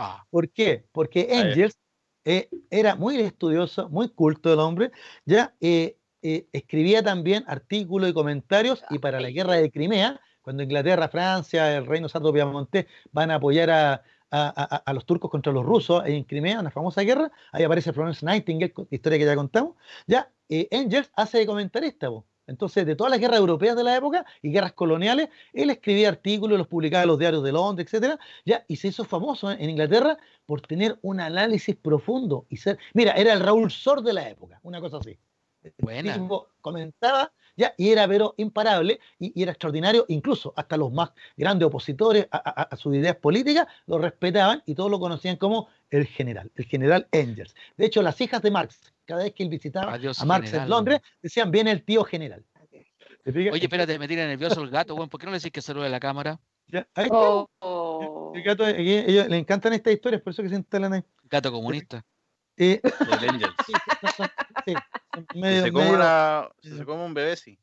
[0.00, 0.86] Ah, ¿Por qué?
[0.92, 1.26] Porque.
[1.40, 1.78] Engels
[2.24, 4.90] eh, era muy estudioso, muy culto el hombre,
[5.24, 10.62] ya eh, eh, escribía también artículos y comentarios y para la guerra de Crimea, cuando
[10.62, 15.30] Inglaterra, Francia, el reino sardo piamontés van a apoyar a, a- a- a los turcos
[15.30, 19.36] contra los rusos en Crimea, una famosa guerra, ahí aparece Florence Nightingale, historia que ya
[19.36, 19.76] contamos,
[20.06, 22.26] ya eh, Engels hace de comentarista, po.
[22.48, 26.58] Entonces de todas las guerras europeas de la época y guerras coloniales, él escribía artículos,
[26.58, 30.18] los publicaba en los diarios de Londres, etcétera, ya, y se hizo famoso en Inglaterra
[30.46, 34.58] por tener un análisis profundo y ser, mira, era el Raúl Sor de la época,
[34.64, 35.16] una cosa así.
[35.62, 36.14] El Buena.
[36.14, 41.10] tipo comentaba, ya, y era pero imparable y, y era extraordinario, incluso hasta los más
[41.36, 45.68] grandes opositores a, a- a sus ideas políticas lo respetaban y todos lo conocían como
[45.90, 47.54] el general, el general Engels.
[47.76, 50.68] De hecho, las hijas de Marx, cada vez que él visitaba Adiós, a Marx en.
[50.68, 52.44] Londres, decían, viene el tío general.
[53.26, 55.08] Oye, espérate, me tira nervioso el gato, weón.
[55.08, 56.38] ¿Por qué no le decís que salude a la cámara?
[56.66, 57.16] Ya, ahí está.
[57.18, 58.32] Oh.
[58.34, 61.02] El gato, aquí, ellos le encantan estas historias, por eso que se instalan ahí.
[61.24, 62.04] Gato comunista.
[62.56, 62.80] Eh,
[63.66, 63.72] sí,
[64.66, 64.74] sí,
[65.34, 67.58] medio- se come, medio- una, se come un bebé, sí.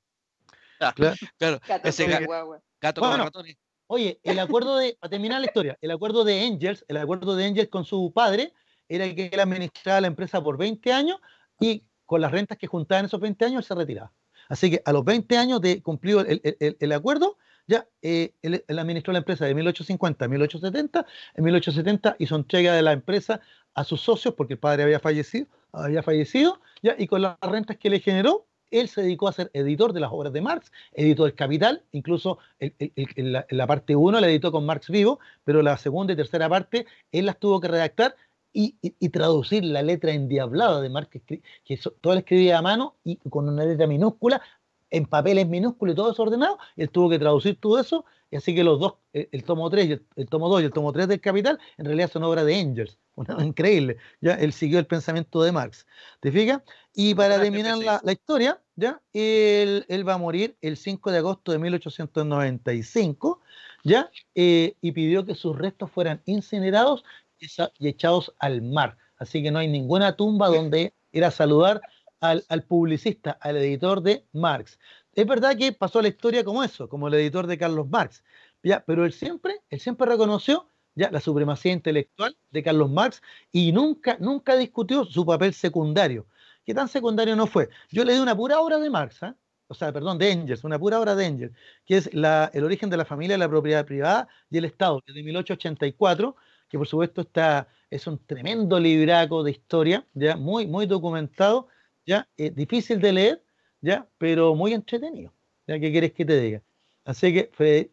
[0.95, 1.15] claro.
[1.37, 2.61] Claro, Gato ese con ga- guagua.
[2.81, 3.17] gato Bueno.
[3.17, 3.57] con ratones.
[3.87, 7.45] Oye, el acuerdo de, para terminar la historia, el acuerdo de Angels, el acuerdo de
[7.45, 8.51] Angels con su padre,
[8.87, 11.19] era que él administraba la empresa por 20 años
[11.59, 14.11] y con las rentas que juntaba en esos 20 años él se retiraba.
[14.47, 17.37] Así que a los 20 años de cumplido el, acuerdo,
[17.67, 21.05] ya eh, él, administró la empresa de 1850 a 1870.
[21.35, 23.41] En 1870 hizo entrega de la empresa
[23.73, 27.77] a sus socios porque el padre había fallecido, había fallecido ya, y con las rentas
[27.77, 31.25] que le generó, él se dedicó a ser editor de las obras de Marx, editó
[31.25, 36.13] El Capital, incluso en la, parte 1 la editó con Marx vivo, pero la segunda
[36.13, 38.15] y tercera parte él las tuvo que redactar
[38.55, 43.17] y, traducir la letra endiablada de Marx, que, que todo lo escribía a mano y
[43.29, 44.41] con una letra minúscula,
[44.89, 48.63] en papeles minúsculos y todo desordenado, él tuvo que traducir todo eso, y así que
[48.63, 51.59] los dos, el, tomo 3 y el, tomo 2 y el tomo 3 del Capital,
[51.77, 55.85] en realidad son obras de Engels, una, increíble, ya él siguió el pensamiento de Marx,
[56.21, 56.61] ¿te fijas?
[56.93, 61.59] Y para terminar la, historia, ya, él, va a morir el 5 de agosto de
[61.59, 63.41] 1895,
[63.83, 67.03] ya, eh, y pidió que sus restos fueran incinerados
[67.39, 68.97] y echados al mar.
[69.17, 71.81] Así que no hay ninguna tumba donde ir a saludar
[72.19, 74.79] al, publicista, al editor de Marx.
[75.13, 78.23] Es verdad que pasó la historia como eso, como el editor de Carlos Marx,
[78.63, 83.21] ya, pero él siempre, él siempre reconoció ya la supremacía intelectual de Carlos Marx
[83.51, 86.25] y nunca, nunca discutió su papel secundario.
[86.65, 87.69] ¿Qué tan secundario no fue?
[87.91, 89.33] Yo le di una pura obra de Marx, ¿eh?
[89.67, 91.55] o sea, perdón, de Engels, una pura obra de Engels,
[91.85, 96.35] que es el origen de la familia, la propiedad privada y el Estado, desde 1884,
[96.75, 101.69] que por supuesto está, es un tremendo libraco de historia, ya muy, muy documentado,
[102.05, 103.43] ya difícil de leer,
[103.79, 105.31] ya, pero muy entretenido.
[105.67, 106.61] ¿Ya qué quieres que te diga?
[107.05, 107.49] Así que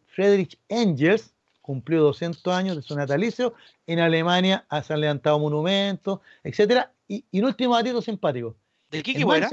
[0.07, 3.53] Friedrich Engels cumplió 200 años de su natalicio.
[3.87, 6.91] En Alemania se han levantado monumentos, etcétera.
[7.07, 8.53] Y, y un último datito simpático.
[8.91, 9.49] ¿De qué equipo era?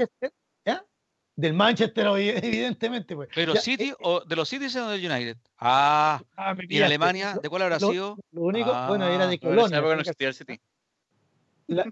[1.35, 3.15] Del Manchester, evidentemente.
[3.15, 3.29] Pues.
[3.33, 5.37] ¿Pero City o de los Citizens o del United?
[5.57, 7.37] Ah, ah ¿y en Alemania?
[7.41, 8.17] ¿De cuál habrá sido?
[8.31, 9.81] Lo único, bueno, era de ah, Colonia.
[11.67, 11.85] La,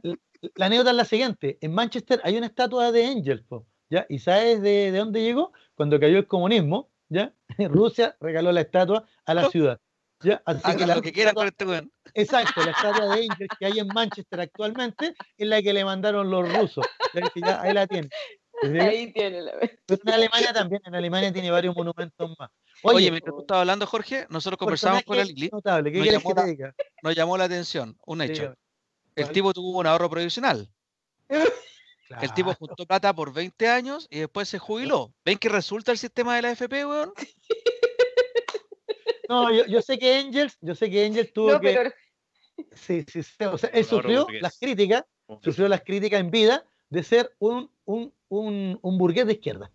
[0.56, 3.46] la, anécdota es la siguiente: en Manchester hay una estatua de Angel,
[3.90, 4.06] ¿ya?
[4.10, 5.54] ¿Y sabes de, de, dónde llegó?
[5.76, 7.34] Cuando cayó el comunismo, ¿ya?
[7.70, 9.80] Rusia regaló la estatua a la ciudad.
[10.22, 10.42] ¿ya?
[10.46, 11.66] Así que lo que quieran con este
[12.14, 16.30] Exacto, la estatua de Angel que hay en Manchester actualmente es la que le mandaron
[16.30, 16.86] los rusos.
[17.62, 18.10] Ahí la tienen.
[18.62, 19.54] Ahí tiene la
[19.86, 22.50] Pero en Alemania también, en Alemania tiene varios monumentos más.
[22.84, 25.50] Oye, mientras tú estabas hablando, Jorge, nosotros conversamos con la Lili.
[25.52, 25.92] Notable.
[25.92, 28.56] ¿Qué nos, llamó que la, nos llamó la atención un hecho.
[29.16, 30.70] El tipo tuvo un ahorro provisional.
[32.22, 35.14] El tipo juntó plata por 20 años y después se jubiló.
[35.24, 37.14] ¿Ven que resulta el sistema de la FP, weón?
[39.30, 41.94] No, yo, yo, sé que Angels, yo sé que Angels tuvo que.
[42.74, 43.44] Sí, sí, sí.
[43.44, 45.06] O sea, él sufrió las críticas,
[45.44, 49.72] sufrió las críticas en vida de ser un, un, un, un burgués de izquierda.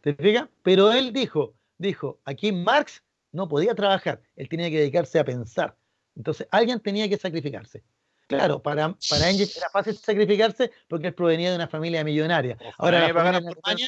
[0.00, 0.48] ¿Te fijas?
[0.62, 3.02] Pero él dijo, dijo, aquí Marx
[3.32, 5.76] no podía trabajar, él tenía que dedicarse a pensar.
[6.16, 7.82] Entonces, alguien tenía que sacrificarse.
[8.26, 12.56] Claro, para, para Engels era fácil sacrificarse porque él provenía de una familia millonaria.
[12.78, 13.86] Ahora, la familia, en Alemania,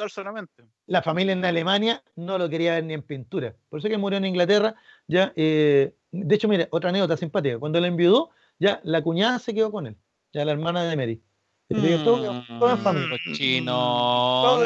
[0.86, 3.55] la familia, en Alemania, no lo quería ver ni en pintura.
[3.68, 4.74] Por eso que murió en Inglaterra.
[5.06, 7.56] Ya, eh, de hecho, mire, otra anécdota simpática.
[7.60, 9.97] Cuando lo enviudó, ya la cuñada se quedó con él,
[10.32, 11.22] ya la hermana de Mary.
[11.74, 13.19] Mm, todo, familia.
[13.32, 14.59] Chino.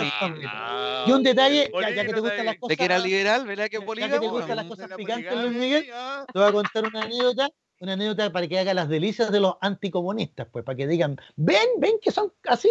[1.07, 2.69] Y un detalle, ya, que te gustan las cosas.
[2.69, 3.69] De que era liberal, ¿verdad?
[3.69, 7.03] Que ya, que te gustan las cosas picantes, Luis Miguel, te voy a contar una
[7.03, 7.49] anécdota
[7.81, 11.69] una anécdota para que haga las delicias de los anticomunistas, pues, para que digan, ven,
[11.78, 12.70] ven que son así.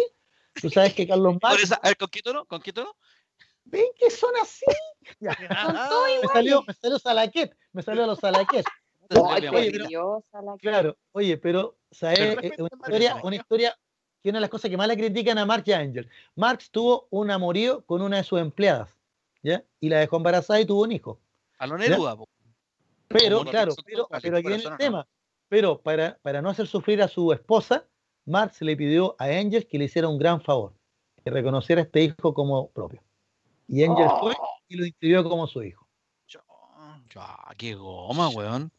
[0.60, 1.72] Tú sabes que Carlos Marx.
[1.72, 2.44] A ver, ¿con qué tono?
[2.44, 2.96] ¿Con qué tono?
[3.64, 4.64] Ven que son así.
[5.20, 8.64] me, salió, me salió Salaquet, me salió los Salaquet.
[10.60, 12.18] claro, oye, pero, ¿sabes?
[12.18, 13.78] Eh, una historia, una historia
[14.26, 16.08] que una de las cosas que más le critican a Marx y a Angel.
[16.34, 18.90] Marx tuvo un amorío con una de sus empleadas,
[19.40, 19.62] ¿ya?
[19.78, 21.20] Y la dejó embarazada y tuvo un hijo.
[21.58, 22.16] A lo Neruda,
[23.06, 25.06] pero, claro, pero, pero aquí viene el tema.
[25.48, 27.84] Pero para, para no hacer sufrir a su esposa,
[28.24, 30.72] Marx le pidió a Engels que le hiciera un gran favor,
[31.22, 33.00] que reconociera a este hijo como propio.
[33.68, 34.58] Y Engels fue oh.
[34.66, 35.86] y lo inscribió como su hijo.
[37.14, 38.72] Ya, qué goma, weón.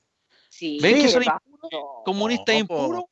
[0.50, 1.24] Sí, ¿Ven que son
[2.04, 3.06] comunistas impuros,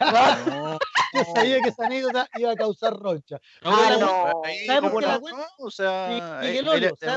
[0.00, 0.78] weón?
[1.12, 3.40] Yo sabía que esa anécdota iba a causar roncha.
[3.62, 4.42] Ah, no.
[4.66, 5.46] ¿Sabes por qué la cuento?
[5.58, 6.62] O sea, eh,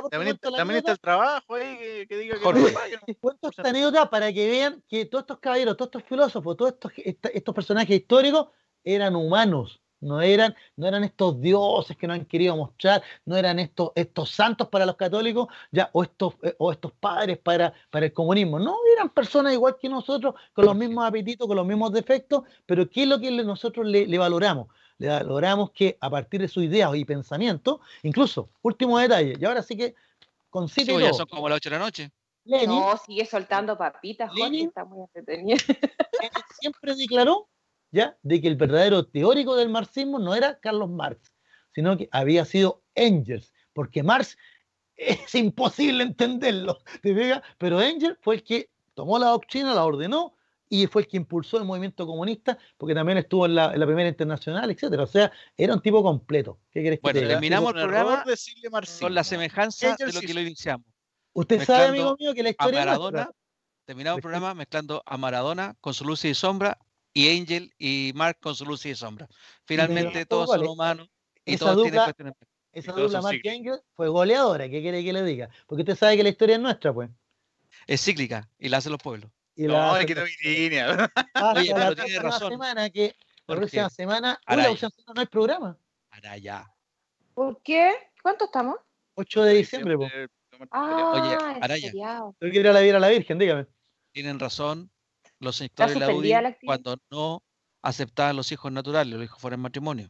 [0.09, 2.73] también, está el trabajo ahí que, diga que Jorge.
[3.07, 6.73] no Cuento esta anécdota para que vean que todos estos caballeros, todos estos filósofos, todos
[6.73, 6.91] estos,
[7.33, 8.47] estos personajes históricos
[8.83, 13.59] eran humanos no eran, no eran estos dioses que nos han querido mostrar, no eran
[13.59, 18.07] estos, estos santos para los católicos, ya, o estos, eh, o estos padres para, para
[18.07, 18.59] el comunismo.
[18.59, 22.89] No, eran personas igual que nosotros, con los mismos apetitos, con los mismos defectos, pero
[22.89, 24.67] ¿qué es lo que nosotros le, valoramos?
[24.97, 29.61] Le valoramos que a partir de sus ideas y pensamientos, incluso, último detalle, y ahora
[29.61, 29.95] sí que
[30.49, 32.11] con sí, ya son como las 8 de la noche.
[32.43, 35.57] Lenin, No, sigue soltando papitas, Jorge, está muy entretenido.
[36.21, 37.47] Lenin siempre declaró
[37.91, 41.31] ya de que el verdadero teórico del marxismo no era Carlos Marx,
[41.73, 44.37] sino que había sido Engels, porque Marx
[44.95, 47.41] es imposible entenderlo, ¿te fijas?
[47.57, 50.35] Pero Engels fue el que tomó la doctrina, la ordenó
[50.69, 53.85] y fue el que impulsó el movimiento comunista, porque también estuvo en la, en la
[53.85, 55.03] primera internacional, etcétera.
[55.03, 56.61] O sea, era un tipo completo.
[56.71, 58.69] ¿Qué querés que Bueno, terminamos el programa decirle.
[59.01, 60.87] Con la semejanza de Engels lo que lo iniciamos.
[61.33, 63.31] Usted sabe, amigo mío, que la A historia es Maradona,
[63.85, 66.77] terminamos el programa mezclando a Maradona con su luz y sombra
[67.13, 69.27] y Angel y Mark con su luz y sombra.
[69.65, 70.71] Finalmente todos son goles.
[70.71, 71.09] humanos
[71.45, 72.33] y Esa todos tienen dupla- cuestiones.
[72.73, 73.53] Esa dupla cíclicos.
[73.53, 75.49] Engels fue goleadora, ¿qué quiere que le diga?
[75.67, 77.09] Porque usted sabe que la historia es nuestra, pues.
[77.87, 79.29] Es cíclica y la hacen los pueblos.
[79.55, 81.11] Y No, la es que no mi línea.
[81.33, 82.51] hasta Oye, pero tiene razón.
[82.51, 85.77] semana que la ¿Por próxima semana, uy, la próxima semana no hay programa.
[86.09, 86.73] Para allá.
[87.33, 87.91] ¿Por qué?
[88.21, 88.77] ¿Cuánto estamos?
[89.15, 89.97] 8 de diciembre.
[90.69, 91.91] Ah, es Araya.
[91.91, 93.65] Yo quiero ir a la, a la Virgen, dígame.
[94.13, 94.90] Tienen razón
[95.41, 97.43] los sectores de la UDI la cuando no
[97.81, 100.09] aceptaban los hijos naturales, los hijos fuera en matrimonio.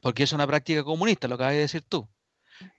[0.00, 2.06] Porque es una práctica comunista, lo acabas de decir tú.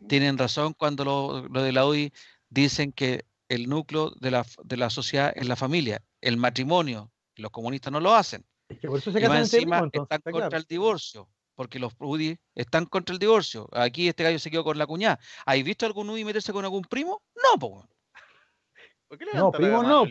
[0.07, 2.13] Tienen razón cuando lo, lo de la UDI
[2.49, 7.11] dicen que el núcleo de la, de la sociedad es la familia, el matrimonio.
[7.35, 8.45] Los comunistas no lo hacen.
[8.69, 10.61] Es que por eso se Y más encima entonces, están está contra claro.
[10.61, 13.67] el divorcio, porque los UDI están contra el divorcio.
[13.71, 15.19] Aquí este gallo se quedó con la cuñada.
[15.45, 17.23] ¿Has visto algún UDI meterse con algún primo?
[17.35, 17.85] No, pues.
[19.07, 20.05] ¿Por qué No, primo no,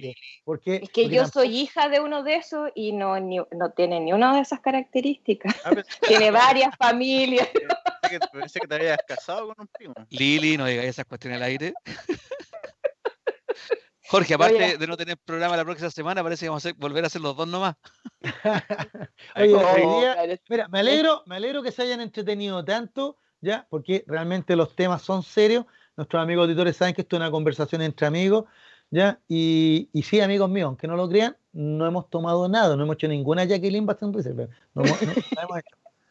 [0.44, 3.70] porque, Es que porque yo soy hija de uno de esos y no, ni- no
[3.76, 5.54] tiene ni una de esas características.
[5.64, 7.46] Ah, pensé- Tiene varias familias.
[8.02, 9.94] pensé que, pensé que te habías casado con un primo.
[10.10, 11.74] Lili, no digas esas cuestiones al aire.
[14.08, 14.44] Jorge, Oye.
[14.44, 17.08] aparte de no tener programa la próxima semana, parece que vamos a hacer- volver a
[17.08, 17.74] hacer los dos nomás.
[19.34, 20.38] Oye, día-.
[20.48, 25.02] Mira, me alegro, me alegro que se hayan entretenido tanto, ya, porque realmente los temas
[25.02, 25.66] son serios.
[25.96, 28.44] Nuestros amigos auditores saben que esto es una conversación entre amigos,
[28.90, 32.94] ya, y, sí, amigos míos, aunque no lo crean, no hemos tomado nada, no hemos
[32.96, 35.12] hecho ninguna Jacqueline Bastón Reserve, no, hemos- no-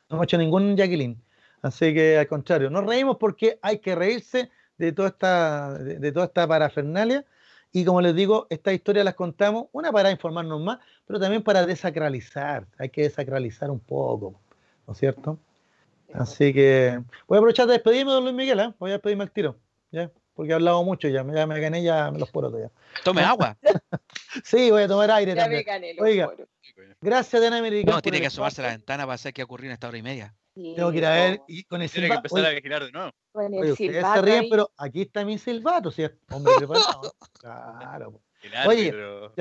[0.09, 1.21] hemos hecho, ningún Jacqueline.
[1.61, 6.25] Así que al contrario, nos reímos porque hay que reírse de toda esta, de toda
[6.25, 7.25] esta parafernalia.
[7.71, 11.65] Y como les digo, estas historias las contamos, una para informarnos más, pero también para
[11.65, 12.67] desacralizar.
[12.77, 14.39] Hay que desacralizar un poco,
[14.87, 15.39] ¿no es cierto?
[16.13, 18.73] Así que voy a aprovechar de despedirme, don Luis Miguel, ¿eh?
[18.79, 19.57] voy a despedirme al tiro,
[19.91, 20.09] ¿ya?
[20.35, 22.71] Porque he hablado mucho ya, ya me gané ya los porotos ya.
[23.03, 23.57] Tome agua.
[24.43, 25.63] Sí, voy a tomar aire Ya me también.
[25.65, 26.29] gané los Oiga.
[27.01, 27.95] Gracias, Diana Americana.
[27.95, 30.01] No, tiene que asomarse a la ventana para hacer que ocurrió en esta hora y
[30.01, 30.35] media.
[30.53, 32.19] Tengo que ir a ver y con el Tiene que silbato.
[32.27, 33.11] empezar Oye, a vigilar de nuevo.
[33.31, 34.49] Con el oye, ustedes se silbato ríen, ahí.
[34.49, 37.13] pero aquí está mi silbato, si es hombre preparado.
[37.39, 39.33] Claro, po, El Oye, árbitro.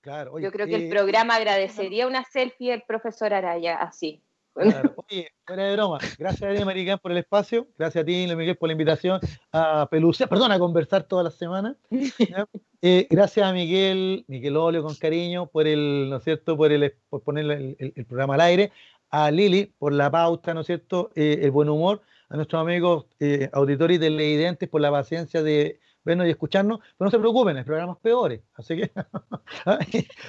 [0.00, 0.32] claro.
[0.32, 4.22] oye, Yo creo que el eh, programa agradecería una selfie del profesor Araya, así.
[4.54, 4.94] Claro.
[5.10, 8.56] Oye, fuera de broma, gracias a Diana Americán por el espacio, gracias a ti, Miguel,
[8.56, 9.20] por la invitación
[9.52, 11.76] a Pelucia, perdón, a conversar todas las semanas.
[12.82, 16.94] Eh, gracias a Miguel, Miguel Olio con cariño, por el, ¿no es cierto?, por, el,
[17.10, 18.72] por poner el, el- el programa al aire,
[19.10, 22.00] a Lili por la pauta, ¿no es cierto?, eh, el buen humor,
[22.30, 27.04] a nuestros amigos eh, auditores y televidentes por la paciencia de vernos y escucharnos, pero
[27.06, 28.90] no se preocupen, hay programas peores, así que...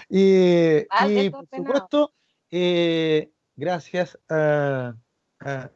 [0.09, 1.47] y, Ah, y, por desordenado.
[1.55, 2.13] supuesto,
[2.51, 3.29] eh,
[3.61, 4.95] gracias a,
[5.39, 5.69] a-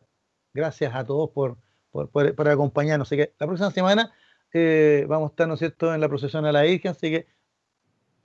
[0.54, 1.58] gracias a todos por,
[1.92, 3.08] por, por- por acompañarnos.
[3.08, 4.12] Así que la próxima semana
[4.54, 7.28] eh, vamos a estar, ¿no es cierto?, en la procesión a la Virgen, así que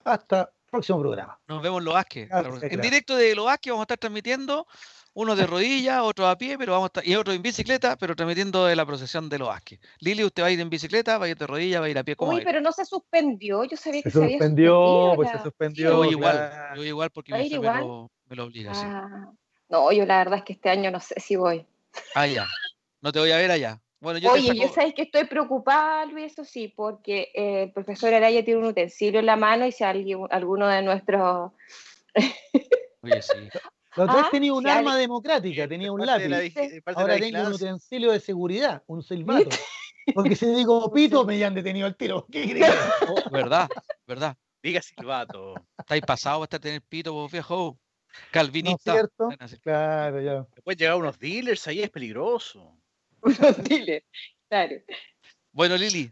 [0.05, 1.39] hasta el próximo programa.
[1.47, 2.29] Nos vemos en Los Vázquez.
[2.29, 4.67] Gracias, En directo de Los Vázquez vamos a estar transmitiendo,
[5.13, 8.15] unos de rodillas, otros a pie, pero vamos a estar, y otros en bicicleta, pero
[8.15, 9.81] transmitiendo de la procesión de Los Vázquez.
[9.99, 11.99] Lili, usted va a ir en bicicleta, va a ir de rodillas, va a ir
[11.99, 13.65] a pie, ¿cómo va a Uy, pero no se suspendió.
[13.65, 15.97] Yo sabía que Se se había suspendió, suspendido pues se Yo suspendió.
[15.97, 16.75] voy igual, claro.
[16.77, 17.81] yo voy igual porque ¿Va a mi ir jefe me igual?
[17.89, 18.87] lo, me lo obliga, sí.
[19.71, 21.65] No, yo la verdad es que este año no sé si voy.
[22.15, 22.47] Ah, ya.
[23.01, 23.81] No te voy a ver allá.
[24.01, 24.75] Bueno, yo Oye, te yo saco...
[24.75, 29.21] sabéis que estoy preocupada, Luis, eso sí, porque eh, el profesor Araya tiene un utensilio
[29.21, 31.53] en la mano y si alguien, alguno de nuestros...
[33.03, 33.49] Oye, sí.
[33.97, 36.55] La otra vez Ah, tenía un sí, arma democrática, tenía un la lápiz.
[36.95, 39.51] Ahora la tengo un utensilio de seguridad, un silbato.
[40.15, 42.27] Porque si digo pito, me han detenido al tiro.
[42.31, 42.75] ¿Qué crees?
[43.09, 43.69] Oh, ¿Verdad?
[44.07, 44.37] ¿Verdad?
[44.63, 45.55] Diga silbato.
[45.79, 47.79] Estáis pasados hasta tener pito, vos viejo.
[48.13, 48.93] ¿No es Calvinista.
[48.93, 49.29] cierto?
[49.63, 50.47] Claro, ya.
[50.55, 52.77] Después llegar unos dealers ahí es peligroso.
[53.23, 54.05] unos dealers.
[54.49, 54.77] Claro.
[55.53, 56.11] Bueno, Lili.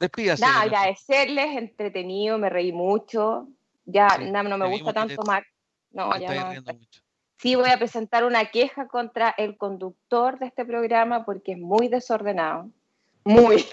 [0.00, 0.42] Despídase.
[0.42, 3.48] Nada, agradecerles, entretenido, me reí mucho.
[3.84, 5.46] Ya Sí, na- no me gusta tanto te- Marc.
[5.92, 6.50] No, te ya no.
[6.50, 7.00] riendo mucho.
[7.38, 11.88] Sí, voy a presentar una queja contra el conductor de este programa porque es muy
[11.88, 12.70] desordenado.
[13.24, 13.64] Muy.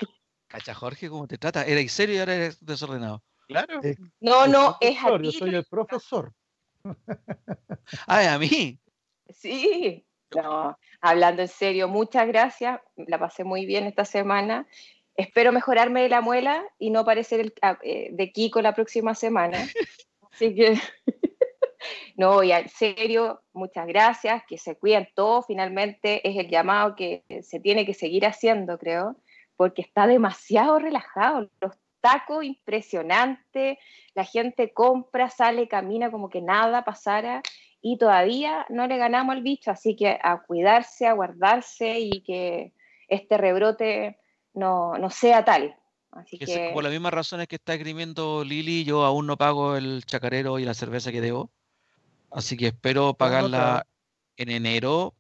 [0.48, 1.66] Cacha, Jorge, ¿cómo te trata?
[1.66, 3.24] Eres serio y ahora eres desordenado.
[3.48, 3.80] Claro.
[3.84, 5.24] Eh, No, no, es a ti.
[5.26, 6.32] Yo soy el profesor.
[6.84, 8.80] ¿Es a mí.
[9.30, 10.06] Sí.
[10.36, 12.80] No, hablando en serio, muchas gracias.
[12.96, 14.68] La pasé muy bien esta semana.
[15.16, 19.60] espero mejorarme de la muela y no parecer ah, eh, de Kiko la próxima semana.
[20.32, 20.80] Así que,
[22.18, 27.24] no, y en serio, muchas gracias, que se cuiden todos, finalmente es el llamado que
[27.44, 29.16] se tiene que seguir haciendo, creo,
[29.56, 33.78] porque está demasiado relajado, los tacos impresionantes,
[34.14, 37.42] la gente compra, sale, camina como que nada pasara
[37.82, 42.74] y todavía no le ganamos al bicho, así que a cuidarse, a guardarse y que
[43.08, 44.20] este rebrote
[44.54, 45.76] no, no sea tal.
[46.12, 50.06] Así que, Por las mismas razones que está escribiendo Lili, yo aún no pago el
[50.06, 51.52] chacarero y la cerveza que debo.
[52.30, 53.88] Así que espero pagarla
[54.36, 55.16] en enero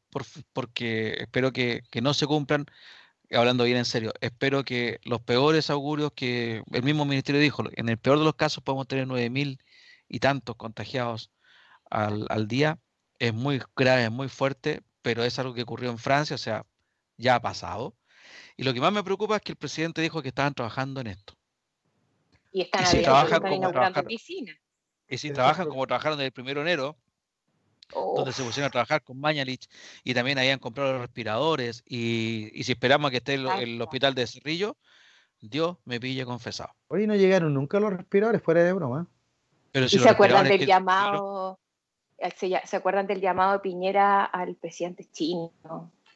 [0.53, 2.65] porque espero que, no se cumplan,
[3.35, 7.89] hablando bien en serio, espero que los peores augurios que el mismo ministerio dijo, en
[7.89, 9.59] el peor de los casos podemos tener nueve mil
[10.07, 11.31] y tantos contagiados
[11.89, 12.79] al, al día.
[13.19, 16.65] Es muy grave, es muy fuerte, pero es algo que ocurrió en Francia, o sea,
[17.17, 17.95] ya ha pasado.
[18.57, 21.07] Y lo que más me preocupa es que el presidente dijo que estaban trabajando en
[21.07, 21.33] esto.
[22.51, 26.71] Y están si trabajan como trabajaron, Y si trabajan como trabajaron desde el primero de
[26.71, 26.97] enero,
[27.93, 29.67] donde se pusieron a trabajar con Mañalich
[30.03, 33.81] y también habían comprado los respiradores y, y si esperamos a que esté el, el,
[33.81, 34.77] hospital de Cerrillo,
[35.41, 36.71] Dios me pille confesado.
[36.87, 39.07] Hoy no llegaron nunca los respiradores fuera de broma.
[39.71, 41.59] Pero si ¿Y se acuerdan del llamado?
[42.37, 45.51] Se, ¿Se acuerdan del llamado de Piñera al presidente chino?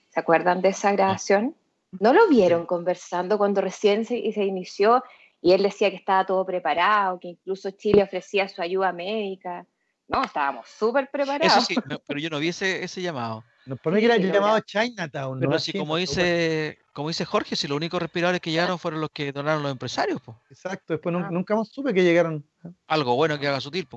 [0.09, 1.55] ¿Se acuerdan de esa grabación?
[1.99, 5.03] ¿No lo vieron conversando cuando recién se, inició
[5.41, 9.65] y él decía que estaba todo preparado, que incluso Chile ofrecía su ayuda médica?
[10.07, 11.57] No, estábamos súper preparados.
[11.57, 11.75] Eso sí,
[12.07, 13.43] pero yo no vi ese, llamado.
[13.65, 15.39] No, por mí que era llamado Chinatown.
[15.39, 19.09] Pero si como dice, como dice Jorge, si los únicos respiradores que llegaron fueron los
[19.11, 20.21] que donaron los empresarios.
[20.49, 21.27] Exacto, después ah.
[21.29, 22.45] nunca más supe que llegaron.
[22.87, 23.87] Algo bueno que haga sutil.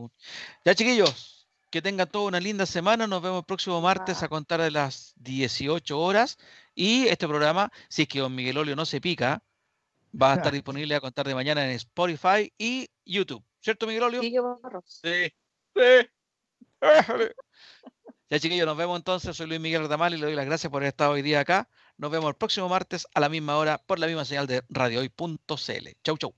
[0.64, 3.06] Ya chiquillos, que tengan toda una linda semana.
[3.06, 6.38] Nos vemos el próximo martes a contar de las 18 horas.
[6.74, 9.44] Y este programa, si es que don Miguel Olio no se pica,
[10.20, 13.44] va a estar disponible a contar de mañana en Spotify y YouTube.
[13.60, 14.22] ¿Cierto, Miguel Olio?
[14.84, 15.32] Sí.
[15.74, 16.08] Sí.
[18.30, 19.36] Ya, chiquillos, nos vemos entonces.
[19.36, 21.68] Soy Luis Miguel Retamal y le doy las gracias por haber estado hoy día acá.
[21.96, 25.88] Nos vemos el próximo martes a la misma hora por la misma señal de radiohoy.cl.
[26.04, 26.34] Chau, chau.